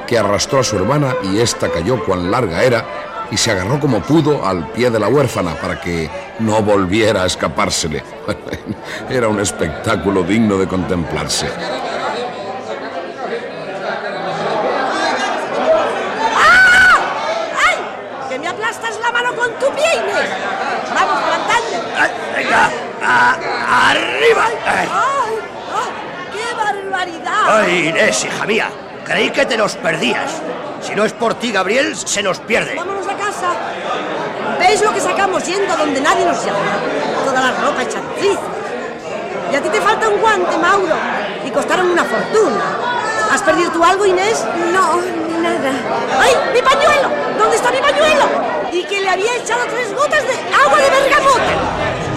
que 0.06 0.16
arrastró 0.18 0.60
a 0.60 0.64
su 0.64 0.76
hermana 0.76 1.14
y 1.24 1.40
ésta 1.40 1.68
cayó 1.68 2.04
cuán 2.04 2.30
larga 2.30 2.62
era 2.62 2.84
y 3.32 3.36
se 3.36 3.50
agarró 3.50 3.80
como 3.80 4.00
pudo 4.00 4.46
al 4.46 4.68
pie 4.68 4.90
de 4.90 5.00
la 5.00 5.08
huérfana 5.08 5.54
para 5.54 5.80
que 5.80 6.08
no 6.38 6.62
volviera 6.62 7.22
a 7.24 7.26
escapársele. 7.26 8.02
Era 9.10 9.28
un 9.28 9.40
espectáculo 9.40 10.22
digno 10.22 10.56
de 10.58 10.66
contemplarse. 10.68 11.48
¡Ay! 17.66 17.76
¡Que 18.28 18.38
me 18.38 18.48
aplastas 18.48 18.98
la 19.02 19.12
mano 19.12 19.34
con 19.34 19.50
tu 19.58 19.66
pie, 19.74 19.84
Inés! 19.94 20.30
¡Vamos, 20.94 21.20
levantadle! 21.24 21.78
Venga, 22.36 22.70
a- 23.02 23.36
arriba. 23.90 24.48
¡Ay! 24.66 24.88
¡Ay! 25.74 25.90
¡Qué 26.32 26.54
barbaridad! 26.54 27.60
Ay, 27.60 27.88
Inés, 27.88 28.24
hija 28.24 28.46
mía, 28.46 28.70
creí 29.04 29.30
que 29.30 29.46
te 29.46 29.56
nos 29.56 29.76
perdías. 29.76 30.40
Si 30.80 30.94
no 30.94 31.04
es 31.04 31.12
por 31.12 31.34
ti, 31.34 31.52
Gabriel, 31.52 31.96
se 31.96 32.22
nos 32.22 32.38
pierde. 32.40 32.74
Vámonos 32.74 33.06
a 33.06 33.16
casa. 33.16 33.52
¿Veis 34.58 34.82
lo 34.82 34.92
que 34.92 35.00
sacamos 35.00 35.44
yendo 35.44 35.72
a 35.72 35.76
donde 35.76 36.00
nadie 36.00 36.24
nos 36.24 36.44
llama? 36.44 36.58
Toda 37.24 37.40
la 37.40 37.52
ropa 37.52 37.82
hecha. 37.82 37.98
Y 39.52 39.56
a 39.56 39.60
ti 39.60 39.68
te 39.68 39.80
falta 39.80 40.08
un 40.08 40.20
guante, 40.20 40.56
Mauro. 40.58 40.94
Y 41.44 41.50
costaron 41.50 41.90
una 41.90 42.04
fortuna. 42.04 42.60
¿Has 43.32 43.42
perdido 43.42 43.70
tú 43.70 43.84
algo, 43.84 44.06
Inés? 44.06 44.44
No, 44.72 45.00
nada. 45.40 45.72
¡Ay, 46.18 46.32
mi 46.52 46.62
pañuelo! 46.62 47.08
¿Dónde 47.38 47.56
está 47.56 47.70
mi 47.70 47.78
pañuelo? 47.78 48.24
Y 48.72 48.84
que 48.84 49.00
le 49.00 49.08
había 49.08 49.36
echado 49.36 49.64
tres 49.66 49.94
gotas 49.94 50.22
de 50.22 50.34
agua 50.64 50.78
de 50.78 50.90
bergamota. 50.90 52.09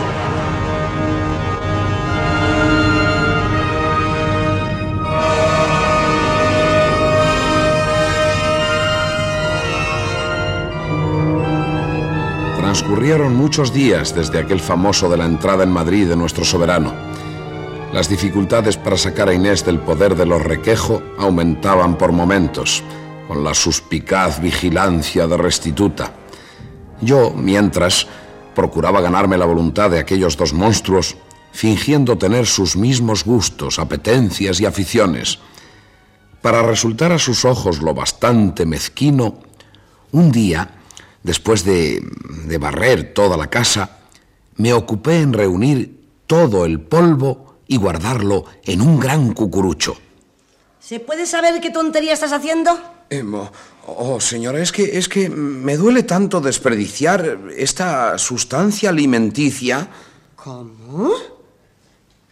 Transcurrieron 12.73 13.36
muchos 13.36 13.71
días 13.71 14.15
desde 14.15 14.39
aquel 14.39 14.59
famoso 14.59 15.07
de 15.07 15.15
la 15.15 15.27
entrada 15.27 15.63
en 15.63 15.69
Madrid 15.69 16.07
de 16.07 16.15
nuestro 16.15 16.43
soberano. 16.43 16.91
Las 17.93 18.09
dificultades 18.09 18.77
para 18.77 18.97
sacar 18.97 19.29
a 19.29 19.33
Inés 19.36 19.63
del 19.63 19.77
poder 19.77 20.15
de 20.15 20.25
los 20.25 20.41
requejo 20.41 20.99
aumentaban 21.19 21.99
por 21.99 22.12
momentos, 22.12 22.81
con 23.27 23.43
la 23.43 23.53
suspicaz 23.53 24.41
vigilancia 24.41 25.27
de 25.27 25.38
restituta. 25.38 26.13
Yo, 26.99 27.31
mientras, 27.36 28.07
procuraba 28.55 29.01
ganarme 29.01 29.38
la 29.38 29.45
voluntad 29.45 29.91
de 29.91 29.99
aquellos 29.99 30.36
dos 30.36 30.51
monstruos, 30.51 31.15
fingiendo 31.51 32.17
tener 32.17 32.47
sus 32.47 32.75
mismos 32.75 33.23
gustos, 33.23 33.77
apetencias 33.77 34.59
y 34.59 34.65
aficiones. 34.65 35.38
Para 36.41 36.63
resultar 36.63 37.12
a 37.12 37.19
sus 37.19 37.45
ojos 37.45 37.83
lo 37.83 37.93
bastante 37.93 38.65
mezquino, 38.65 39.36
un 40.12 40.31
día, 40.31 40.79
después 41.23 41.63
de, 41.65 42.01
de 42.45 42.57
barrer 42.57 43.13
toda 43.13 43.38
la 43.38 43.49
casa, 43.49 43.97
me 44.57 44.73
ocupé 44.73 45.19
en 45.19 45.33
reunir 45.33 46.03
todo 46.27 46.65
el 46.65 46.79
polvo 46.79 47.55
y 47.67 47.77
guardarlo 47.77 48.45
en 48.63 48.81
un 48.81 48.99
gran 48.99 49.33
cucurucho. 49.33 49.97
¿Se 50.79 50.99
puede 50.99 51.25
saber 51.25 51.62
qué 51.62 51.71
tontería 51.71 52.13
estás 52.13 52.33
haciendo? 52.33 52.77
Eh, 53.09 53.23
oh, 53.23 53.49
oh, 53.88 54.19
señora, 54.19 54.59
es 54.59 54.71
que, 54.71 54.97
es 54.97 55.07
que 55.07 55.29
me 55.29 55.77
duele 55.77 56.03
tanto 56.03 56.41
desperdiciar 56.41 57.39
esta 57.55 58.17
sustancia 58.17 58.89
alimenticia. 58.89 59.89
¿Cómo? 60.36 61.13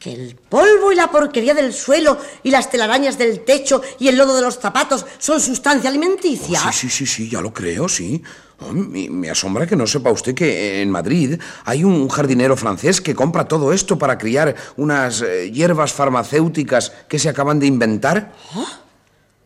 ¿Que 0.01 0.13
el 0.13 0.35
polvo 0.35 0.91
y 0.91 0.95
la 0.95 1.11
porquería 1.11 1.53
del 1.53 1.71
suelo 1.73 2.17
y 2.41 2.49
las 2.49 2.71
telarañas 2.71 3.19
del 3.19 3.41
techo 3.41 3.83
y 3.99 4.07
el 4.07 4.17
lodo 4.17 4.35
de 4.35 4.41
los 4.41 4.57
zapatos 4.57 5.05
son 5.19 5.39
sustancia 5.39 5.91
alimenticia? 5.91 6.59
Oh, 6.67 6.71
sí, 6.71 6.89
sí, 6.89 7.05
sí, 7.05 7.05
sí, 7.05 7.29
ya 7.29 7.39
lo 7.39 7.53
creo, 7.53 7.87
sí. 7.87 8.19
Oh, 8.61 8.73
me, 8.73 9.11
me, 9.11 9.29
asombra 9.29 9.67
que 9.67 9.75
no 9.75 9.85
sepa 9.85 10.09
usted 10.11 10.33
que 10.33 10.81
en 10.81 10.89
Madrid 10.89 11.39
hay 11.65 11.83
un 11.83 12.09
jardinero 12.09 12.57
francés 12.57 12.99
que 12.99 13.13
compra 13.13 13.47
todo 13.47 13.73
esto 13.73 13.99
para 13.99 14.17
criar 14.17 14.55
unas 14.75 15.21
eh, 15.21 15.51
hierbas 15.51 15.93
farmacéuticas 15.93 16.91
que 17.07 17.19
se 17.19 17.29
acaban 17.29 17.59
de 17.59 17.67
inventar. 17.67 18.33
¿Oh? 18.55 18.80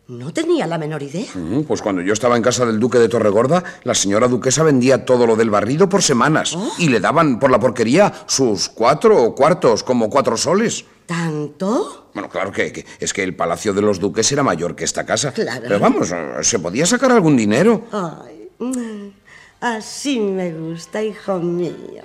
No 0.08 0.32
tenía 0.32 0.68
la 0.68 0.78
menor 0.78 1.02
idea. 1.02 1.26
Mm, 1.34 1.62
pues 1.62 1.82
cuando 1.82 2.00
yo 2.00 2.12
estaba 2.12 2.36
en 2.36 2.42
casa 2.42 2.64
del 2.64 2.78
duque 2.78 2.98
de 2.98 3.08
Torregorda, 3.08 3.64
la 3.82 3.92
señora 3.92 4.28
duquesa 4.28 4.62
vendía 4.62 5.04
todo 5.04 5.26
lo 5.26 5.34
del 5.34 5.50
barrido 5.50 5.88
por 5.88 6.00
semanas 6.00 6.54
¿Oh? 6.54 6.72
y 6.78 6.88
le 6.88 7.00
daban 7.00 7.40
por 7.40 7.50
la 7.50 7.58
porquería 7.58 8.12
sus 8.26 8.68
cuatro 8.68 9.34
cuartos, 9.34 9.82
como 9.82 10.08
cuatro 10.08 10.36
soles. 10.36 10.84
¿Tanto? 11.06 12.10
Bueno, 12.14 12.28
claro 12.28 12.52
que, 12.52 12.72
que, 12.72 12.86
es 13.00 13.12
que 13.12 13.24
el 13.24 13.34
palacio 13.34 13.74
de 13.74 13.82
los 13.82 13.98
duques 13.98 14.30
era 14.30 14.44
mayor 14.44 14.76
que 14.76 14.84
esta 14.84 15.04
casa. 15.04 15.32
Claro. 15.32 15.62
Pero 15.62 15.80
vamos, 15.80 16.12
se 16.42 16.58
podía 16.60 16.86
sacar 16.86 17.10
algún 17.10 17.36
dinero. 17.36 17.86
Ay, 17.90 19.12
así 19.60 20.20
me 20.20 20.52
gusta, 20.52 21.02
hijo 21.02 21.40
mío. 21.40 22.04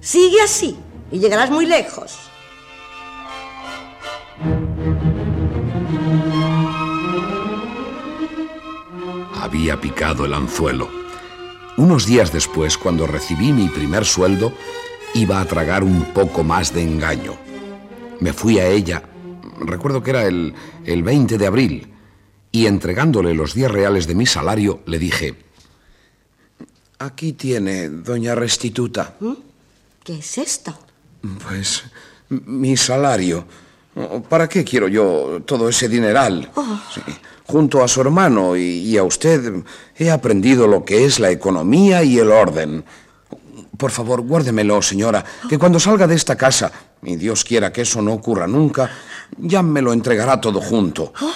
Sigue 0.00 0.40
así 0.42 0.76
y 1.10 1.18
llegarás 1.18 1.50
muy 1.50 1.66
lejos. 1.66 2.18
Había 9.42 9.80
picado 9.80 10.24
el 10.24 10.34
anzuelo. 10.34 10.88
Unos 11.76 12.06
días 12.06 12.32
después, 12.32 12.78
cuando 12.78 13.08
recibí 13.08 13.52
mi 13.52 13.68
primer 13.68 14.04
sueldo, 14.04 14.52
iba 15.14 15.40
a 15.40 15.44
tragar 15.46 15.82
un 15.82 16.04
poco 16.14 16.44
más 16.44 16.72
de 16.72 16.84
engaño. 16.84 17.34
Me 18.20 18.32
fui 18.32 18.60
a 18.60 18.68
ella, 18.68 19.02
recuerdo 19.58 20.00
que 20.00 20.10
era 20.10 20.26
el, 20.26 20.54
el 20.84 21.02
20 21.02 21.38
de 21.38 21.46
abril, 21.48 21.92
y 22.52 22.66
entregándole 22.66 23.34
los 23.34 23.52
10 23.52 23.72
reales 23.72 24.06
de 24.06 24.14
mi 24.14 24.26
salario, 24.26 24.80
le 24.86 25.00
dije, 25.00 25.34
Aquí 27.00 27.32
tiene, 27.32 27.88
doña 27.88 28.36
Restituta. 28.36 29.16
¿Mm? 29.18 29.32
¿Qué 30.04 30.18
es 30.20 30.38
esto? 30.38 30.78
Pues 31.48 31.82
mi 32.28 32.76
salario. 32.76 33.44
¿Para 34.28 34.48
qué 34.48 34.64
quiero 34.64 34.88
yo 34.88 35.42
todo 35.44 35.68
ese 35.68 35.88
dineral? 35.88 36.50
Oh. 36.54 36.80
Sí. 36.94 37.02
Junto 37.44 37.82
a 37.82 37.88
su 37.88 38.00
hermano 38.00 38.56
y, 38.56 38.62
y, 38.62 38.96
a 38.96 39.04
usted 39.04 39.62
he 39.96 40.10
aprendido 40.10 40.66
lo 40.66 40.84
que 40.84 41.04
es 41.04 41.20
la 41.20 41.30
economía 41.30 42.02
y 42.02 42.18
el 42.18 42.30
orden. 42.30 42.84
Por 43.76 43.90
favor, 43.90 44.22
guárdemelo, 44.22 44.80
señora, 44.80 45.24
que 45.48 45.58
cuando 45.58 45.78
salga 45.78 46.06
de 46.06 46.14
esta 46.14 46.36
casa, 46.36 46.72
y 47.02 47.16
Dios 47.16 47.44
quiera 47.44 47.72
que 47.72 47.82
eso 47.82 48.00
no 48.00 48.14
ocurra 48.14 48.46
nunca, 48.46 48.90
ya 49.36 49.62
me 49.62 49.82
lo 49.82 49.92
entregará 49.92 50.40
todo 50.40 50.60
junto. 50.60 51.12
Oh, 51.20 51.34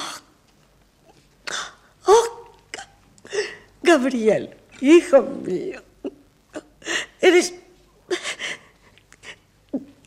oh 2.06 2.50
Gabriel. 3.82 4.56
Hijo 4.80 5.22
mío, 5.44 5.82
eres... 7.20 7.54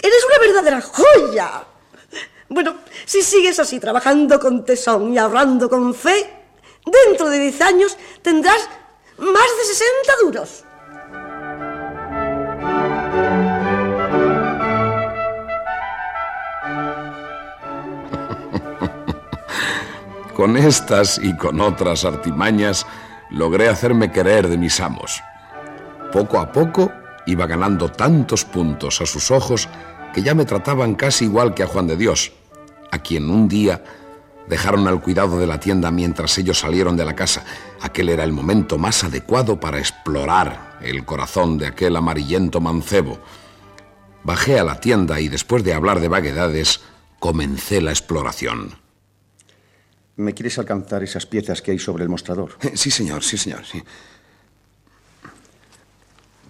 Eres 0.02 0.26
una 0.26 0.40
verdadera 0.40 0.82
joya. 0.82 1.66
Bueno, 2.50 2.76
si 3.06 3.22
sigues 3.22 3.60
así 3.60 3.80
trabajando 3.80 4.40
con 4.40 4.66
tesón 4.66 5.14
y 5.14 5.20
ahorrando 5.20 5.70
con 5.70 5.94
fe, 5.94 6.34
dentro 6.84 7.30
de 7.30 7.38
10 7.38 7.62
años 7.62 7.96
tendrás 8.24 8.68
más 9.20 9.48
de 9.58 9.64
60 9.66 10.14
duros. 10.24 10.64
con 20.36 20.58
estas 20.58 21.20
y 21.22 21.38
con 21.38 21.62
otras 21.62 22.04
artimañas, 22.04 22.88
logré 23.30 23.70
hacerme 23.70 24.12
querer 24.12 24.48
de 24.48 24.58
mis 24.58 24.80
amos. 24.80 25.22
Poco 26.12 26.40
a 26.40 26.52
poco 26.52 26.92
iba 27.28 27.46
ganando 27.46 27.92
tantos 27.92 28.44
puntos 28.44 29.02
a 29.02 29.06
sus 29.06 29.30
ojos 29.30 29.70
que 30.16 30.24
ya 30.24 30.34
me 30.34 30.46
trataban 30.46 30.96
casi 30.96 31.26
igual 31.26 31.54
que 31.54 31.62
a 31.62 31.68
Juan 31.68 31.86
de 31.86 31.96
Dios, 31.96 32.32
a 32.92 33.00
quien 33.00 33.30
un 33.30 33.48
día 33.48 33.84
dejaron 34.48 34.88
al 34.88 35.02
cuidado 35.02 35.40
de 35.40 35.48
la 35.48 35.60
tienda 35.60 35.92
mientras 35.92 36.38
ellos 36.38 36.60
salieron 36.60 36.98
de 36.98 37.06
la 37.06 37.16
casa. 37.16 37.44
Aquel 37.82 38.10
era 38.10 38.24
el 38.24 38.34
momento 38.34 38.78
más 38.78 39.04
adecuado 39.04 39.60
para 39.60 39.78
explorar 39.78 40.80
el 40.82 41.06
corazón 41.06 41.58
de 41.58 41.68
aquel 41.68 41.96
amarillento 41.96 42.60
mancebo. 42.60 43.20
Bajé 44.24 44.60
a 44.60 44.64
la 44.64 44.80
tienda 44.80 45.20
y 45.20 45.30
después 45.30 45.64
de 45.64 45.74
hablar 45.74 46.00
de 46.00 46.08
vaguedades, 46.08 46.82
comencé 47.20 47.80
la 47.82 47.92
exploración. 47.92 48.76
¿Me 50.18 50.34
quieres 50.34 50.58
alcanzar 50.60 51.04
esas 51.04 51.26
piezas 51.26 51.62
que 51.62 51.72
hay 51.72 51.80
sobre 51.80 52.04
el 52.04 52.10
mostrador? 52.10 52.58
Sí, 52.74 52.92
señor, 52.92 53.24
sí, 53.24 53.38
señor, 53.38 53.66
sí. 53.66 53.82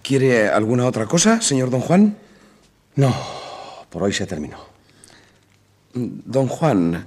¿Quiere 0.02 0.48
alguna 0.48 0.86
otra 0.86 1.06
cosa, 1.06 1.40
señor 1.40 1.70
don 1.70 1.80
Juan? 1.80 2.16
No, 2.96 3.14
por 3.90 4.02
hoy 4.02 4.12
se 4.12 4.26
terminó. 4.26 4.69
Don 5.92 6.46
Juan, 6.48 7.06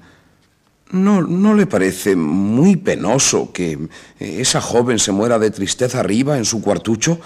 ¿no, 0.92 1.22
¿no 1.22 1.54
le 1.54 1.66
parece 1.66 2.16
muy 2.16 2.76
penoso 2.76 3.52
que 3.52 3.88
esa 4.20 4.62
joven 4.62 5.00
se 5.00 5.12
muera 5.12 5.40
de 5.40 5.52
tristeza 5.52 6.00
arriba 6.00 6.38
en 6.38 6.46
su 6.46 6.62
cuartucho? 6.62 7.20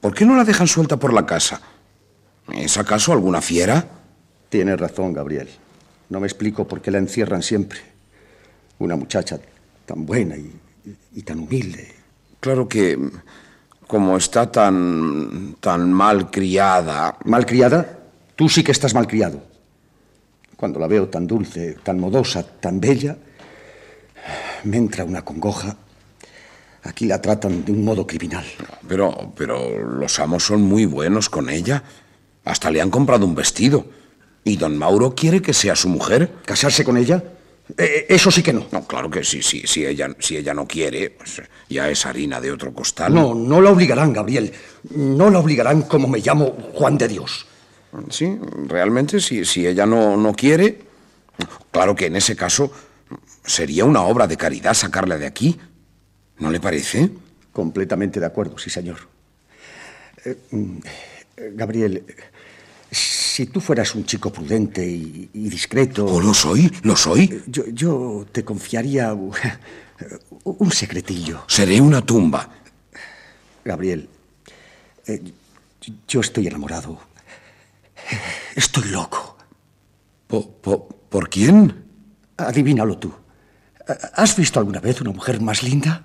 ¿Por 0.00 0.14
qué 0.14 0.24
no 0.24 0.36
la 0.36 0.44
dejan 0.44 0.66
suelta 0.66 0.96
por 0.96 1.12
la 1.12 1.26
casa? 1.26 1.60
¿Es 2.52 2.76
acaso 2.76 3.12
alguna 3.12 3.40
fiera? 3.40 3.86
Tienes 4.48 4.80
razón, 4.80 5.12
Gabriel. 5.12 5.48
No 6.08 6.20
me 6.20 6.26
explico 6.26 6.66
por 6.66 6.80
qué 6.80 6.90
la 6.90 6.98
encierran 6.98 7.42
siempre. 7.42 7.80
Una 8.78 8.96
muchacha 8.96 9.38
tan 9.86 10.04
buena 10.04 10.36
y, 10.36 10.52
y, 10.84 10.96
y 11.20 11.22
tan 11.22 11.38
humilde. 11.38 11.94
Claro 12.40 12.68
que, 12.68 12.98
como 13.86 14.16
está 14.16 14.50
tan. 14.50 15.54
tan 15.60 15.92
mal 15.92 16.30
criada. 16.30 17.16
¿Mal 17.24 17.46
criada? 17.46 18.00
Tú 18.34 18.48
sí 18.48 18.64
que 18.64 18.72
estás 18.72 18.94
mal 18.94 19.06
criado. 19.06 19.42
Cuando 20.62 20.78
la 20.78 20.86
veo 20.86 21.08
tan 21.08 21.26
dulce, 21.26 21.74
tan 21.82 21.98
modosa, 21.98 22.44
tan 22.44 22.78
bella, 22.78 23.16
me 24.62 24.76
entra 24.76 25.02
una 25.02 25.24
congoja. 25.24 25.76
Aquí 26.84 27.06
la 27.06 27.20
tratan 27.20 27.64
de 27.64 27.72
un 27.72 27.84
modo 27.84 28.06
criminal. 28.06 28.44
Pero, 28.86 29.32
pero 29.36 29.76
los 29.84 30.20
amos 30.20 30.44
son 30.44 30.62
muy 30.62 30.86
buenos 30.86 31.28
con 31.28 31.50
ella. 31.50 31.82
Hasta 32.44 32.70
le 32.70 32.80
han 32.80 32.90
comprado 32.90 33.26
un 33.26 33.34
vestido. 33.34 33.86
¿Y 34.44 34.56
don 34.56 34.78
Mauro 34.78 35.16
quiere 35.16 35.42
que 35.42 35.52
sea 35.52 35.74
su 35.74 35.88
mujer? 35.88 36.30
¿Casarse 36.44 36.84
con 36.84 36.96
ella? 36.96 37.24
Eh, 37.76 38.06
eso 38.08 38.30
sí 38.30 38.40
que 38.40 38.52
no. 38.52 38.68
No, 38.70 38.86
claro 38.86 39.10
que 39.10 39.24
sí, 39.24 39.42
sí. 39.42 39.64
Si 39.66 39.84
ella, 39.84 40.14
si 40.20 40.36
ella 40.36 40.54
no 40.54 40.68
quiere, 40.68 41.10
pues 41.10 41.42
ya 41.70 41.90
es 41.90 42.06
harina 42.06 42.40
de 42.40 42.52
otro 42.52 42.72
costal. 42.72 43.12
No, 43.12 43.34
no 43.34 43.60
la 43.60 43.70
obligarán, 43.70 44.12
Gabriel. 44.12 44.52
No 44.94 45.28
la 45.28 45.40
obligarán 45.40 45.82
como 45.82 46.06
me 46.06 46.20
llamo 46.20 46.56
Juan 46.72 46.98
de 46.98 47.08
Dios. 47.08 47.46
Sí, 48.10 48.38
realmente, 48.66 49.20
si, 49.20 49.44
si 49.44 49.66
ella 49.66 49.84
no, 49.86 50.16
no 50.16 50.32
quiere, 50.34 50.80
claro 51.70 51.94
que 51.94 52.06
en 52.06 52.16
ese 52.16 52.34
caso 52.34 52.72
sería 53.44 53.84
una 53.84 54.02
obra 54.02 54.26
de 54.26 54.36
caridad 54.36 54.72
sacarla 54.74 55.18
de 55.18 55.26
aquí. 55.26 55.58
¿No 56.38 56.50
le 56.50 56.58
parece? 56.60 57.10
Completamente 57.52 58.18
de 58.18 58.26
acuerdo, 58.26 58.56
sí, 58.58 58.70
señor. 58.70 58.96
Eh, 60.24 60.36
mm, 60.50 60.76
Gabriel, 61.54 62.02
si 62.90 63.46
tú 63.46 63.60
fueras 63.60 63.94
un 63.94 64.06
chico 64.06 64.32
prudente 64.32 64.86
y, 64.88 65.28
y 65.34 65.48
discreto... 65.50 66.06
¿O 66.06 66.20
lo 66.20 66.32
soy? 66.32 66.72
¿Lo 66.82 66.96
soy? 66.96 67.42
Yo, 67.46 67.64
yo 67.68 68.26
te 68.32 68.42
confiaría 68.44 69.12
un- 69.12 69.32
un 70.44 70.70
secretillo. 70.72 71.44
Seré 71.46 71.80
una 71.80 72.04
tumba. 72.04 72.48
Gabriel, 73.64 74.08
eh, 75.06 75.22
yo 76.08 76.20
estoy 76.20 76.46
enamorado. 76.46 76.98
Estoy 78.54 78.90
loco. 78.90 79.36
¿Por, 80.26 80.48
por, 80.48 80.88
por 81.08 81.28
quién? 81.28 81.84
Adivínalo 82.36 82.98
tú. 82.98 83.12
¿Has 84.14 84.36
visto 84.36 84.60
alguna 84.60 84.80
vez 84.80 85.00
una 85.00 85.10
mujer 85.10 85.40
más 85.40 85.62
linda? 85.62 86.04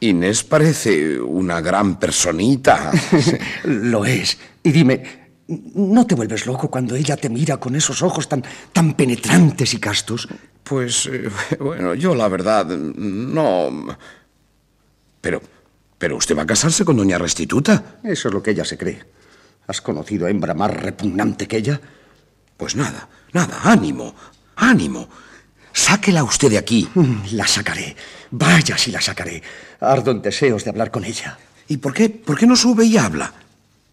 Inés 0.00 0.44
parece 0.44 1.20
una 1.20 1.60
gran 1.60 1.98
personita. 1.98 2.92
Lo 3.64 4.04
es. 4.04 4.38
Y 4.62 4.70
dime, 4.70 5.02
¿no 5.48 6.06
te 6.06 6.14
vuelves 6.14 6.46
loco 6.46 6.70
cuando 6.70 6.94
ella 6.94 7.16
te 7.16 7.28
mira 7.28 7.56
con 7.56 7.74
esos 7.74 8.02
ojos 8.02 8.28
tan, 8.28 8.44
tan 8.72 8.94
penetrantes 8.94 9.74
y 9.74 9.78
castos? 9.78 10.28
Pues, 10.62 11.06
eh, 11.06 11.28
bueno, 11.58 11.94
yo 11.94 12.14
la 12.14 12.28
verdad, 12.28 12.66
no... 12.66 13.96
Pero, 15.20 15.42
pero 15.98 16.16
usted 16.16 16.36
va 16.36 16.42
a 16.42 16.46
casarse 16.46 16.84
con 16.84 16.96
doña 16.96 17.18
Restituta. 17.18 17.98
Eso 18.02 18.28
es 18.28 18.34
lo 18.34 18.42
que 18.42 18.52
ella 18.52 18.64
se 18.64 18.78
cree. 18.78 19.02
¿Has 19.66 19.80
conocido 19.80 20.26
a 20.26 20.30
hembra 20.30 20.54
más 20.54 20.70
repugnante 20.70 21.46
que 21.46 21.56
ella? 21.58 21.80
Pues 22.56 22.74
nada, 22.76 23.08
nada, 23.32 23.60
ánimo, 23.64 24.14
ánimo. 24.56 25.08
Sáquela 25.72 26.24
usted 26.24 26.50
de 26.50 26.58
aquí. 26.58 26.88
Mm, 26.94 27.22
La 27.32 27.46
sacaré. 27.46 27.94
Vaya 28.30 28.76
si 28.78 28.90
la 28.90 29.00
sacaré. 29.00 29.42
Ardo 29.80 30.10
en 30.10 30.22
deseos 30.22 30.64
de 30.64 30.70
hablar 30.70 30.90
con 30.90 31.04
ella. 31.04 31.38
¿Y 31.68 31.76
por 31.76 31.92
qué, 31.92 32.08
por 32.08 32.38
qué 32.38 32.46
no 32.46 32.56
sube 32.56 32.84
y 32.84 32.96
habla? 32.96 33.32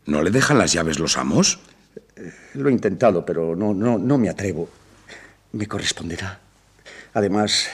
¿No 0.06 0.22
le 0.22 0.32
dejan 0.32 0.58
las 0.58 0.72
llaves 0.72 1.00
los 1.00 1.18
amos? 1.18 1.60
Lo 2.54 2.70
he 2.70 2.72
intentado, 2.72 3.26
pero 3.26 3.56
no, 3.56 3.74
no, 3.74 3.98
no 3.98 4.18
me 4.18 4.30
atrevo. 4.30 4.70
Me 5.52 5.68
corresponderá. 5.68 6.40
Además, 7.14 7.68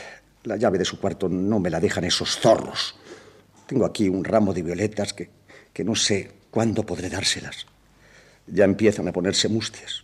la 0.44 0.58
llave 0.58 0.78
de 0.80 0.86
su 0.86 1.00
cuarto 1.00 1.30
no 1.30 1.60
me 1.60 1.70
la 1.70 1.80
dejan 1.80 2.04
esos 2.04 2.40
zorros. 2.40 2.96
Tengo 3.72 3.86
aquí 3.86 4.10
un 4.10 4.26
ramo 4.26 4.54
de 4.54 4.64
violetas 4.64 5.14
que, 5.14 5.30
que 5.72 5.86
no 5.86 5.96
sé 5.96 6.30
cuándo 6.52 6.86
podré 6.86 7.08
dárselas. 7.08 7.66
Ya 8.46 8.66
empiezan 8.66 9.08
a 9.08 9.14
ponerse 9.14 9.48
mustias. 9.48 10.04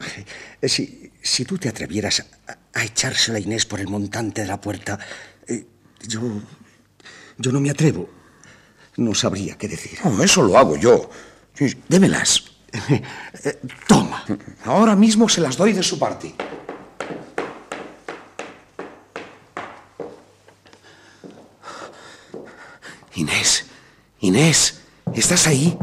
Eh, 0.60 0.68
Si, 0.68 1.12
si 1.22 1.44
tú 1.44 1.58
te 1.58 1.68
atrevieras 1.68 2.26
a, 2.48 2.58
a 2.74 2.84
echársela 2.84 3.38
a 3.38 3.40
Inés 3.40 3.66
por 3.66 3.78
el 3.78 3.86
montante 3.86 4.40
de 4.40 4.48
la 4.48 4.60
puerta, 4.60 4.98
eh, 5.46 5.64
yo. 6.08 6.20
Yo 7.36 7.52
no 7.52 7.60
me 7.60 7.70
atrevo. 7.70 8.10
No 8.96 9.14
sabría 9.14 9.56
qué 9.56 9.68
decir. 9.68 9.96
No, 10.04 10.20
eso 10.20 10.42
lo 10.42 10.58
hago 10.58 10.76
yo. 10.76 11.08
Démelas. 11.88 12.42
Eh, 13.44 13.60
toma. 13.86 14.24
Ahora 14.64 14.96
mismo 14.96 15.28
se 15.28 15.40
las 15.40 15.56
doy 15.56 15.72
de 15.72 15.84
su 15.84 15.98
parte. 16.00 16.34
Inés, 23.18 23.66
Inés, 24.20 24.80
¿estás 25.12 25.48
ahí? 25.48 25.76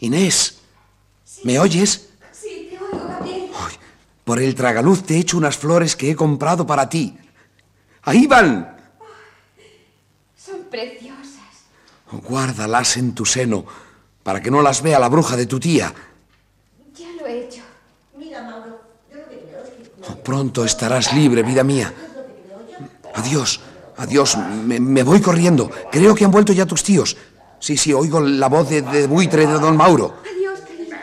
Inés, 0.00 0.58
¿me 1.42 1.58
oyes? 1.58 2.10
Sí, 2.32 2.68
te 2.68 2.78
oigo, 2.78 3.08
Gabriel. 3.08 3.50
Por 4.24 4.40
el 4.40 4.54
tragaluz 4.54 5.02
te 5.02 5.14
he 5.14 5.20
hecho 5.20 5.38
unas 5.38 5.56
flores 5.56 5.96
que 5.96 6.10
he 6.10 6.14
comprado 6.14 6.66
para 6.66 6.86
ti. 6.86 7.16
Ahí 8.02 8.26
van. 8.26 8.76
Son 10.36 10.64
preciosas. 10.70 11.64
Guárdalas 12.12 12.98
en 12.98 13.14
tu 13.14 13.24
seno 13.24 13.64
para 14.22 14.42
que 14.42 14.50
no 14.50 14.60
las 14.60 14.82
vea 14.82 14.98
la 14.98 15.08
bruja 15.08 15.38
de 15.38 15.46
tu 15.46 15.58
tía. 15.58 15.94
Ya 16.94 17.08
lo 17.18 17.26
he 17.26 17.46
hecho. 17.46 17.62
Mira, 18.18 18.42
Mauro, 18.42 18.82
yo 19.10 19.16
lo 19.16 19.28
que 19.30 19.38
creo 19.38 19.64
es 19.64 19.70
que... 19.70 20.12
Pronto 20.22 20.66
estarás 20.66 21.14
libre, 21.14 21.42
vida 21.42 21.64
mía. 21.64 21.94
Adiós, 23.14 23.60
adiós. 24.00 24.36
Me, 24.64 24.80
me 24.80 25.02
voy 25.02 25.20
corriendo. 25.20 25.70
Creo 25.92 26.14
que 26.14 26.24
han 26.24 26.30
vuelto 26.30 26.52
ya 26.52 26.66
tus 26.66 26.82
tíos. 26.82 27.16
Sí, 27.58 27.76
sí, 27.76 27.92
oigo 27.92 28.20
la 28.20 28.48
voz 28.48 28.68
de, 28.70 28.82
de 28.82 29.06
buitre 29.06 29.46
de 29.46 29.52
don 29.52 29.76
Mauro. 29.76 30.14
Adiós, 30.24 30.60
querido. 30.60 30.96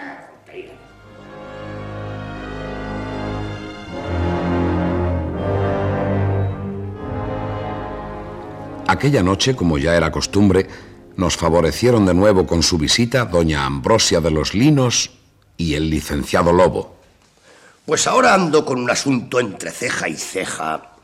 Aquella 8.88 9.22
noche, 9.22 9.56
como 9.56 9.78
ya 9.78 9.96
era 9.96 10.12
costumbre, 10.12 10.68
nos 11.16 11.38
favorecieron 11.38 12.06
de 12.06 12.14
nuevo 12.16 12.48
con 12.48 12.64
su 12.64 12.78
visita 12.78 13.26
doña 13.26 13.66
Ambrosia 13.66 14.20
de 14.20 14.32
los 14.32 14.54
Linos 14.56 15.12
y 15.58 15.76
el 15.76 15.90
licenciado 15.90 16.52
Lobo. 16.52 16.96
Pues 17.86 18.08
ahora 18.08 18.34
ando 18.34 18.66
con 18.66 18.80
un 18.80 18.90
asunto 18.90 19.40
entre 19.40 19.72
ceja 19.72 20.10
y 20.10 20.16
ceja. 20.16 20.97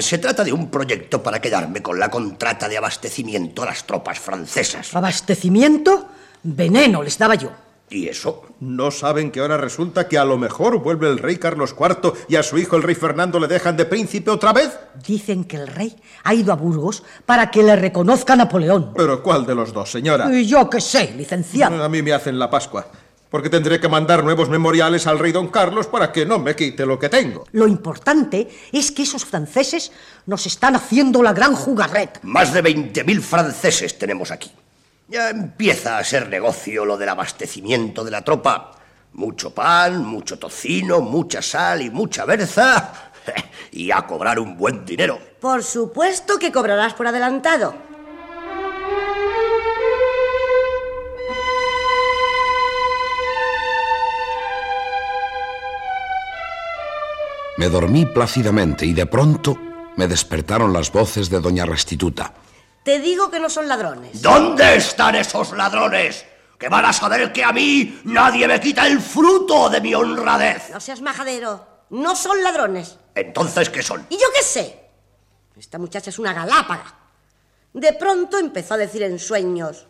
Se 0.00 0.18
trata 0.18 0.42
de 0.42 0.52
un 0.52 0.70
proyecto 0.70 1.22
para 1.22 1.40
quedarme 1.40 1.82
con 1.82 1.98
la 1.98 2.10
contrata 2.10 2.68
de 2.68 2.78
abastecimiento 2.78 3.62
a 3.62 3.66
las 3.66 3.86
tropas 3.86 4.18
francesas. 4.18 4.94
¿Abastecimiento? 4.94 6.08
Veneno 6.42 7.00
les 7.02 7.16
daba 7.16 7.36
yo. 7.36 7.52
¿Y 7.88 8.08
eso? 8.08 8.42
¿No 8.58 8.90
saben 8.90 9.30
que 9.30 9.38
ahora 9.38 9.58
resulta 9.58 10.08
que 10.08 10.18
a 10.18 10.24
lo 10.24 10.36
mejor 10.38 10.78
vuelve 10.78 11.08
el 11.08 11.18
rey 11.18 11.36
Carlos 11.36 11.76
IV 11.78 12.12
y 12.26 12.36
a 12.36 12.42
su 12.42 12.58
hijo 12.58 12.74
el 12.74 12.82
rey 12.82 12.94
Fernando 12.94 13.38
le 13.38 13.46
dejan 13.46 13.76
de 13.76 13.84
príncipe 13.84 14.30
otra 14.30 14.52
vez? 14.52 14.76
Dicen 15.06 15.44
que 15.44 15.58
el 15.58 15.68
rey 15.68 15.94
ha 16.24 16.34
ido 16.34 16.52
a 16.52 16.56
Burgos 16.56 17.04
para 17.26 17.50
que 17.50 17.62
le 17.62 17.76
reconozca 17.76 18.34
Napoleón. 18.34 18.92
¿Pero 18.96 19.22
cuál 19.22 19.46
de 19.46 19.54
los 19.54 19.72
dos, 19.72 19.92
señora? 19.92 20.32
Y 20.34 20.46
yo 20.46 20.68
qué 20.70 20.80
sé, 20.80 21.14
licenciado. 21.16 21.84
A 21.84 21.88
mí 21.88 22.02
me 22.02 22.12
hacen 22.14 22.38
la 22.38 22.50
Pascua. 22.50 22.86
Porque 23.32 23.48
tendré 23.48 23.80
que 23.80 23.88
mandar 23.88 24.22
nuevos 24.22 24.50
memoriales 24.50 25.06
al 25.06 25.18
rey 25.18 25.32
don 25.32 25.48
Carlos 25.48 25.86
para 25.86 26.12
que 26.12 26.26
no 26.26 26.38
me 26.38 26.54
quite 26.54 26.84
lo 26.84 26.98
que 26.98 27.08
tengo. 27.08 27.46
Lo 27.52 27.66
importante 27.66 28.46
es 28.70 28.92
que 28.92 29.04
esos 29.04 29.24
franceses 29.24 29.90
nos 30.26 30.44
están 30.44 30.76
haciendo 30.76 31.22
la 31.22 31.32
gran 31.32 31.54
jugarreta. 31.54 32.20
Más 32.24 32.52
de 32.52 32.62
20.000 32.62 33.20
franceses 33.22 33.98
tenemos 33.98 34.30
aquí. 34.30 34.52
Ya 35.08 35.30
empieza 35.30 35.96
a 35.96 36.04
ser 36.04 36.28
negocio 36.28 36.84
lo 36.84 36.98
del 36.98 37.08
abastecimiento 37.08 38.04
de 38.04 38.10
la 38.10 38.22
tropa. 38.22 38.72
Mucho 39.14 39.54
pan, 39.54 40.04
mucho 40.04 40.38
tocino, 40.38 41.00
mucha 41.00 41.40
sal 41.40 41.80
y 41.80 41.88
mucha 41.88 42.26
berza. 42.26 43.12
Y 43.70 43.90
a 43.90 44.02
cobrar 44.02 44.38
un 44.38 44.58
buen 44.58 44.84
dinero. 44.84 45.18
Por 45.40 45.62
supuesto 45.62 46.38
que 46.38 46.52
cobrarás 46.52 46.92
por 46.92 47.06
adelantado. 47.06 47.91
Me 57.62 57.68
dormí 57.68 58.06
plácidamente 58.06 58.84
y 58.84 58.92
de 58.92 59.06
pronto 59.06 59.56
me 59.94 60.08
despertaron 60.08 60.72
las 60.72 60.90
voces 60.90 61.30
de 61.30 61.38
doña 61.38 61.64
Restituta. 61.64 62.34
Te 62.82 62.98
digo 62.98 63.30
que 63.30 63.38
no 63.38 63.48
son 63.48 63.68
ladrones. 63.68 64.20
¿Dónde 64.20 64.74
están 64.74 65.14
esos 65.14 65.52
ladrones? 65.52 66.26
Que 66.58 66.68
van 66.68 66.86
a 66.86 66.92
saber 66.92 67.32
que 67.32 67.44
a 67.44 67.52
mí 67.52 68.00
nadie 68.02 68.48
me 68.48 68.58
quita 68.58 68.88
el 68.88 69.00
fruto 69.00 69.70
de 69.70 69.80
mi 69.80 69.94
honradez. 69.94 70.70
No 70.70 70.80
seas 70.80 71.00
majadero. 71.02 71.64
No 71.90 72.16
son 72.16 72.42
ladrones. 72.42 72.98
Entonces, 73.14 73.70
¿qué 73.70 73.80
son? 73.80 74.04
¿Y 74.10 74.14
yo 74.14 74.26
qué 74.34 74.42
sé? 74.42 74.80
Esta 75.56 75.78
muchacha 75.78 76.10
es 76.10 76.18
una 76.18 76.32
galápaga. 76.32 76.92
De 77.74 77.92
pronto 77.92 78.38
empezó 78.38 78.74
a 78.74 78.78
decir 78.78 79.04
en 79.04 79.20
sueños, 79.20 79.86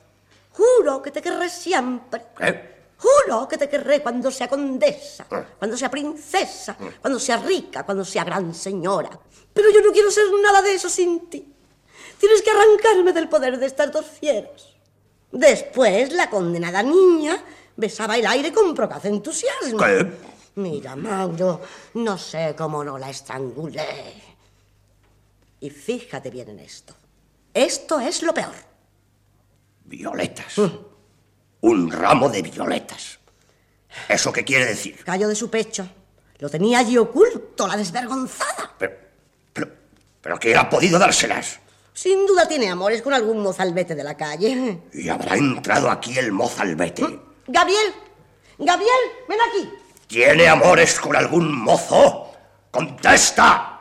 juro 0.51 1.01
que 1.01 1.11
te 1.11 1.23
querré 1.23 1.49
siempre. 1.49 2.21
¿Qué? 2.37 2.72
Juro 3.03 3.49
que 3.49 3.59
te 3.59 3.69
querré 3.69 4.01
cuando 4.01 4.31
sea 4.31 4.49
condesa, 4.49 5.27
cuando 5.59 5.77
sea 5.77 5.91
princesa, 5.91 6.77
cuando 7.01 7.19
sea 7.19 7.39
rica, 7.39 7.85
cuando 7.85 8.05
sea 8.05 8.23
gran 8.23 8.55
señora. 8.55 9.11
Pero 9.53 9.71
yo 9.71 9.81
no 9.83 9.91
quiero 9.91 10.09
ser 10.09 10.27
nada 10.41 10.63
de 10.63 10.75
eso 10.75 10.89
sin 10.89 11.29
ti. 11.29 11.53
Tienes 12.19 12.43
que 12.43 12.51
arrancarme 12.51 13.13
del 13.13 13.29
poder 13.29 13.59
de 13.59 13.67
estas 13.67 13.91
dos 13.91 14.07
fieras. 14.07 14.69
Después, 15.33 16.13
la 16.13 16.31
condenada 16.31 16.83
niña 16.85 17.43
besaba 17.77 18.17
el 18.17 18.27
aire 18.27 18.53
con 18.53 18.73
procaz 18.73 19.05
entusiasmo. 19.07 19.79
¿Qué? 19.79 20.13
Mira, 20.55 20.95
Mauro, 20.95 21.61
no 21.95 22.17
sé 22.17 22.55
cómo 22.57 22.85
no 22.85 22.99
la 22.99 23.11
estrangulé. 23.11 24.23
Y 25.59 25.71
fíjate 25.71 26.31
bien 26.31 26.51
en 26.51 26.61
esto. 26.61 26.95
Esto 27.53 27.99
es 27.99 28.23
lo 28.23 28.33
peor. 28.33 28.55
Violetas. 29.85 30.55
Un 31.63 31.91
ramo 31.91 32.29
de 32.29 32.43
violetas. 32.43 33.19
¿Eso 34.09 34.33
qué 34.33 34.45
quiere 34.45 34.67
decir? 34.67 35.03
Cayó 35.05 35.29
de 35.29 35.35
su 35.35 35.51
pecho. 35.51 35.89
Lo 36.39 36.49
tenía 36.49 36.81
allí 36.81 36.99
oculto, 36.99 37.67
la 37.67 37.77
desvergonzada. 37.77 38.75
Pero, 38.79 38.93
pero, 39.53 39.69
pero 40.21 40.39
¿quién 40.39 40.59
ha 40.59 40.69
podido 40.69 40.99
dárselas? 40.99 41.61
Sin 41.95 42.27
duda 42.27 42.49
tiene 42.49 42.69
amores 42.69 43.01
con 43.01 43.15
algún 43.15 43.39
mozalbete 43.41 43.95
de 43.95 44.03
la 44.03 44.17
calle. 44.17 44.81
Y 44.93 45.09
habrá 45.09 45.37
entrado 45.37 45.91
aquí 45.91 46.19
el 46.19 46.33
mozalbete. 46.33 47.03
Gabriel, 47.47 47.95
Gabriel, 48.59 49.01
ven 49.29 49.39
aquí. 49.41 49.71
¿Tiene 50.07 50.49
amores 50.49 50.99
con 50.99 51.15
algún 51.15 51.53
mozo? 51.63 52.33
¡Contesta! 52.71 53.81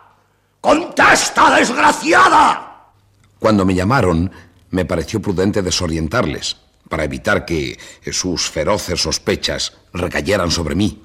¡Contesta, 0.59 1.55
desgraciada! 1.55 2.91
Cuando 3.39 3.65
me 3.65 3.73
llamaron, 3.73 4.31
me 4.69 4.85
pareció 4.85 5.19
prudente 5.21 5.63
desorientarles, 5.63 6.57
para 6.91 7.05
evitar 7.05 7.45
que 7.45 7.79
sus 8.11 8.49
feroces 8.49 9.01
sospechas 9.01 9.71
recayeran 9.93 10.51
sobre 10.51 10.75
mí. 10.75 11.01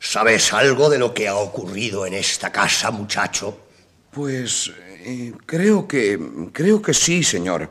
¿Sabes 0.00 0.52
algo 0.52 0.90
de 0.90 0.98
lo 0.98 1.14
que 1.14 1.28
ha 1.28 1.36
ocurrido 1.36 2.04
en 2.04 2.14
esta 2.14 2.50
casa, 2.50 2.90
muchacho? 2.90 3.56
Pues 4.10 4.72
eh, 5.04 5.32
creo 5.46 5.86
que. 5.86 6.18
creo 6.52 6.82
que 6.82 6.92
sí, 6.92 7.22
señor. 7.22 7.70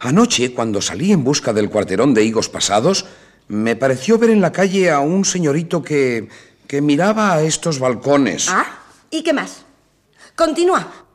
Anoche, 0.00 0.52
cuando 0.52 0.82
salí 0.82 1.12
en 1.12 1.22
busca 1.22 1.52
del 1.52 1.70
cuarterón 1.70 2.14
de 2.14 2.24
higos 2.24 2.48
pasados, 2.48 3.06
me 3.46 3.76
pareció 3.76 4.18
ver 4.18 4.30
en 4.30 4.40
la 4.40 4.50
calle 4.50 4.90
a 4.90 4.98
un 4.98 5.24
señorito 5.24 5.84
que. 5.84 6.28
que 6.66 6.80
miraba 6.80 7.34
a 7.34 7.42
estos 7.42 7.78
balcones. 7.78 8.48
¿Ah? 8.48 8.80
¿Y 9.08 9.22
qué 9.22 9.32
más? 9.32 9.62
Continúa. 10.34 11.06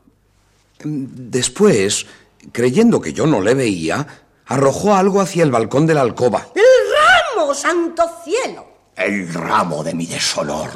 Después, 0.82 2.06
creyendo 2.52 3.02
que 3.02 3.12
yo 3.12 3.26
no 3.26 3.42
le 3.42 3.52
veía, 3.52 4.06
arrojó 4.50 4.94
algo 4.94 5.20
hacia 5.20 5.44
el 5.44 5.50
balcón 5.50 5.86
de 5.86 5.94
la 5.94 6.00
alcoba. 6.02 6.48
¡El 6.54 7.36
ramo, 7.36 7.54
santo 7.54 8.02
cielo! 8.24 8.66
El 8.96 9.32
ramo 9.32 9.82
de 9.84 9.94
mi 9.94 10.06
deshonor. 10.06 10.70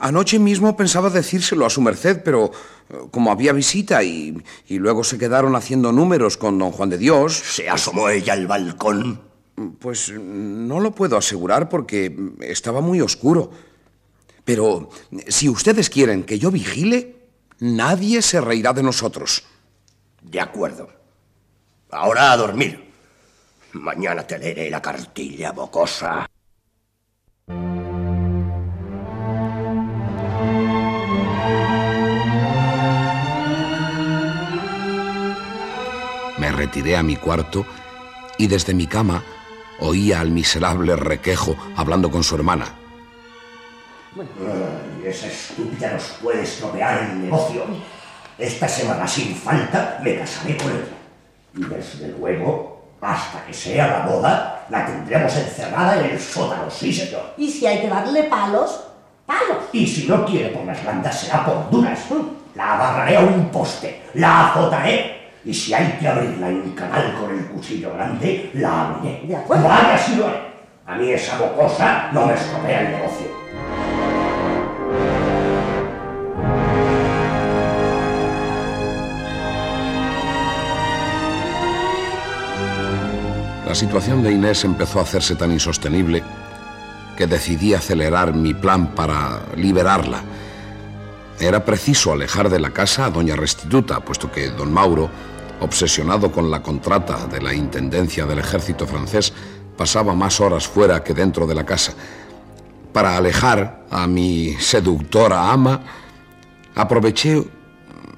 Anoche 0.00 0.38
mismo 0.38 0.76
pensaba 0.76 1.08
decírselo 1.08 1.64
a 1.64 1.70
su 1.70 1.80
merced, 1.80 2.22
pero 2.24 2.50
eh, 2.90 2.96
como 3.10 3.30
había 3.30 3.52
visita 3.52 4.02
y, 4.02 4.36
y 4.66 4.78
luego 4.78 5.04
se 5.04 5.16
quedaron 5.16 5.54
haciendo 5.54 5.92
números 5.92 6.36
con 6.36 6.58
don 6.58 6.72
Juan 6.72 6.90
de 6.90 6.98
Dios. 6.98 7.36
¿Se 7.36 7.70
asomó 7.70 8.08
ella 8.10 8.32
al 8.32 8.48
balcón? 8.48 9.20
Pues 9.78 10.12
no 10.12 10.80
lo 10.80 10.90
puedo 10.90 11.16
asegurar 11.16 11.68
porque 11.68 12.14
estaba 12.40 12.80
muy 12.80 13.00
oscuro. 13.00 13.50
Pero 14.44 14.90
si 15.28 15.48
ustedes 15.48 15.88
quieren 15.88 16.24
que 16.24 16.38
yo 16.38 16.50
vigile, 16.50 17.28
nadie 17.60 18.22
se 18.22 18.40
reirá 18.40 18.72
de 18.72 18.82
nosotros. 18.82 19.44
De 20.20 20.40
acuerdo. 20.40 20.88
Ahora 21.90 22.32
a 22.32 22.36
dormir. 22.36 22.89
Mañana 23.72 24.26
te 24.26 24.38
leeré 24.38 24.68
la 24.70 24.82
cartilla 24.82 25.52
bocosa. 25.52 26.26
Me 36.38 36.50
retiré 36.52 36.96
a 36.96 37.02
mi 37.02 37.16
cuarto 37.16 37.64
y 38.38 38.46
desde 38.48 38.74
mi 38.74 38.86
cama 38.86 39.22
oía 39.78 40.20
al 40.20 40.30
miserable 40.30 40.96
requejo 40.96 41.56
hablando 41.76 42.10
con 42.10 42.24
su 42.24 42.34
hermana. 42.34 42.66
Ay, 44.16 45.06
esa 45.06 45.28
estúpida 45.28 45.92
nos 45.92 46.04
puede 46.22 46.42
estropear 46.42 47.10
el 47.10 47.22
negocio. 47.22 47.64
Esta 48.36 48.66
semana 48.66 49.06
sin 49.06 49.34
falta 49.36 50.00
me 50.02 50.18
casaré 50.18 50.56
con 50.56 50.70
ella. 50.70 51.00
Y 51.54 51.64
desde 51.64 52.08
luego, 52.18 52.69
hasta 53.00 53.44
que 53.46 53.54
sea 53.54 53.86
la 53.86 54.06
boda, 54.06 54.66
la 54.68 54.86
tendremos 54.86 55.34
encerrada 55.36 55.98
en 56.00 56.10
el 56.10 56.20
sótano, 56.20 56.70
sí 56.70 56.92
señor. 56.92 57.34
Y 57.36 57.50
si 57.50 57.66
hay 57.66 57.80
que 57.80 57.88
darle 57.88 58.24
palos, 58.24 58.84
palos. 59.26 59.64
Y 59.72 59.86
si 59.86 60.06
no 60.06 60.24
quiere 60.24 60.50
por 60.50 60.64
las 60.64 60.84
bandas 60.84 61.20
será 61.20 61.44
por 61.44 61.70
duras. 61.70 62.00
La 62.54 62.74
agarraré 62.74 63.16
a 63.16 63.20
un 63.20 63.48
poste, 63.48 64.02
la 64.14 64.50
azotaré. 64.50 65.20
Y 65.44 65.54
si 65.54 65.72
hay 65.72 65.96
que 65.98 66.06
abrirla 66.06 66.48
en 66.48 66.72
canal 66.72 67.16
con 67.18 67.30
el 67.30 67.46
cuchillo 67.46 67.94
grande, 67.94 68.50
la 68.54 68.88
abriré. 68.88 69.22
De 69.26 69.36
acuerdo. 69.36 69.68
Vaya 69.68 69.96
si 69.96 70.16
lo 70.16 70.26
haré. 70.26 70.50
A 70.86 70.96
mí 70.96 71.10
esa 71.10 71.38
bocosa 71.38 72.10
no 72.12 72.26
me 72.26 72.34
estropea 72.34 72.80
el 72.80 72.90
negocio. 72.90 73.89
La 83.70 83.76
situación 83.76 84.24
de 84.24 84.32
Inés 84.32 84.64
empezó 84.64 84.98
a 84.98 85.02
hacerse 85.02 85.36
tan 85.36 85.52
insostenible 85.52 86.24
que 87.16 87.28
decidí 87.28 87.72
acelerar 87.72 88.34
mi 88.34 88.52
plan 88.52 88.96
para 88.96 89.42
liberarla. 89.54 90.24
Era 91.38 91.64
preciso 91.64 92.12
alejar 92.12 92.50
de 92.50 92.58
la 92.58 92.70
casa 92.70 93.04
a 93.04 93.10
doña 93.10 93.36
Restituta, 93.36 94.00
puesto 94.00 94.28
que 94.28 94.50
don 94.50 94.72
Mauro, 94.72 95.08
obsesionado 95.60 96.32
con 96.32 96.50
la 96.50 96.64
contrata 96.64 97.28
de 97.28 97.40
la 97.40 97.54
Intendencia 97.54 98.26
del 98.26 98.40
Ejército 98.40 98.88
francés, 98.88 99.32
pasaba 99.76 100.16
más 100.16 100.40
horas 100.40 100.66
fuera 100.66 101.04
que 101.04 101.14
dentro 101.14 101.46
de 101.46 101.54
la 101.54 101.64
casa. 101.64 101.92
Para 102.92 103.16
alejar 103.16 103.86
a 103.88 104.08
mi 104.08 104.56
seductora 104.58 105.52
ama, 105.52 105.80
aproveché 106.74 107.46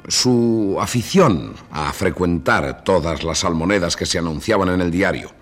su 0.09 0.79
afición 0.81 1.53
a 1.71 1.93
frecuentar 1.93 2.85
todas 2.85 3.23
las 3.23 3.45
almonedas 3.45 3.97
que 3.97 4.07
se 4.07 4.19
anunciaban 4.19 4.71
en 4.71 4.81
el 4.81 4.91
diario. 4.91 5.42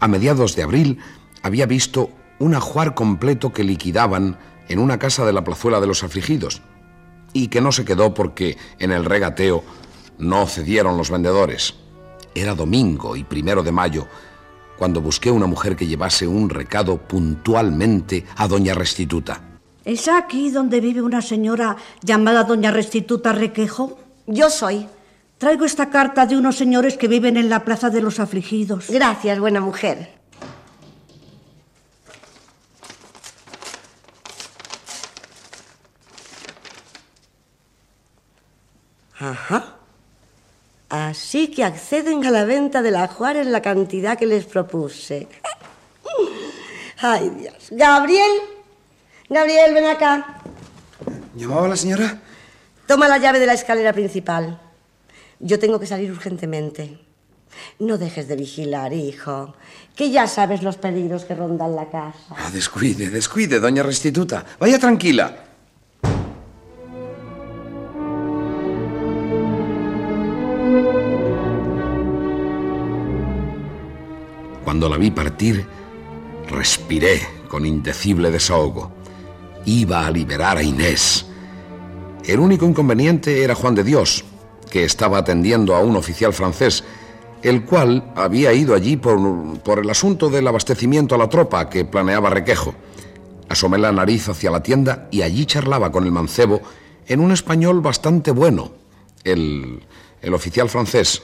A 0.00 0.08
mediados 0.08 0.56
de 0.56 0.62
abril 0.62 0.98
había 1.42 1.66
visto 1.66 2.10
un 2.38 2.54
ajuar 2.54 2.94
completo 2.94 3.52
que 3.52 3.64
liquidaban 3.64 4.38
en 4.68 4.78
una 4.78 4.98
casa 4.98 5.24
de 5.24 5.32
la 5.32 5.44
plazuela 5.44 5.80
de 5.80 5.86
los 5.86 6.02
afligidos 6.02 6.62
y 7.32 7.48
que 7.48 7.60
no 7.60 7.72
se 7.72 7.84
quedó 7.84 8.14
porque 8.14 8.56
en 8.78 8.92
el 8.92 9.04
regateo 9.04 9.62
no 10.18 10.46
cedieron 10.46 10.96
los 10.96 11.10
vendedores. 11.10 11.74
Era 12.34 12.54
domingo 12.54 13.16
y 13.16 13.24
primero 13.24 13.62
de 13.62 13.72
mayo 13.72 14.06
cuando 14.76 15.00
busqué 15.00 15.30
una 15.30 15.46
mujer 15.46 15.76
que 15.76 15.86
llevase 15.86 16.26
un 16.26 16.50
recado 16.50 16.98
puntualmente 16.98 18.24
a 18.36 18.46
doña 18.46 18.74
Restituta. 18.74 19.40
¿Es 19.84 20.08
aquí 20.08 20.50
donde 20.50 20.80
vive 20.80 21.00
una 21.00 21.22
señora 21.22 21.76
llamada 22.02 22.44
doña 22.44 22.70
Restituta 22.70 23.32
Requejo? 23.32 23.98
Yo 24.26 24.50
soy. 24.50 24.86
Traigo 25.38 25.66
esta 25.66 25.90
carta 25.90 26.24
de 26.24 26.36
unos 26.36 26.56
señores 26.56 26.96
que 26.96 27.08
viven 27.08 27.36
en 27.36 27.50
la 27.50 27.62
Plaza 27.62 27.90
de 27.90 28.00
los 28.00 28.20
Afligidos. 28.20 28.88
Gracias, 28.88 29.38
buena 29.38 29.60
mujer. 29.60 30.16
Ajá. 39.18 39.76
Así 40.88 41.48
que 41.48 41.64
acceden 41.64 42.24
a 42.24 42.30
la 42.30 42.44
venta 42.46 42.80
del 42.80 42.96
ajuar 42.96 43.36
en 43.36 43.52
la 43.52 43.60
cantidad 43.60 44.16
que 44.16 44.24
les 44.24 44.46
propuse. 44.46 45.28
Ay, 46.98 47.28
Dios. 47.30 47.68
Gabriel. 47.72 48.30
Gabriel, 49.28 49.74
ven 49.74 49.86
acá. 49.86 50.40
¿Llamaba 51.34 51.68
la 51.68 51.76
señora? 51.76 52.20
Toma 52.86 53.06
la 53.08 53.18
llave 53.18 53.38
de 53.38 53.46
la 53.46 53.52
escalera 53.52 53.92
principal. 53.92 54.60
Yo 55.40 55.58
tengo 55.58 55.78
que 55.78 55.86
salir 55.86 56.10
urgentemente. 56.10 56.98
No 57.78 57.98
dejes 57.98 58.28
de 58.28 58.36
vigilar, 58.36 58.92
hijo, 58.92 59.54
que 59.94 60.10
ya 60.10 60.26
sabes 60.26 60.62
los 60.62 60.76
peligros 60.76 61.24
que 61.24 61.34
rondan 61.34 61.76
la 61.76 61.90
casa. 61.90 62.34
Ah, 62.36 62.50
descuide, 62.52 63.10
descuide, 63.10 63.60
doña 63.60 63.82
Restituta. 63.82 64.44
Vaya 64.58 64.78
tranquila. 64.78 65.44
Cuando 74.64 74.88
la 74.88 74.96
vi 74.96 75.10
partir, 75.10 75.64
respiré 76.48 77.20
con 77.48 77.64
indecible 77.64 78.30
desahogo. 78.30 78.92
Iba 79.64 80.06
a 80.06 80.10
liberar 80.10 80.58
a 80.58 80.62
Inés. 80.62 81.26
El 82.24 82.40
único 82.40 82.66
inconveniente 82.66 83.42
era 83.42 83.54
Juan 83.54 83.74
de 83.74 83.84
Dios, 83.84 84.24
que 84.76 84.84
estaba 84.84 85.16
atendiendo 85.16 85.74
a 85.74 85.80
un 85.80 85.96
oficial 85.96 86.34
francés, 86.34 86.84
el 87.42 87.64
cual 87.64 88.12
había 88.14 88.52
ido 88.52 88.74
allí 88.74 88.98
por, 88.98 89.58
por, 89.60 89.78
el 89.78 89.88
asunto 89.88 90.28
del 90.28 90.46
abastecimiento 90.46 91.14
a 91.14 91.18
la 91.18 91.30
tropa 91.30 91.70
que 91.70 91.86
planeaba 91.86 92.28
Requejo. 92.28 92.74
Asomé 93.48 93.78
la 93.78 93.90
nariz 93.90 94.28
hacia 94.28 94.50
la 94.50 94.62
tienda 94.62 95.08
y 95.10 95.22
allí 95.22 95.46
charlaba 95.46 95.90
con 95.90 96.04
el 96.04 96.12
mancebo 96.12 96.60
en 97.06 97.20
un 97.20 97.32
español 97.32 97.80
bastante 97.80 98.32
bueno, 98.32 98.72
el, 99.24 99.82
el 100.20 100.34
oficial 100.34 100.68
francés. 100.68 101.22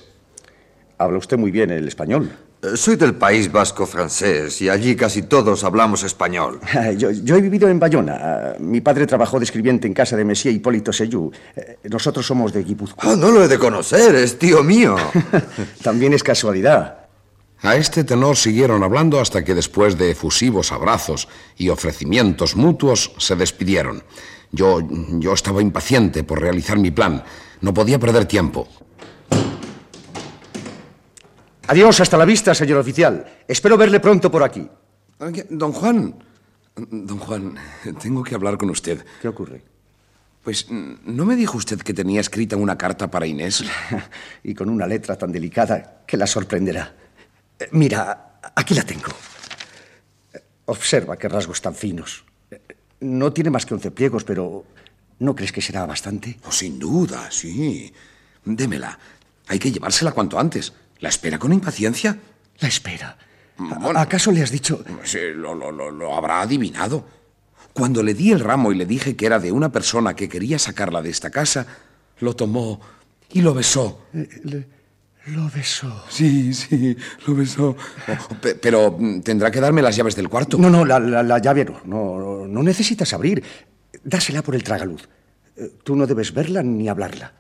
Habla 0.97 1.19
usted 1.19 1.37
muy 1.37 1.51
bien 1.51 1.71
el 1.71 1.87
español. 1.87 2.33
Soy 2.77 2.95
del 2.95 3.17
País 3.17 3.51
Vasco 3.51 3.87
francés 3.87 4.63
y 4.63 4.69
allí 4.69 4.95
casi 4.95 5.23
todos 5.23 5.65
hablamos 5.65 6.05
español. 6.05 6.61
Yo, 6.97 7.11
yo, 7.11 7.35
he 7.35 7.41
vivido 7.41 7.69
en 7.69 7.81
Bayona. 7.81 8.55
Mi 8.61 8.81
padre 8.81 9.05
trabajó 9.05 9.41
de 9.41 9.45
escribiente 9.45 9.89
en 9.89 9.95
casa 9.95 10.17
de 10.17 10.25
Messier 10.25 10.55
Hipólito 10.55 10.93
Seyú. 10.93 11.33
Nosotros 11.91 12.25
somos 12.25 12.53
de 12.53 12.63
Guipúzcoa. 12.63 13.15
Oh, 13.15 13.17
no 13.17 13.33
lo 13.33 13.43
he 13.43 13.49
de 13.49 13.59
conocer, 13.59 14.15
es 14.15 14.39
tío 14.39 14.63
mío. 14.63 14.95
También 15.83 16.13
es 16.13 16.23
casualidad. 16.23 17.09
A 17.63 17.75
este 17.75 18.05
tenor 18.05 18.37
siguieron 18.37 18.85
hablando 18.85 19.19
hasta 19.19 19.43
que 19.43 19.57
después 19.57 19.99
de 19.99 20.13
efusivos 20.13 20.71
abrazos 20.71 21.27
y 21.57 21.69
ofrecimientos 21.69 22.55
mutuos 22.55 23.13
se 23.19 23.35
despidieron. 23.35 24.05
Yo, 24.53 24.79
yo 25.19 25.33
estaba 25.33 25.63
impaciente 25.63 26.23
por 26.23 26.41
realizar 26.41 26.79
mi 26.79 26.93
plan. 26.93 27.25
No 27.61 27.75
podía 27.75 27.99
perder 27.99 28.27
tiempo. 28.27 28.69
Adiós, 31.73 32.01
hasta 32.01 32.19
la 32.19 32.27
vista, 32.27 32.55
señor 32.55 32.77
oficial. 32.77 33.25
Espero 33.49 33.79
verle 33.79 33.99
pronto 33.99 34.31
por 34.31 34.43
aquí. 34.43 34.69
Don 35.49 35.73
Juan. 35.73 36.15
Don 36.77 37.17
Juan, 37.19 37.57
tengo 37.99 38.23
que 38.23 38.35
hablar 38.35 38.59
con 38.59 38.69
usted. 38.69 39.03
¿Qué 39.23 39.29
ocurre? 39.29 39.63
Pues, 40.45 40.67
¿no 40.69 41.25
me 41.25 41.35
dijo 41.35 41.57
usted 41.57 41.81
que 41.81 41.95
tenía 41.95 42.21
escrita 42.21 42.57
una 42.57 42.77
carta 42.77 43.11
para 43.11 43.27
Inés? 43.27 43.65
y 44.45 44.53
con 44.55 44.69
una 44.69 44.87
letra 44.87 45.17
tan 45.17 45.33
delicada 45.33 46.03
que 46.07 46.19
la 46.19 46.27
sorprenderá. 46.27 46.95
Eh, 47.59 47.69
Mira, 47.73 48.39
aquí 48.55 48.75
la 48.75 48.83
tengo. 48.83 49.09
Observa 50.67 51.17
qué 51.17 51.27
rasgos 51.27 51.63
tan 51.63 51.75
finos. 51.75 52.23
Eh, 52.51 52.61
No 53.01 53.33
tiene 53.33 53.49
más 53.49 53.65
que 53.65 53.73
once 53.73 53.91
pliegos, 53.91 54.25
pero 54.25 54.67
¿no 55.21 55.35
crees 55.35 55.53
que 55.53 55.63
será 55.63 55.87
bastante? 55.87 56.39
Oh, 56.45 56.53
sin 56.53 56.79
duda, 56.79 57.31
sí. 57.31 57.91
Démela. 58.45 58.99
Hay 59.49 59.59
que 59.59 59.73
llevársela 59.73 60.13
cuanto 60.13 60.39
antes. 60.39 60.75
¿La 61.03 61.09
espera 61.11 61.39
con 61.39 61.53
impaciencia? 61.53 62.17
La 62.61 62.69
espera. 62.69 63.19
¿Acaso 63.97 64.31
le 64.33 64.43
has 64.43 64.51
dicho...? 64.51 64.83
Sí, 65.05 65.19
lo, 65.35 65.55
lo- 65.55 65.71
lo- 65.71 65.91
lo 65.91 66.15
habrá 66.17 66.41
adivinado. 66.41 67.05
Cuando 67.73 68.03
le 68.03 68.15
di 68.15 68.31
el 68.33 68.41
ramo 68.41 68.71
y 68.73 68.77
le 68.77 68.87
dije 68.87 69.17
que 69.17 69.27
era 69.27 69.39
de 69.39 69.51
una 69.53 69.71
persona 69.73 70.15
que 70.15 70.29
quería 70.29 70.59
sacarla 70.59 71.03
de 71.03 71.11
esta 71.11 71.31
casa, 71.31 71.67
lo 72.21 72.35
tomó 72.37 72.81
y 73.31 73.41
lo 73.43 73.53
besó. 73.53 74.07
Lo 75.27 75.49
besó. 75.55 76.05
Sí, 76.09 76.53
sí, 76.55 76.97
lo 77.27 77.35
besó. 77.35 77.77
Pe- 78.41 78.55
pero 78.57 78.97
mm, 78.99 79.21
tendrá 79.23 79.51
que 79.51 79.61
darme 79.61 79.83
las 79.83 79.97
llaves 79.97 80.15
del 80.17 80.29
cuarto. 80.29 80.57
No, 80.59 80.71
no, 80.71 80.85
la, 80.85 80.99
la- 81.01 81.23
la 81.23 81.39
llave 81.39 81.65
no. 81.65 81.81
no. 81.85 82.47
No 82.47 82.63
necesitas 82.63 83.13
abrir. 83.13 83.43
Dásela 84.05 84.43
por 84.43 84.55
el 84.55 84.63
tragaluz. 84.65 85.09
Eh, 85.57 85.73
Tú 85.85 85.97
no 85.97 86.07
debes 86.07 86.33
verla 86.33 86.63
ni 86.63 86.89
hablarla. 86.89 87.33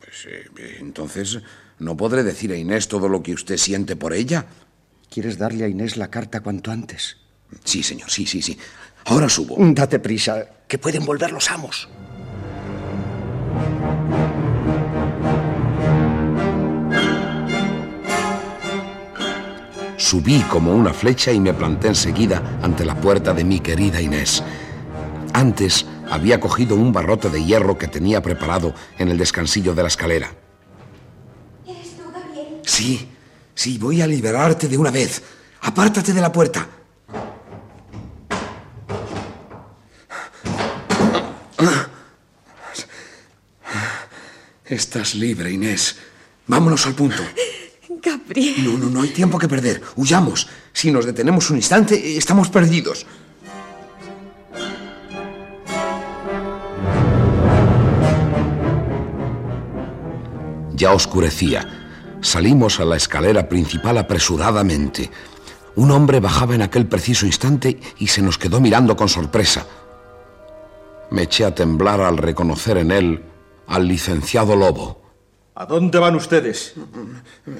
Pues, 0.00 0.26
eh, 0.26 0.76
entonces, 0.80 1.38
¿no 1.78 1.96
podré 1.96 2.22
decir 2.22 2.52
a 2.52 2.56
Inés 2.56 2.88
todo 2.88 3.08
lo 3.08 3.22
que 3.22 3.32
usted 3.32 3.56
siente 3.56 3.96
por 3.96 4.12
ella? 4.12 4.46
¿Quieres 5.10 5.38
darle 5.38 5.64
a 5.64 5.68
Inés 5.68 5.96
la 5.96 6.10
carta 6.10 6.40
cuanto 6.40 6.70
antes? 6.70 7.16
Sí, 7.64 7.82
señor, 7.82 8.10
sí, 8.10 8.26
sí, 8.26 8.42
sí. 8.42 8.58
Ahora 9.06 9.28
subo. 9.28 9.56
Date 9.58 9.98
prisa, 9.98 10.46
que 10.66 10.78
pueden 10.78 11.04
volver 11.04 11.32
los 11.32 11.50
amos. 11.50 11.88
Subí 19.96 20.40
como 20.42 20.74
una 20.74 20.94
flecha 20.94 21.32
y 21.32 21.40
me 21.40 21.52
planté 21.52 21.88
enseguida 21.88 22.60
ante 22.62 22.84
la 22.84 22.94
puerta 22.94 23.34
de 23.34 23.44
mi 23.44 23.60
querida 23.60 24.00
Inés. 24.00 24.42
Antes 25.32 25.86
había 26.10 26.40
cogido 26.40 26.76
un 26.76 26.92
barrote 26.92 27.28
de 27.28 27.44
hierro 27.44 27.76
que 27.76 27.88
tenía 27.88 28.22
preparado 28.22 28.74
en 28.98 29.08
el 29.08 29.18
descansillo 29.18 29.74
de 29.74 29.82
la 29.82 29.88
escalera. 29.88 30.37
Sí, 32.68 33.08
sí, 33.54 33.78
voy 33.78 34.02
a 34.02 34.06
liberarte 34.06 34.68
de 34.68 34.76
una 34.76 34.90
vez. 34.90 35.22
Apártate 35.62 36.12
de 36.12 36.20
la 36.20 36.30
puerta. 36.30 36.68
Estás 44.66 45.14
libre, 45.14 45.50
Inés. 45.50 45.96
Vámonos 46.46 46.86
al 46.86 46.94
punto. 46.94 47.22
Gabriel. 48.02 48.64
No, 48.64 48.76
no, 48.76 48.90
no 48.90 49.00
hay 49.00 49.08
tiempo 49.08 49.38
que 49.38 49.48
perder. 49.48 49.82
Huyamos. 49.96 50.46
Si 50.74 50.92
nos 50.92 51.06
detenemos 51.06 51.48
un 51.48 51.56
instante, 51.56 52.18
estamos 52.18 52.50
perdidos. 52.50 53.06
Ya 60.74 60.92
oscurecía. 60.92 61.77
Salimos 62.20 62.80
a 62.80 62.84
la 62.84 62.96
escalera 62.96 63.48
principal 63.48 63.98
apresuradamente. 63.98 65.10
Un 65.76 65.90
hombre 65.92 66.20
bajaba 66.20 66.54
en 66.54 66.62
aquel 66.62 66.86
preciso 66.86 67.26
instante 67.26 67.78
y 67.98 68.08
se 68.08 68.22
nos 68.22 68.38
quedó 68.38 68.60
mirando 68.60 68.96
con 68.96 69.08
sorpresa. 69.08 69.66
Me 71.10 71.22
eché 71.22 71.44
a 71.44 71.54
temblar 71.54 72.00
al 72.00 72.18
reconocer 72.18 72.78
en 72.78 72.90
él 72.90 73.24
al 73.68 73.86
licenciado 73.86 74.56
Lobo. 74.56 74.98
¿A 75.54 75.66
dónde 75.66 75.98
van 75.98 76.14
ustedes? 76.14 76.74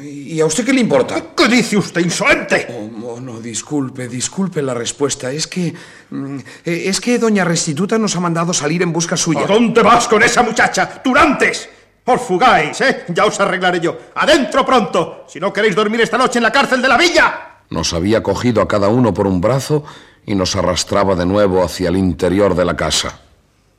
¿Y 0.01 0.41
a 0.41 0.47
usted 0.47 0.65
qué 0.65 0.73
le 0.73 0.81
importa? 0.81 1.35
¿Qué 1.37 1.49
dice 1.49 1.77
usted, 1.77 2.01
insolente? 2.01 2.69
Oh, 2.71 3.15
oh, 3.15 3.21
no, 3.21 3.41
disculpe, 3.41 4.07
disculpe 4.07 4.63
la 4.63 4.73
respuesta. 4.73 5.33
Es 5.33 5.49
que. 5.49 5.75
mm, 6.11 6.39
eh, 6.65 6.83
Es 6.87 7.01
que 7.01 7.19
doña 7.19 7.45
Restituta 7.45 7.99
nos 7.99 8.15
ha 8.15 8.21
mandado 8.21 8.53
salir 8.53 8.83
en 8.83 8.93
busca 8.93 9.17
suya. 9.17 9.41
¿A 9.41 9.47
dónde 9.47 9.83
vas 9.83 10.07
con 10.07 10.23
esa 10.23 10.43
muchacha? 10.43 11.03
¡Turantes! 11.03 11.69
Os 12.09 12.23
fugáis, 12.23 12.81
¿eh? 12.81 13.05
Ya 13.09 13.27
os 13.27 13.39
arreglaré 13.39 13.81
yo. 13.81 13.95
¡Adentro 14.15 14.65
pronto! 14.65 15.27
Si 15.29 15.39
no 15.39 15.53
queréis 15.53 15.77
dormir 15.77 16.01
esta 16.01 16.17
noche 16.17 16.39
en 16.39 16.43
la 16.43 16.51
cárcel 16.51 16.81
de 16.81 16.89
la 16.89 16.97
villa. 16.97 17.59
Nos 17.69 17.93
había 17.93 18.23
cogido 18.23 18.63
a 18.63 18.69
cada 18.69 18.89
uno 18.89 19.13
por 19.13 19.27
un 19.27 19.43
brazo 19.43 19.85
y 20.25 20.35
nos 20.35 20.57
arrastraba 20.57 21.15
de 21.15 21.27
nuevo 21.27 21.63
hacia 21.63 21.91
el 21.91 21.99
interior 21.99 22.55
de 22.55 22.65
la 22.65 22.77
casa. 22.77 23.21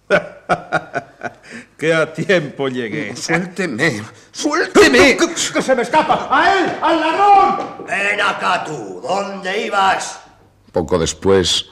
Que 1.80 1.94
a 1.94 2.14
tiempo 2.14 2.68
llegué. 2.68 3.16
Suélteme, 3.16 4.04
suélteme. 4.34 5.16
¡Que, 5.16 5.28
que 5.54 5.62
se 5.62 5.74
me 5.74 5.84
escapa! 5.84 6.28
¡A 6.30 6.54
él! 6.54 6.78
¡Al 6.82 7.00
ladrón! 7.00 7.86
Ven 7.88 8.20
acá 8.20 8.66
tú. 8.66 9.00
¿Dónde 9.02 9.66
ibas? 9.66 10.20
Poco 10.74 11.00
después 11.00 11.68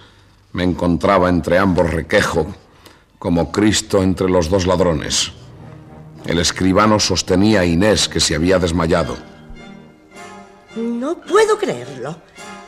me 0.54 0.64
encontraba 0.64 1.28
entre 1.28 1.58
ambos 1.58 1.92
requejo, 1.92 2.48
como 3.20 3.52
Cristo 3.52 4.02
entre 4.02 4.30
los 4.30 4.50
dos 4.50 4.66
ladrones. 4.66 5.34
El 6.26 6.40
escribano 6.40 7.00
sostenía 7.00 7.62
a 7.62 7.66
Inés, 7.66 8.10
que 8.10 8.20
se 8.20 8.36
había 8.36 8.60
desmayado. 8.60 9.18
No 10.76 11.16
puedo 11.22 11.58
creerlo. 11.58 12.16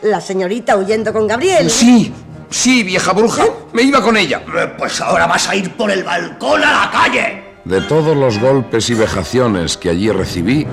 La 0.02 0.22
señorita 0.22 0.78
huyendo 0.78 1.12
con 1.12 1.28
Gabriel. 1.28 1.70
Sí, 1.70 2.14
sí, 2.50 2.84
vieja 2.84 3.12
bruja. 3.14 3.46
Me 3.74 3.84
iba 3.84 4.02
con 4.02 4.16
ella. 4.18 4.42
Eh, 4.58 4.74
Pues 4.78 5.02
ahora 5.02 5.28
vas 5.28 5.48
a 5.50 5.56
ir 5.56 5.76
por 5.76 5.92
el 5.92 6.04
balcón 6.04 6.64
a 6.64 6.86
la 6.86 6.92
calle. 6.92 7.44
De 7.66 7.82
todos 7.82 8.16
los 8.16 8.40
golpes 8.40 8.90
y 8.90 8.94
vejaciones 8.94 9.78
que 9.78 9.90
allí 9.90 10.10
recibí, 10.12 10.66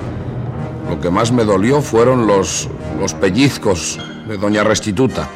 lo 0.89 0.99
que 1.01 1.09
más 1.09 1.31
me 1.31 1.43
dolió 1.43 1.81
fueron 1.81 2.25
los, 2.25 2.69
los 2.99 3.13
pellizcos 3.13 3.99
de 4.27 4.37
doña 4.37 4.63
Restituta, 4.63 5.27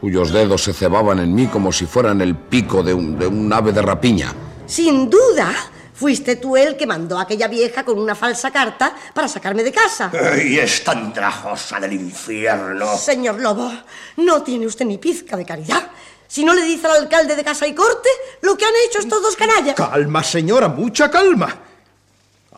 cuyos 0.00 0.30
dedos 0.30 0.62
se 0.64 0.74
cebaban 0.74 1.18
en 1.18 1.34
mí 1.34 1.46
como 1.46 1.72
si 1.72 1.86
fueran 1.86 2.20
el 2.20 2.36
pico 2.36 2.82
de 2.82 2.92
un, 2.92 3.18
de 3.18 3.26
un 3.26 3.50
ave 3.52 3.72
de 3.72 3.80
rapiña. 3.82 4.34
Sin 4.66 5.08
duda, 5.08 5.52
fuiste 6.02 6.34
tú 6.34 6.56
el 6.56 6.76
que 6.76 6.84
mandó 6.84 7.16
a 7.16 7.22
aquella 7.22 7.46
vieja 7.46 7.84
con 7.84 7.96
una 7.96 8.16
falsa 8.16 8.50
carta 8.50 8.92
para 9.14 9.28
sacarme 9.28 9.62
de 9.62 9.70
casa. 9.70 10.10
Y 10.44 10.58
es 10.58 10.82
tan 10.82 11.12
trajosa 11.12 11.78
del 11.78 11.92
infierno. 11.92 12.96
Señor 12.96 13.40
Lobo, 13.40 13.70
no 14.16 14.42
tiene 14.42 14.66
usted 14.66 14.84
ni 14.84 14.98
pizca 14.98 15.36
de 15.36 15.44
caridad. 15.44 15.90
Si 16.26 16.44
no 16.44 16.54
le 16.54 16.62
dice 16.62 16.88
al 16.88 17.02
alcalde 17.02 17.36
de 17.36 17.44
Casa 17.44 17.68
y 17.68 17.74
Corte 17.74 18.08
lo 18.40 18.56
que 18.56 18.64
han 18.64 18.72
hecho 18.88 18.98
estos 18.98 19.22
dos 19.22 19.36
canallas. 19.36 19.76
Calma, 19.76 20.24
señora, 20.24 20.66
mucha 20.66 21.08
calma. 21.08 21.56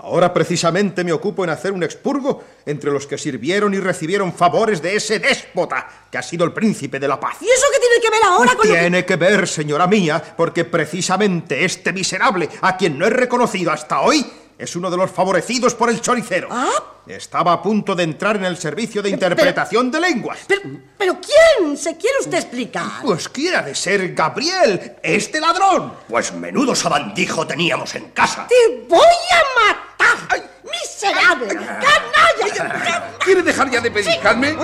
Ahora 0.05 0.35
precisamente 0.35 1.03
me 1.03 1.13
ocupo 1.13 1.45
en 1.45 1.51
hacer 1.51 1.73
un 1.73 1.83
expurgo 1.83 2.45
entre 2.67 2.91
los 2.91 3.07
que 3.07 3.17
sirvieron 3.17 3.73
y 3.73 3.79
recibieron 3.79 4.35
favores 4.35 4.83
de 4.83 4.97
ese 4.97 5.19
déspota 5.19 5.89
que 6.11 6.19
ha 6.19 6.23
sido 6.23 6.45
el 6.45 6.53
príncipe 6.53 7.01
de 7.01 7.09
la 7.09 7.19
paz. 7.19 7.39
¿Y 7.41 7.47
eso 7.47 7.67
qué 7.73 7.81
tiene 7.81 8.01
que 8.03 8.11
ver 8.11 8.25
ahora 8.25 8.55
con 8.55 8.69
lo 8.69 8.75
que... 8.75 8.81
Tiene 8.81 9.07
que 9.07 9.17
ver, 9.17 9.49
señora 9.49 9.87
mía, 9.87 10.23
porque 10.37 10.67
precisamente 10.67 11.65
este 11.65 11.93
miserable, 11.95 12.51
a 12.61 12.77
quien 12.77 12.99
no 12.99 13.07
he 13.07 13.11
reconocido 13.11 13.73
hasta 13.73 14.03
hoy, 14.03 14.27
es 14.59 14.77
uno 14.77 14.91
de 14.91 14.97
los 14.97 15.11
favorecidos 15.11 15.75
por 15.75 15.91
el 15.91 16.01
choricero. 16.01 16.49
¿Ah? 16.51 16.71
Estaba 17.07 17.53
a 17.53 17.63
punto 17.63 17.95
de 17.95 18.03
entrar 18.03 18.37
en 18.37 18.45
el 18.45 18.57
servicio 18.57 19.03
de 19.03 19.11
interpretación 19.11 19.91
de 19.91 20.01
lenguas. 20.01 20.39
Pero, 20.47 20.63
pero 20.97 21.19
¿quién 21.21 21.77
se 21.77 21.97
quiere 21.97 22.19
usted 22.21 22.39
explicar? 22.39 23.03
Pues 23.03 23.29
quiera 23.29 23.61
de 23.61 23.75
ser 23.75 24.15
Gabriel, 24.15 24.97
este 25.03 25.39
ladrón. 25.39 25.93
Pues 26.09 26.33
menudo 26.33 26.75
sabandijo 26.75 27.47
teníamos 27.47 27.95
en 27.95 28.11
casa. 28.11 28.47
¡Te 28.49 28.87
voy 28.89 29.01
a 29.01 29.73
matar! 29.75 30.51
¡Miserable! 30.65 31.55
¡Canalla! 31.55 33.11
¿Quiere 33.23 33.43
dejar 33.43 33.71
ya 33.71 33.81
de 33.81 33.91
pellizcarme? 33.91 34.57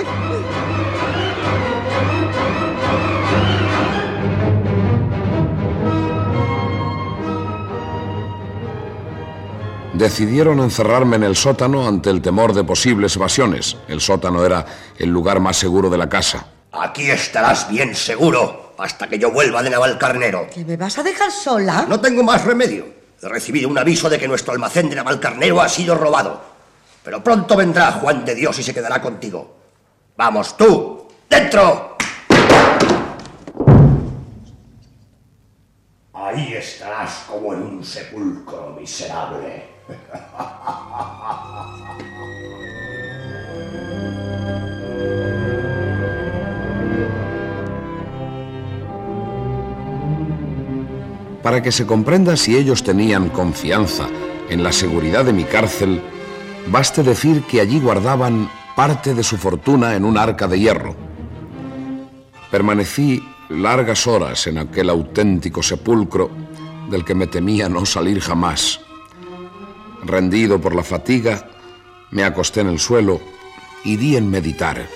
Decidieron 10.01 10.59
encerrarme 10.61 11.17
en 11.17 11.21
el 11.21 11.35
sótano 11.35 11.87
ante 11.87 12.09
el 12.09 12.23
temor 12.23 12.55
de 12.55 12.63
posibles 12.63 13.15
evasiones. 13.15 13.77
El 13.87 14.01
sótano 14.01 14.43
era 14.43 14.65
el 14.97 15.11
lugar 15.11 15.39
más 15.39 15.57
seguro 15.57 15.91
de 15.91 15.97
la 15.99 16.09
casa. 16.09 16.47
Aquí 16.71 17.11
estarás 17.11 17.69
bien 17.69 17.93
seguro 17.93 18.73
hasta 18.79 19.07
que 19.07 19.19
yo 19.19 19.29
vuelva 19.29 19.61
de 19.61 19.69
Navalcarnero. 19.69 20.47
¿Que 20.49 20.65
me 20.65 20.75
vas 20.75 20.97
a 20.97 21.03
dejar 21.03 21.31
sola? 21.31 21.85
No 21.87 22.01
tengo 22.01 22.23
más 22.23 22.43
remedio. 22.43 22.87
He 23.21 23.29
recibido 23.29 23.69
un 23.69 23.77
aviso 23.77 24.09
de 24.09 24.17
que 24.17 24.27
nuestro 24.27 24.53
almacén 24.53 24.89
de 24.89 24.95
Navalcarnero 24.95 25.61
ha 25.61 25.69
sido 25.69 25.93
robado. 25.93 26.41
Pero 27.03 27.23
pronto 27.23 27.55
vendrá 27.55 27.91
Juan 27.91 28.25
de 28.25 28.33
Dios 28.33 28.57
y 28.57 28.63
se 28.63 28.73
quedará 28.73 28.99
contigo. 29.03 29.55
Vamos, 30.17 30.57
tú, 30.57 31.09
dentro. 31.29 31.95
Ahí 36.11 36.53
estarás 36.53 37.25
como 37.27 37.53
en 37.53 37.61
un 37.61 37.85
sepulcro 37.85 38.75
miserable. 38.79 39.70
Para 51.43 51.63
que 51.63 51.71
se 51.71 51.87
comprenda 51.87 52.37
si 52.37 52.55
ellos 52.55 52.83
tenían 52.83 53.29
confianza 53.29 54.07
en 54.49 54.63
la 54.63 54.71
seguridad 54.71 55.25
de 55.25 55.33
mi 55.33 55.43
cárcel, 55.43 56.01
baste 56.67 57.03
decir 57.03 57.43
que 57.43 57.61
allí 57.61 57.79
guardaban 57.79 58.49
parte 58.75 59.13
de 59.15 59.23
su 59.23 59.37
fortuna 59.37 59.95
en 59.95 60.05
un 60.05 60.17
arca 60.17 60.47
de 60.47 60.59
hierro. 60.59 60.95
Permanecí 62.51 63.23
largas 63.49 64.07
horas 64.07 64.45
en 64.47 64.59
aquel 64.59 64.89
auténtico 64.89 65.63
sepulcro 65.63 66.29
del 66.89 67.03
que 67.03 67.15
me 67.15 67.27
temía 67.27 67.67
no 67.69 67.85
salir 67.85 68.19
jamás. 68.19 68.79
Rendido 70.03 70.59
por 70.59 70.73
la 70.75 70.83
fatiga, 70.83 71.49
me 72.11 72.23
acosté 72.23 72.61
en 72.61 72.67
el 72.67 72.79
suelo 72.79 73.21
y 73.83 73.97
di 73.97 74.17
en 74.17 74.29
meditar. 74.29 74.87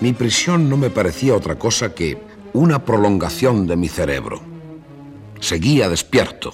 Mi 0.00 0.12
prisión 0.12 0.68
no 0.68 0.76
me 0.76 0.90
parecía 0.90 1.34
otra 1.34 1.58
cosa 1.58 1.94
que 1.94 2.20
una 2.52 2.84
prolongación 2.84 3.66
de 3.66 3.76
mi 3.76 3.88
cerebro. 3.88 4.40
Seguía 5.40 5.88
despierto. 5.88 6.52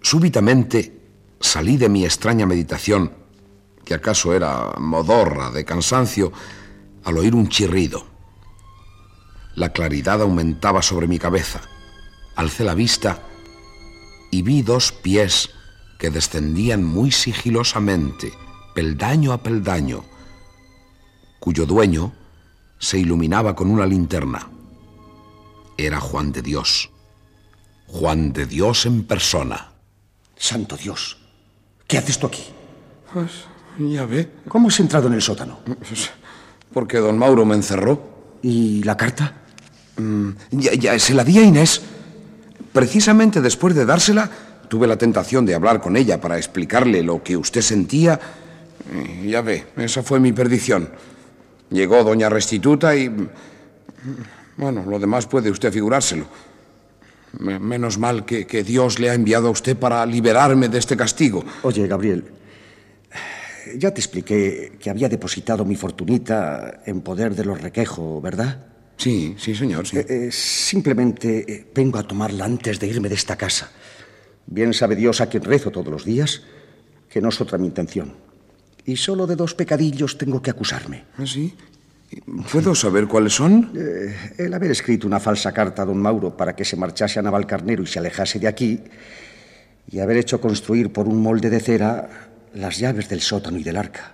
Súbitamente 0.00 1.00
salí 1.40 1.76
de 1.76 1.88
mi 1.88 2.04
extraña 2.04 2.46
meditación, 2.46 3.12
que 3.84 3.94
acaso 3.94 4.34
era 4.34 4.74
modorra 4.78 5.50
de 5.50 5.64
cansancio, 5.64 6.32
al 7.04 7.18
oír 7.18 7.34
un 7.34 7.48
chirrido. 7.48 8.06
La 9.56 9.72
claridad 9.72 10.22
aumentaba 10.22 10.80
sobre 10.82 11.06
mi 11.06 11.18
cabeza. 11.18 11.60
Alcé 12.36 12.64
la 12.64 12.74
vista 12.74 13.29
y 14.30 14.42
vi 14.42 14.62
dos 14.62 14.92
pies 14.92 15.50
que 15.98 16.10
descendían 16.10 16.84
muy 16.84 17.10
sigilosamente, 17.10 18.32
peldaño 18.74 19.32
a 19.32 19.42
peldaño, 19.42 20.04
cuyo 21.38 21.66
dueño 21.66 22.12
se 22.78 22.98
iluminaba 22.98 23.54
con 23.54 23.70
una 23.70 23.86
linterna. 23.86 24.48
Era 25.76 26.00
Juan 26.00 26.32
de 26.32 26.42
Dios. 26.42 26.90
Juan 27.86 28.32
de 28.32 28.46
Dios 28.46 28.86
en 28.86 29.04
persona. 29.04 29.72
Santo 30.36 30.76
Dios, 30.76 31.18
¿qué 31.86 31.98
haces 31.98 32.18
tú 32.18 32.26
aquí? 32.26 32.44
Pues 33.12 33.30
ya 33.78 34.06
ve. 34.06 34.30
¿Cómo 34.48 34.68
has 34.68 34.80
entrado 34.80 35.08
en 35.08 35.14
el 35.14 35.22
sótano? 35.22 35.60
Porque 36.72 36.98
don 36.98 37.18
Mauro 37.18 37.44
me 37.44 37.56
encerró. 37.56 38.08
¿Y 38.42 38.82
la 38.84 38.96
carta? 38.96 39.42
Mm, 39.96 40.30
ya, 40.52 40.74
ya, 40.74 40.98
se 40.98 41.12
la 41.12 41.24
di 41.24 41.38
a 41.38 41.42
Inés. 41.42 41.82
Precisamente 42.72 43.40
después 43.40 43.74
de 43.74 43.84
dársela, 43.84 44.30
tuve 44.68 44.86
la 44.86 44.96
tentación 44.96 45.44
de 45.44 45.54
hablar 45.54 45.80
con 45.80 45.96
ella 45.96 46.20
para 46.20 46.38
explicarle 46.38 47.02
lo 47.02 47.22
que 47.22 47.36
usted 47.36 47.60
sentía. 47.60 48.18
Ya 49.24 49.42
ve, 49.42 49.66
esa 49.76 50.02
fue 50.02 50.20
mi 50.20 50.32
perdición. 50.32 50.88
Llegó 51.70 52.02
doña 52.04 52.28
Restituta 52.28 52.94
y... 52.94 53.10
Bueno, 54.56 54.84
lo 54.86 54.98
demás 54.98 55.26
puede 55.26 55.50
usted 55.50 55.72
figurárselo. 55.72 56.26
Menos 57.38 57.98
mal 57.98 58.24
que, 58.24 58.46
que, 58.46 58.64
Dios 58.64 58.98
le 58.98 59.10
ha 59.10 59.14
enviado 59.14 59.48
a 59.48 59.50
usted 59.50 59.76
para 59.76 60.04
liberarme 60.06 60.68
de 60.68 60.78
este 60.78 60.96
castigo. 60.96 61.44
Oye, 61.62 61.86
Gabriel, 61.86 62.24
ya 63.76 63.92
te 63.92 64.00
expliqué 64.00 64.76
que 64.80 64.90
había 64.90 65.08
depositado 65.08 65.64
mi 65.64 65.76
fortunita 65.76 66.80
en 66.86 67.00
poder 67.02 67.34
de 67.34 67.44
los 67.44 67.60
requejo, 67.60 68.20
¿verdad? 68.20 68.69
Sí, 69.00 69.34
sí, 69.38 69.54
señor. 69.54 69.86
Sí. 69.86 69.96
Eh, 69.96 70.06
eh, 70.08 70.28
simplemente 70.30 71.50
eh, 71.50 71.66
vengo 71.74 71.98
a 71.98 72.02
tomarla 72.02 72.44
antes 72.44 72.78
de 72.78 72.86
irme 72.86 73.08
de 73.08 73.14
esta 73.14 73.36
casa. 73.36 73.70
Bien 74.46 74.74
sabe 74.74 74.94
Dios 74.94 75.22
a 75.22 75.28
quien 75.28 75.42
rezo 75.42 75.70
todos 75.70 75.88
los 75.88 76.04
días 76.04 76.42
que 77.08 77.20
no 77.20 77.30
es 77.30 77.40
otra 77.40 77.58
mi 77.58 77.66
intención. 77.66 78.14
Y 78.84 78.96
solo 78.96 79.26
de 79.26 79.36
dos 79.36 79.54
pecadillos 79.54 80.18
tengo 80.18 80.40
que 80.40 80.50
acusarme. 80.50 81.04
¿Ah, 81.16 81.26
sí? 81.26 81.54
¿Puedo 82.52 82.74
saber 82.74 83.06
cuáles 83.06 83.34
son? 83.34 83.72
Eh, 83.74 84.34
el 84.38 84.54
haber 84.54 84.70
escrito 84.70 85.06
una 85.06 85.20
falsa 85.20 85.52
carta 85.52 85.82
a 85.82 85.86
don 85.86 85.98
Mauro 85.98 86.36
para 86.36 86.54
que 86.54 86.64
se 86.64 86.76
marchase 86.76 87.18
a 87.18 87.22
Navalcarnero 87.22 87.82
y 87.82 87.86
se 87.86 87.98
alejase 87.98 88.38
de 88.38 88.48
aquí, 88.48 88.80
y 89.90 89.98
haber 89.98 90.16
hecho 90.16 90.40
construir 90.40 90.92
por 90.92 91.08
un 91.08 91.22
molde 91.22 91.50
de 91.50 91.60
cera 91.60 92.30
las 92.54 92.78
llaves 92.78 93.08
del 93.08 93.20
sótano 93.20 93.58
y 93.58 93.62
del 93.62 93.76
arca. 93.76 94.12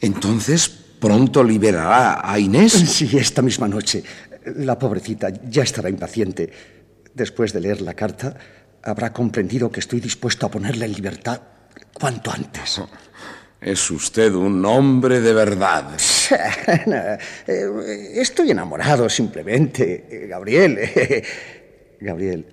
Entonces, 0.00 0.81
pronto 1.02 1.42
liberará 1.42 2.22
a 2.22 2.38
Inés. 2.38 2.72
Sí, 2.96 3.18
esta 3.18 3.42
misma 3.42 3.66
noche. 3.66 4.04
La 4.56 4.78
pobrecita 4.78 5.30
ya 5.50 5.64
estará 5.64 5.90
impaciente. 5.90 6.50
Después 7.12 7.52
de 7.52 7.60
leer 7.60 7.82
la 7.82 7.94
carta, 7.94 8.36
habrá 8.82 9.12
comprendido 9.12 9.70
que 9.70 9.80
estoy 9.80 10.00
dispuesto 10.00 10.46
a 10.46 10.50
ponerla 10.50 10.86
en 10.86 10.92
libertad 10.92 11.40
cuanto 11.92 12.30
antes. 12.30 12.80
Es 13.60 13.92
usted 13.92 14.32
un 14.34 14.64
hombre 14.64 15.20
de 15.20 15.32
verdad. 15.32 15.92
Estoy 17.46 18.50
enamorado 18.50 19.08
simplemente, 19.08 20.26
Gabriel. 20.28 20.80
Gabriel, 22.00 22.44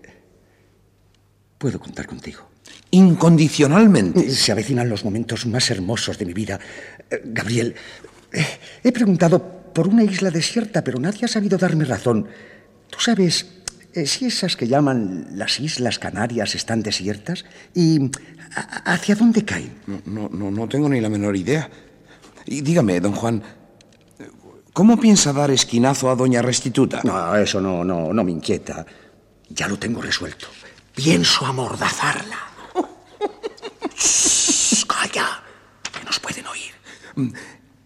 puedo 1.57 1.79
contar 1.79 2.05
contigo. 2.05 2.47
Incondicionalmente. 2.91 4.29
Se 4.29 4.51
avecinan 4.51 4.87
los 4.87 5.03
momentos 5.03 5.47
más 5.47 5.71
hermosos 5.71 6.19
de 6.19 6.25
mi 6.27 6.33
vida. 6.33 6.59
Gabriel, 7.23 7.73
he 8.83 8.91
preguntado 8.91 9.39
por 9.73 9.87
una 9.87 10.03
isla 10.03 10.31
desierta, 10.31 10.83
pero 10.83 10.99
nadie 10.99 11.25
ha 11.25 11.27
sabido 11.27 11.57
darme 11.57 11.85
razón. 11.85 12.27
¿Tú 12.89 12.99
sabes 12.99 13.45
eh, 13.93 14.05
si 14.05 14.25
esas 14.25 14.55
que 14.55 14.67
llaman 14.67 15.27
las 15.33 15.59
Islas 15.59 15.99
Canarias 15.99 16.55
están 16.55 16.81
desiertas? 16.81 17.45
¿Y 17.73 18.11
hacia 18.85 19.15
dónde 19.15 19.45
caen? 19.45 19.75
No, 20.05 20.29
no, 20.29 20.51
no 20.51 20.67
tengo 20.67 20.89
ni 20.89 20.99
la 21.01 21.09
menor 21.09 21.35
idea. 21.35 21.69
Y 22.45 22.61
dígame, 22.61 22.99
don 22.99 23.13
Juan, 23.13 23.43
¿cómo 24.73 24.99
piensa 24.99 25.33
dar 25.33 25.51
esquinazo 25.51 26.09
a 26.09 26.15
doña 26.15 26.41
Restituta? 26.41 27.01
No, 27.03 27.35
eso 27.35 27.61
no, 27.61 27.83
no, 27.83 28.13
no 28.13 28.23
me 28.23 28.31
inquieta. 28.31 28.85
Ya 29.49 29.67
lo 29.67 29.77
tengo 29.77 30.01
resuelto. 30.01 30.47
Pienso 30.95 31.45
amordazarla. 31.45 32.37
¡Calla! 34.87 35.43
Que 35.91 36.03
nos 36.05 36.19
pueden 36.19 36.45
oír. 36.47 37.33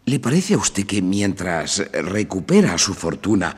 ¿Le 0.05 0.19
parece 0.19 0.53
a 0.53 0.57
usted 0.57 0.85
que 0.85 1.01
mientras 1.01 1.81
recupera 1.93 2.77
su 2.77 2.93
fortuna, 2.93 3.55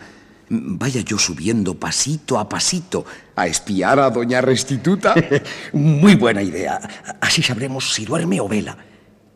vaya 0.49 1.01
yo 1.01 1.17
subiendo 1.17 1.79
pasito 1.79 2.37
a 2.37 2.47
pasito 2.47 3.03
a 3.35 3.47
espiar 3.47 3.99
a 3.99 4.11
doña 4.11 4.41
Restituta? 4.41 5.15
Muy 5.73 6.15
buena 6.15 6.43
idea. 6.43 6.79
Así 7.19 7.41
sabremos 7.41 7.93
si 7.93 8.05
duerme 8.05 8.39
o 8.39 8.47
vela. 8.47 8.77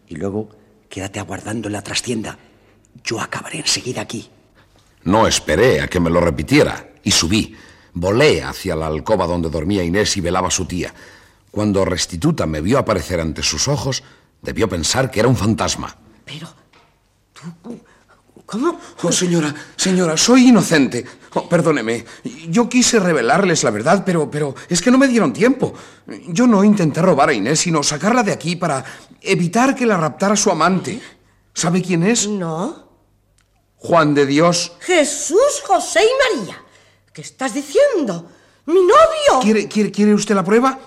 Y 0.07 0.15
luego 0.15 0.49
quédate 0.87 1.19
aguardando 1.19 1.67
en 1.67 1.73
la 1.73 1.81
trastienda. 1.81 2.37
Yo 3.03 3.19
acabaré 3.19 3.59
enseguida 3.59 4.01
aquí. 4.01 4.29
No 5.03 5.25
esperé 5.25 5.81
a 5.81 5.87
que 5.87 5.99
me 5.99 6.09
lo 6.09 6.21
repitiera 6.21 6.89
y 7.03 7.11
subí. 7.11 7.55
Volé 7.93 8.43
hacia 8.43 8.75
la 8.75 8.87
alcoba 8.87 9.25
donde 9.25 9.49
dormía 9.49 9.83
Inés 9.83 10.15
y 10.17 10.21
velaba 10.21 10.51
su 10.51 10.65
tía. 10.65 10.93
Cuando 11.49 11.85
Restituta 11.85 12.45
me 12.45 12.61
vio 12.61 12.77
aparecer 12.77 13.19
ante 13.19 13.41
sus 13.41 13.67
ojos, 13.67 14.03
debió 14.41 14.69
pensar 14.69 15.09
que 15.09 15.21
era 15.21 15.29
un 15.29 15.35
fantasma. 15.35 15.95
Pero, 16.25 16.47
¿tú 16.47 16.58
¿Cómo? 18.45 18.79
Oh, 19.03 19.11
señora, 19.11 19.53
señora, 19.75 20.17
soy 20.17 20.47
inocente. 20.47 21.05
Oh, 21.35 21.47
perdóneme. 21.47 22.03
Yo 22.49 22.67
quise 22.67 22.99
revelarles 22.99 23.63
la 23.63 23.69
verdad, 23.69 24.03
pero, 24.03 24.29
pero 24.31 24.55
es 24.67 24.81
que 24.81 24.89
no 24.89 24.97
me 24.97 25.07
dieron 25.07 25.31
tiempo. 25.31 25.73
Yo 26.29 26.47
no 26.47 26.63
intenté 26.63 27.01
robar 27.01 27.29
a 27.29 27.33
Inés, 27.33 27.59
sino 27.59 27.83
sacarla 27.83 28.23
de 28.23 28.31
aquí 28.31 28.55
para 28.55 28.83
evitar 29.21 29.75
que 29.75 29.85
la 29.85 29.97
raptara 29.97 30.35
su 30.35 30.49
amante. 30.49 30.99
¿Sabe 31.53 31.83
quién 31.83 32.03
es? 32.03 32.27
No. 32.27 32.89
Juan 33.75 34.15
de 34.15 34.25
Dios. 34.25 34.73
Jesús, 34.79 35.61
José 35.65 35.99
y 36.03 36.37
María. 36.37 36.59
¿Qué 37.13 37.21
estás 37.21 37.53
diciendo? 37.53 38.31
¡Mi 38.65 38.81
novio! 38.81 39.41
¿Quiere, 39.41 39.67
quiere, 39.67 39.91
quiere 39.91 40.13
usted 40.13 40.33
la 40.33 40.43
prueba? 40.43 40.79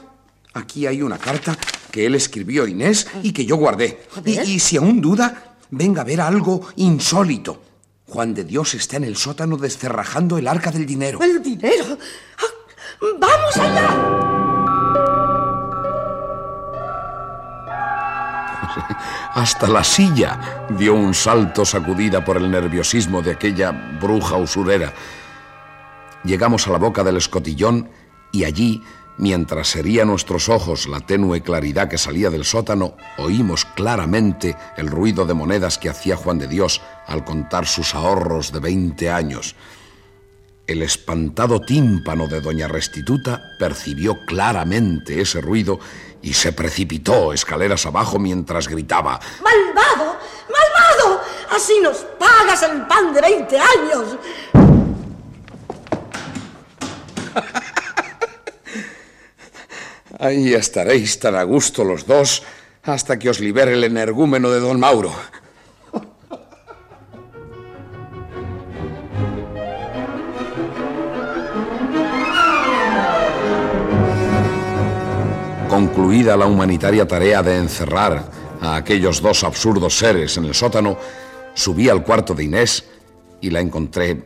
Aquí 0.55 0.87
hay 0.87 1.01
una 1.01 1.19
carta 1.19 1.57
que 1.91 2.07
él 2.07 2.15
escribió 2.17 2.65
a 2.65 2.69
Inés 2.69 3.07
y 3.23 3.33
que 3.33 3.47
yo 3.47 3.57
guardé. 3.57 4.07
Y, 4.25 4.41
y 4.41 4.59
si 4.59 4.77
aún 4.77 5.01
duda, 5.01 5.52
venga 5.73 6.03
a 6.03 6.05
ver 6.05 6.21
algo 6.21 6.61
insólito. 6.77 7.61
Juan 8.07 8.35
de 8.35 8.45
Dios 8.45 8.75
está 8.75 8.99
en 8.99 9.05
el 9.05 9.17
sótano 9.17 9.57
descerrajando 9.57 10.39
el 10.39 10.47
arca 10.47 10.71
del 10.71 10.87
dinero. 10.87 11.19
¿El 11.21 11.43
dinero? 11.43 11.99
Ah, 12.39 12.45
¡Vamos 13.19 13.57
allá! 13.57 13.89
Hasta 19.35 19.67
la 19.67 19.83
silla 19.83 20.67
dio 20.71 20.95
un 20.95 21.15
salto 21.15 21.65
sacudida 21.65 22.25
por 22.25 22.37
el 22.37 22.51
nerviosismo 22.51 23.23
de 23.23 23.33
aquella 23.33 23.73
bruja 23.73 24.37
usurera. 24.37 24.93
Llegamos 26.23 26.67
a 26.69 26.71
la 26.71 26.79
boca 26.79 27.03
del 27.03 27.17
escotillón 27.17 27.89
y 28.31 28.45
allí 28.45 28.83
Mientras 29.19 29.77
hería 29.77 30.05
nuestros 30.05 30.49
ojos 30.49 30.89
la 30.89 31.01
tenue 31.01 31.43
claridad 31.43 31.89
que 31.89 31.99
salía 31.99 32.31
del 32.31 32.45
sótano, 32.45 32.97
oímos 33.19 33.65
claramente 33.65 34.57
el 34.77 34.89
ruido 34.89 35.27
de 35.27 35.35
monedas 35.35 35.79
que 35.79 35.91
hacía 35.91 36.17
Juan 36.17 36.39
de 36.39 36.49
Dios 36.49 36.81
al 37.07 37.25
contar 37.25 37.67
sus 37.67 37.95
ahorros 37.95 38.53
de 38.53 38.61
20 38.61 39.11
años. 39.11 39.55
El 40.67 40.83
espantado 40.83 41.61
tímpano 41.61 42.29
de 42.29 42.41
doña 42.41 42.69
Restituta 42.69 43.43
percibió 43.59 44.25
claramente 44.25 45.21
ese 45.21 45.41
ruido 45.41 45.79
y 46.23 46.33
se 46.35 46.53
precipitó 46.53 47.33
escaleras 47.33 47.85
abajo 47.85 48.19
mientras 48.19 48.69
gritaba 48.69 49.21
¡Malvado! 49.43 50.17
¡Malvado! 50.49 51.21
Así 51.51 51.75
nos 51.83 51.99
pagas 52.19 52.63
el 52.63 52.87
pan 52.87 53.13
de 53.13 53.21
20 53.21 53.59
años. 53.59 54.17
Ahí 60.23 60.55
estaréis 60.55 61.19
tan 61.19 61.35
a 61.35 61.43
gusto 61.43 61.83
los 61.83 62.07
dos 62.07 62.45
hasta 62.85 63.19
que 63.19 63.29
os 63.29 63.41
libere 63.41 63.73
el 63.75 63.83
energúmeno 63.83 64.51
de 64.51 64.61
don 64.61 64.79
Mauro. 64.79 65.11
Concluida 75.69 76.37
la 76.37 76.47
humanitaria 76.47 77.05
tarea 77.05 77.43
de 77.43 77.57
encerrar 77.57 78.23
a 78.61 78.77
aquellos 78.77 79.21
dos 79.21 79.43
absurdos 79.43 79.99
seres 79.99 80.37
en 80.37 80.45
el 80.45 80.55
sótano, 80.55 80.99
subí 81.55 81.89
al 81.89 82.05
cuarto 82.05 82.33
de 82.33 82.45
Inés 82.45 82.85
y 83.41 83.51
la 83.51 83.59
encontré 83.59 84.23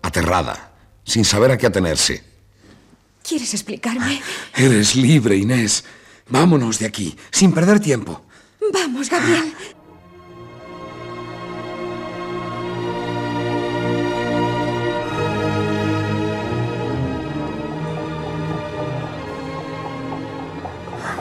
aterrada, 0.00 0.70
sin 1.02 1.24
saber 1.24 1.50
a 1.50 1.58
qué 1.58 1.66
atenerse. 1.66 2.33
¿Quieres 3.26 3.54
explicarme? 3.54 4.20
Eres 4.54 4.94
libre, 4.94 5.36
Inés. 5.36 5.84
Vámonos 6.28 6.78
de 6.78 6.86
aquí, 6.86 7.16
sin 7.30 7.52
perder 7.52 7.80
tiempo. 7.80 8.22
Vamos, 8.70 9.08
Gabriel. 9.08 9.54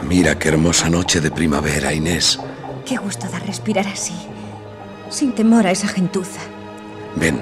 Mira 0.10 0.38
qué 0.38 0.50
hermosa 0.50 0.90
noche 0.90 1.22
de 1.22 1.32
primavera, 1.32 1.94
Inés. 1.94 2.38
Qué 2.86 2.98
gusto 2.98 3.28
da 3.30 3.40
respirar 3.40 3.88
así, 3.88 4.14
sin 5.10 5.32
temor 5.32 5.66
a 5.66 5.72
esa 5.72 5.88
gentuza. 5.88 6.42
Ven, 7.16 7.40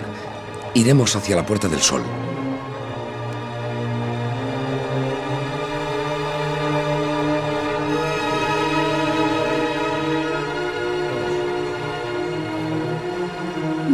iremos 0.76 1.16
hacia 1.16 1.36
la 1.36 1.46
Puerta 1.46 1.68
del 1.68 1.82
Sol. 1.82 2.04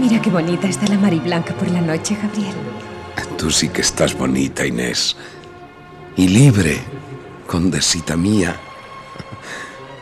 Mira 0.10 0.22
qué 0.22 0.30
bonita 0.30 0.70
está 0.70 0.88
la 0.88 0.98
mariblanca 0.98 1.54
por 1.54 1.70
la 1.70 1.82
noche, 1.82 2.16
Gabriel. 2.16 2.56
Tú 3.38 3.52
sí 3.52 3.68
que 3.68 3.82
estás 3.82 4.18
bonita, 4.18 4.66
Inés. 4.66 5.18
Y 6.16 6.30
libre, 6.30 6.80
condesita 7.46 8.16
mía. 8.16 8.56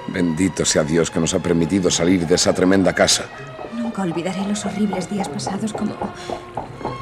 Bendito 0.08 0.64
sea 0.64 0.84
Dios 0.84 1.10
que 1.10 1.20
nos 1.20 1.34
ha 1.34 1.40
permitido 1.40 1.90
salir 1.90 2.28
de 2.28 2.36
esa 2.36 2.54
tremenda 2.54 2.94
casa. 2.94 3.26
Nunca 3.74 4.04
olvidaré 4.04 4.46
los 4.46 4.64
horribles 4.68 5.10
días 5.10 5.28
pasados 5.28 5.74
como. 5.74 5.96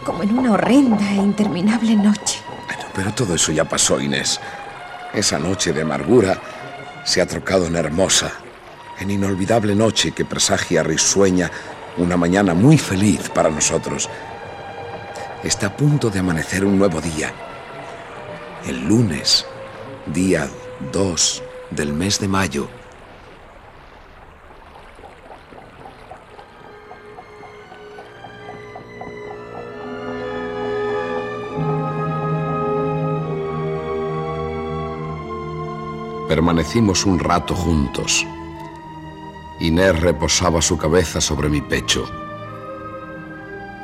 como 0.05 0.23
en 0.23 0.37
una 0.37 0.53
horrenda 0.53 1.11
e 1.11 1.15
interminable 1.15 1.97
noche. 1.97 2.39
Pero 2.95 3.13
todo 3.13 3.35
eso 3.35 3.51
ya 3.51 3.65
pasó, 3.65 3.99
Inés. 3.99 4.39
Esa 5.13 5.37
noche 5.39 5.73
de 5.73 5.81
amargura 5.81 6.39
se 7.03 7.19
ha 7.19 7.25
trocado 7.25 7.67
en 7.67 7.75
hermosa, 7.75 8.31
en 8.97 9.11
inolvidable 9.11 9.75
noche 9.75 10.13
que 10.13 10.23
presagia 10.23 10.83
risueña 10.83 11.51
una 11.97 12.17
mañana 12.17 12.53
muy 12.53 12.77
feliz 12.77 13.29
para 13.29 13.49
nosotros. 13.49 14.09
Está 15.43 15.67
a 15.67 15.77
punto 15.77 16.09
de 16.09 16.19
amanecer 16.19 16.65
un 16.65 16.77
nuevo 16.77 17.01
día. 17.01 17.31
El 18.65 18.87
lunes, 18.87 19.45
día 20.05 20.49
2 20.91 21.43
del 21.71 21.93
mes 21.93 22.19
de 22.19 22.27
mayo. 22.27 22.67
Permanecimos 36.27 37.05
un 37.05 37.19
rato 37.19 37.53
juntos. 37.53 38.25
Inés 39.63 39.97
reposaba 39.97 40.61
su 40.61 40.77
cabeza 40.77 41.21
sobre 41.21 41.47
mi 41.47 41.61
pecho. 41.61 42.03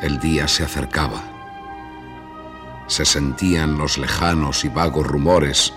El 0.02 0.20
día 0.20 0.46
se 0.50 0.66
acercaba. 0.66 1.24
Se 2.88 3.06
sentían 3.06 3.78
los 3.78 3.98
lejanos 3.98 4.66
y 4.66 4.68
vagos 4.68 5.08
rumores, 5.08 5.74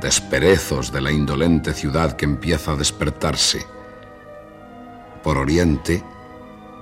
desperezos 0.00 0.90
de 0.92 1.02
la 1.02 1.12
indolente 1.12 1.74
ciudad 1.74 2.16
que 2.16 2.24
empieza 2.24 2.72
a 2.72 2.76
despertarse. 2.76 3.66
Por 5.22 5.36
oriente, 5.36 6.02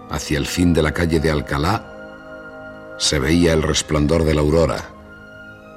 hacia 0.08 0.38
el 0.38 0.46
fin 0.46 0.72
de 0.72 0.82
la 0.82 0.92
calle 0.92 1.18
de 1.18 1.32
Alcalá, 1.32 2.94
se 2.96 3.18
veía 3.18 3.54
el 3.54 3.62
resplandor 3.64 4.22
de 4.22 4.34
la 4.34 4.42
aurora, 4.42 4.84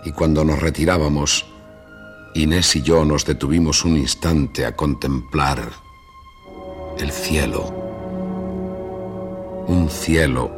y 0.06 0.12
cuando 0.12 0.46
nos 0.46 0.60
retirábamos, 0.60 1.48
Inés 2.36 2.76
y 2.76 2.84
yo 2.84 3.06
nos 3.06 3.26
detuvimos 3.26 3.84
un 3.86 3.98
instante 3.98 4.68
a 4.68 4.76
contemplar 4.76 5.89
el 7.00 7.12
cielo. 7.12 7.64
Un 9.68 9.90
cielo 9.90 10.52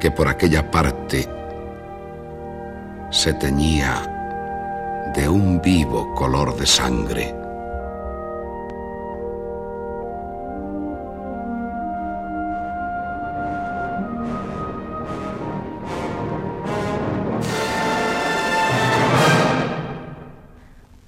que 0.00 0.10
por 0.10 0.26
aquella 0.26 0.70
parte 0.70 1.28
se 3.10 3.32
teñía 3.34 5.12
de 5.14 5.28
un 5.28 5.60
vivo 5.60 6.14
color 6.14 6.56
de 6.56 6.66
sangre. 6.66 7.34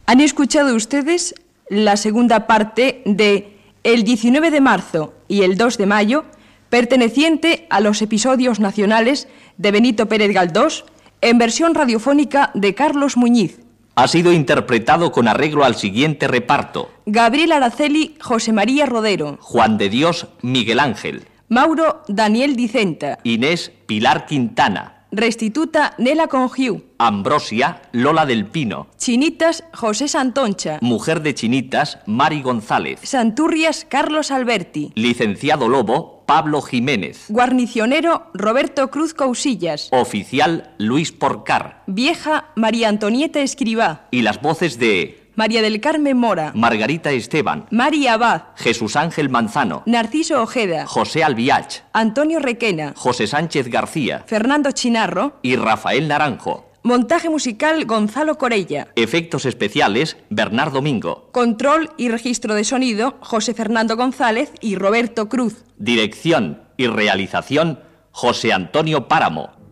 Han 0.07 0.21
escuchado 0.21 0.77
ustedes 0.77 1.35
la 1.69 1.97
segunda 1.97 2.47
parte 2.47 3.03
de 3.07 3.53
El 3.85 4.03
19 4.03 4.51
de 4.51 4.62
marzo 4.62 5.12
y 5.28 5.43
el 5.43 5.59
2 5.59 5.76
de 5.76 5.85
mayo, 5.85 6.24
perteneciente 6.70 7.66
a 7.68 7.80
los 7.80 8.01
episodios 8.01 8.59
nacionales 8.59 9.28
de 9.59 9.72
Benito 9.72 10.09
Pérez 10.09 10.32
Galdós, 10.32 10.87
en 11.20 11.37
versión 11.37 11.74
radiofónica 11.74 12.51
de 12.55 12.74
Carlos 12.74 13.18
Muñiz. 13.18 13.61
Ha 13.97 14.09
sido 14.09 14.32
interpretado 14.32 15.12
con 15.12 15.28
arreglo 15.28 15.66
al 15.66 15.74
siguiente 15.74 16.26
reparto. 16.28 16.91
Gabriel 17.05 17.53
Araceli, 17.53 18.16
José 18.22 18.55
María 18.55 18.87
Rodero. 18.87 19.37
Juan 19.43 19.76
de 19.76 19.91
Dios, 19.91 20.28
Miguel 20.41 20.80
Ángel. 20.80 21.28
Mauro 21.51 22.03
Daniel 22.09 22.57
Dicenta. 22.57 23.18
Inés 23.22 23.70
Pilar 23.85 24.24
Quintana. 24.24 24.93
Restituta 25.17 25.95
Nela 25.99 26.27
Congiu. 26.27 26.85
Ambrosia 26.99 27.83
Lola 27.93 28.27
del 28.27 28.47
Pino. 28.47 28.89
Chinitas 28.99 29.65
José 29.73 30.09
Santoncha. 30.09 30.79
Mujer 30.81 31.23
de 31.23 31.35
Chinitas 31.35 31.99
Mari 32.07 32.43
González. 32.43 33.01
Santurrias 33.03 33.87
Carlos 33.89 34.31
Alberti. 34.31 34.91
Licenciado 34.95 35.69
Lobo 35.69 36.25
Pablo 36.27 36.62
Jiménez. 36.62 37.27
Guarnicionero 37.29 38.27
Roberto 38.35 38.91
Cruz 38.91 39.15
Cousillas. 39.15 39.89
Oficial 39.93 40.75
Luis 40.79 41.12
Porcar. 41.12 41.83
Vieja 41.87 42.47
María 42.57 42.89
Antonieta 42.89 43.41
Escribá. 43.41 44.09
Y 44.11 44.23
las 44.23 44.41
voces 44.41 44.79
de 44.79 45.24
María 45.37 45.62
del 45.62 45.80
Carmen 45.80 46.16
Mora. 46.16 46.53
Margarita 46.55 47.11
Esteban. 47.11 47.66
María 47.70 48.14
Abad. 48.14 48.43
Jesús 48.57 48.95
Ángel 48.95 49.28
Manzano. 49.28 49.82
Narciso 49.87 50.41
Ojeda. 50.41 50.87
José 50.87 51.24
Albiach. 51.24 51.82
Antonio 51.93 52.39
Requena. 52.39 52.95
José 52.97 53.26
Sánchez 53.26 53.68
García. 53.68 54.22
Fernando 54.26 54.70
Chinarro. 54.70 55.39
Y 55.43 55.57
Rafael 55.57 56.07
Naranjo. 56.07 56.70
Montaje 56.85 57.30
musical 57.30 57.85
Gonzalo 57.87 58.37
Corella. 58.37 58.89
Efectos 58.95 59.47
especiales 59.47 60.18
Bernardo 60.30 60.82
Mingo. 60.82 61.30
Control 61.32 61.91
y 61.97 62.11
registro 62.11 62.55
de 62.55 62.62
sonido 62.62 63.16
José 63.20 63.55
Fernando 63.55 63.97
González 63.97 64.53
y 64.61 64.76
Roberto 64.76 65.28
Cruz. 65.28 65.64
Dirección 65.78 66.62
y 66.76 66.87
realización 66.87 67.80
José 68.11 68.53
Antonio 68.53 69.09
Páramo. 69.09 69.64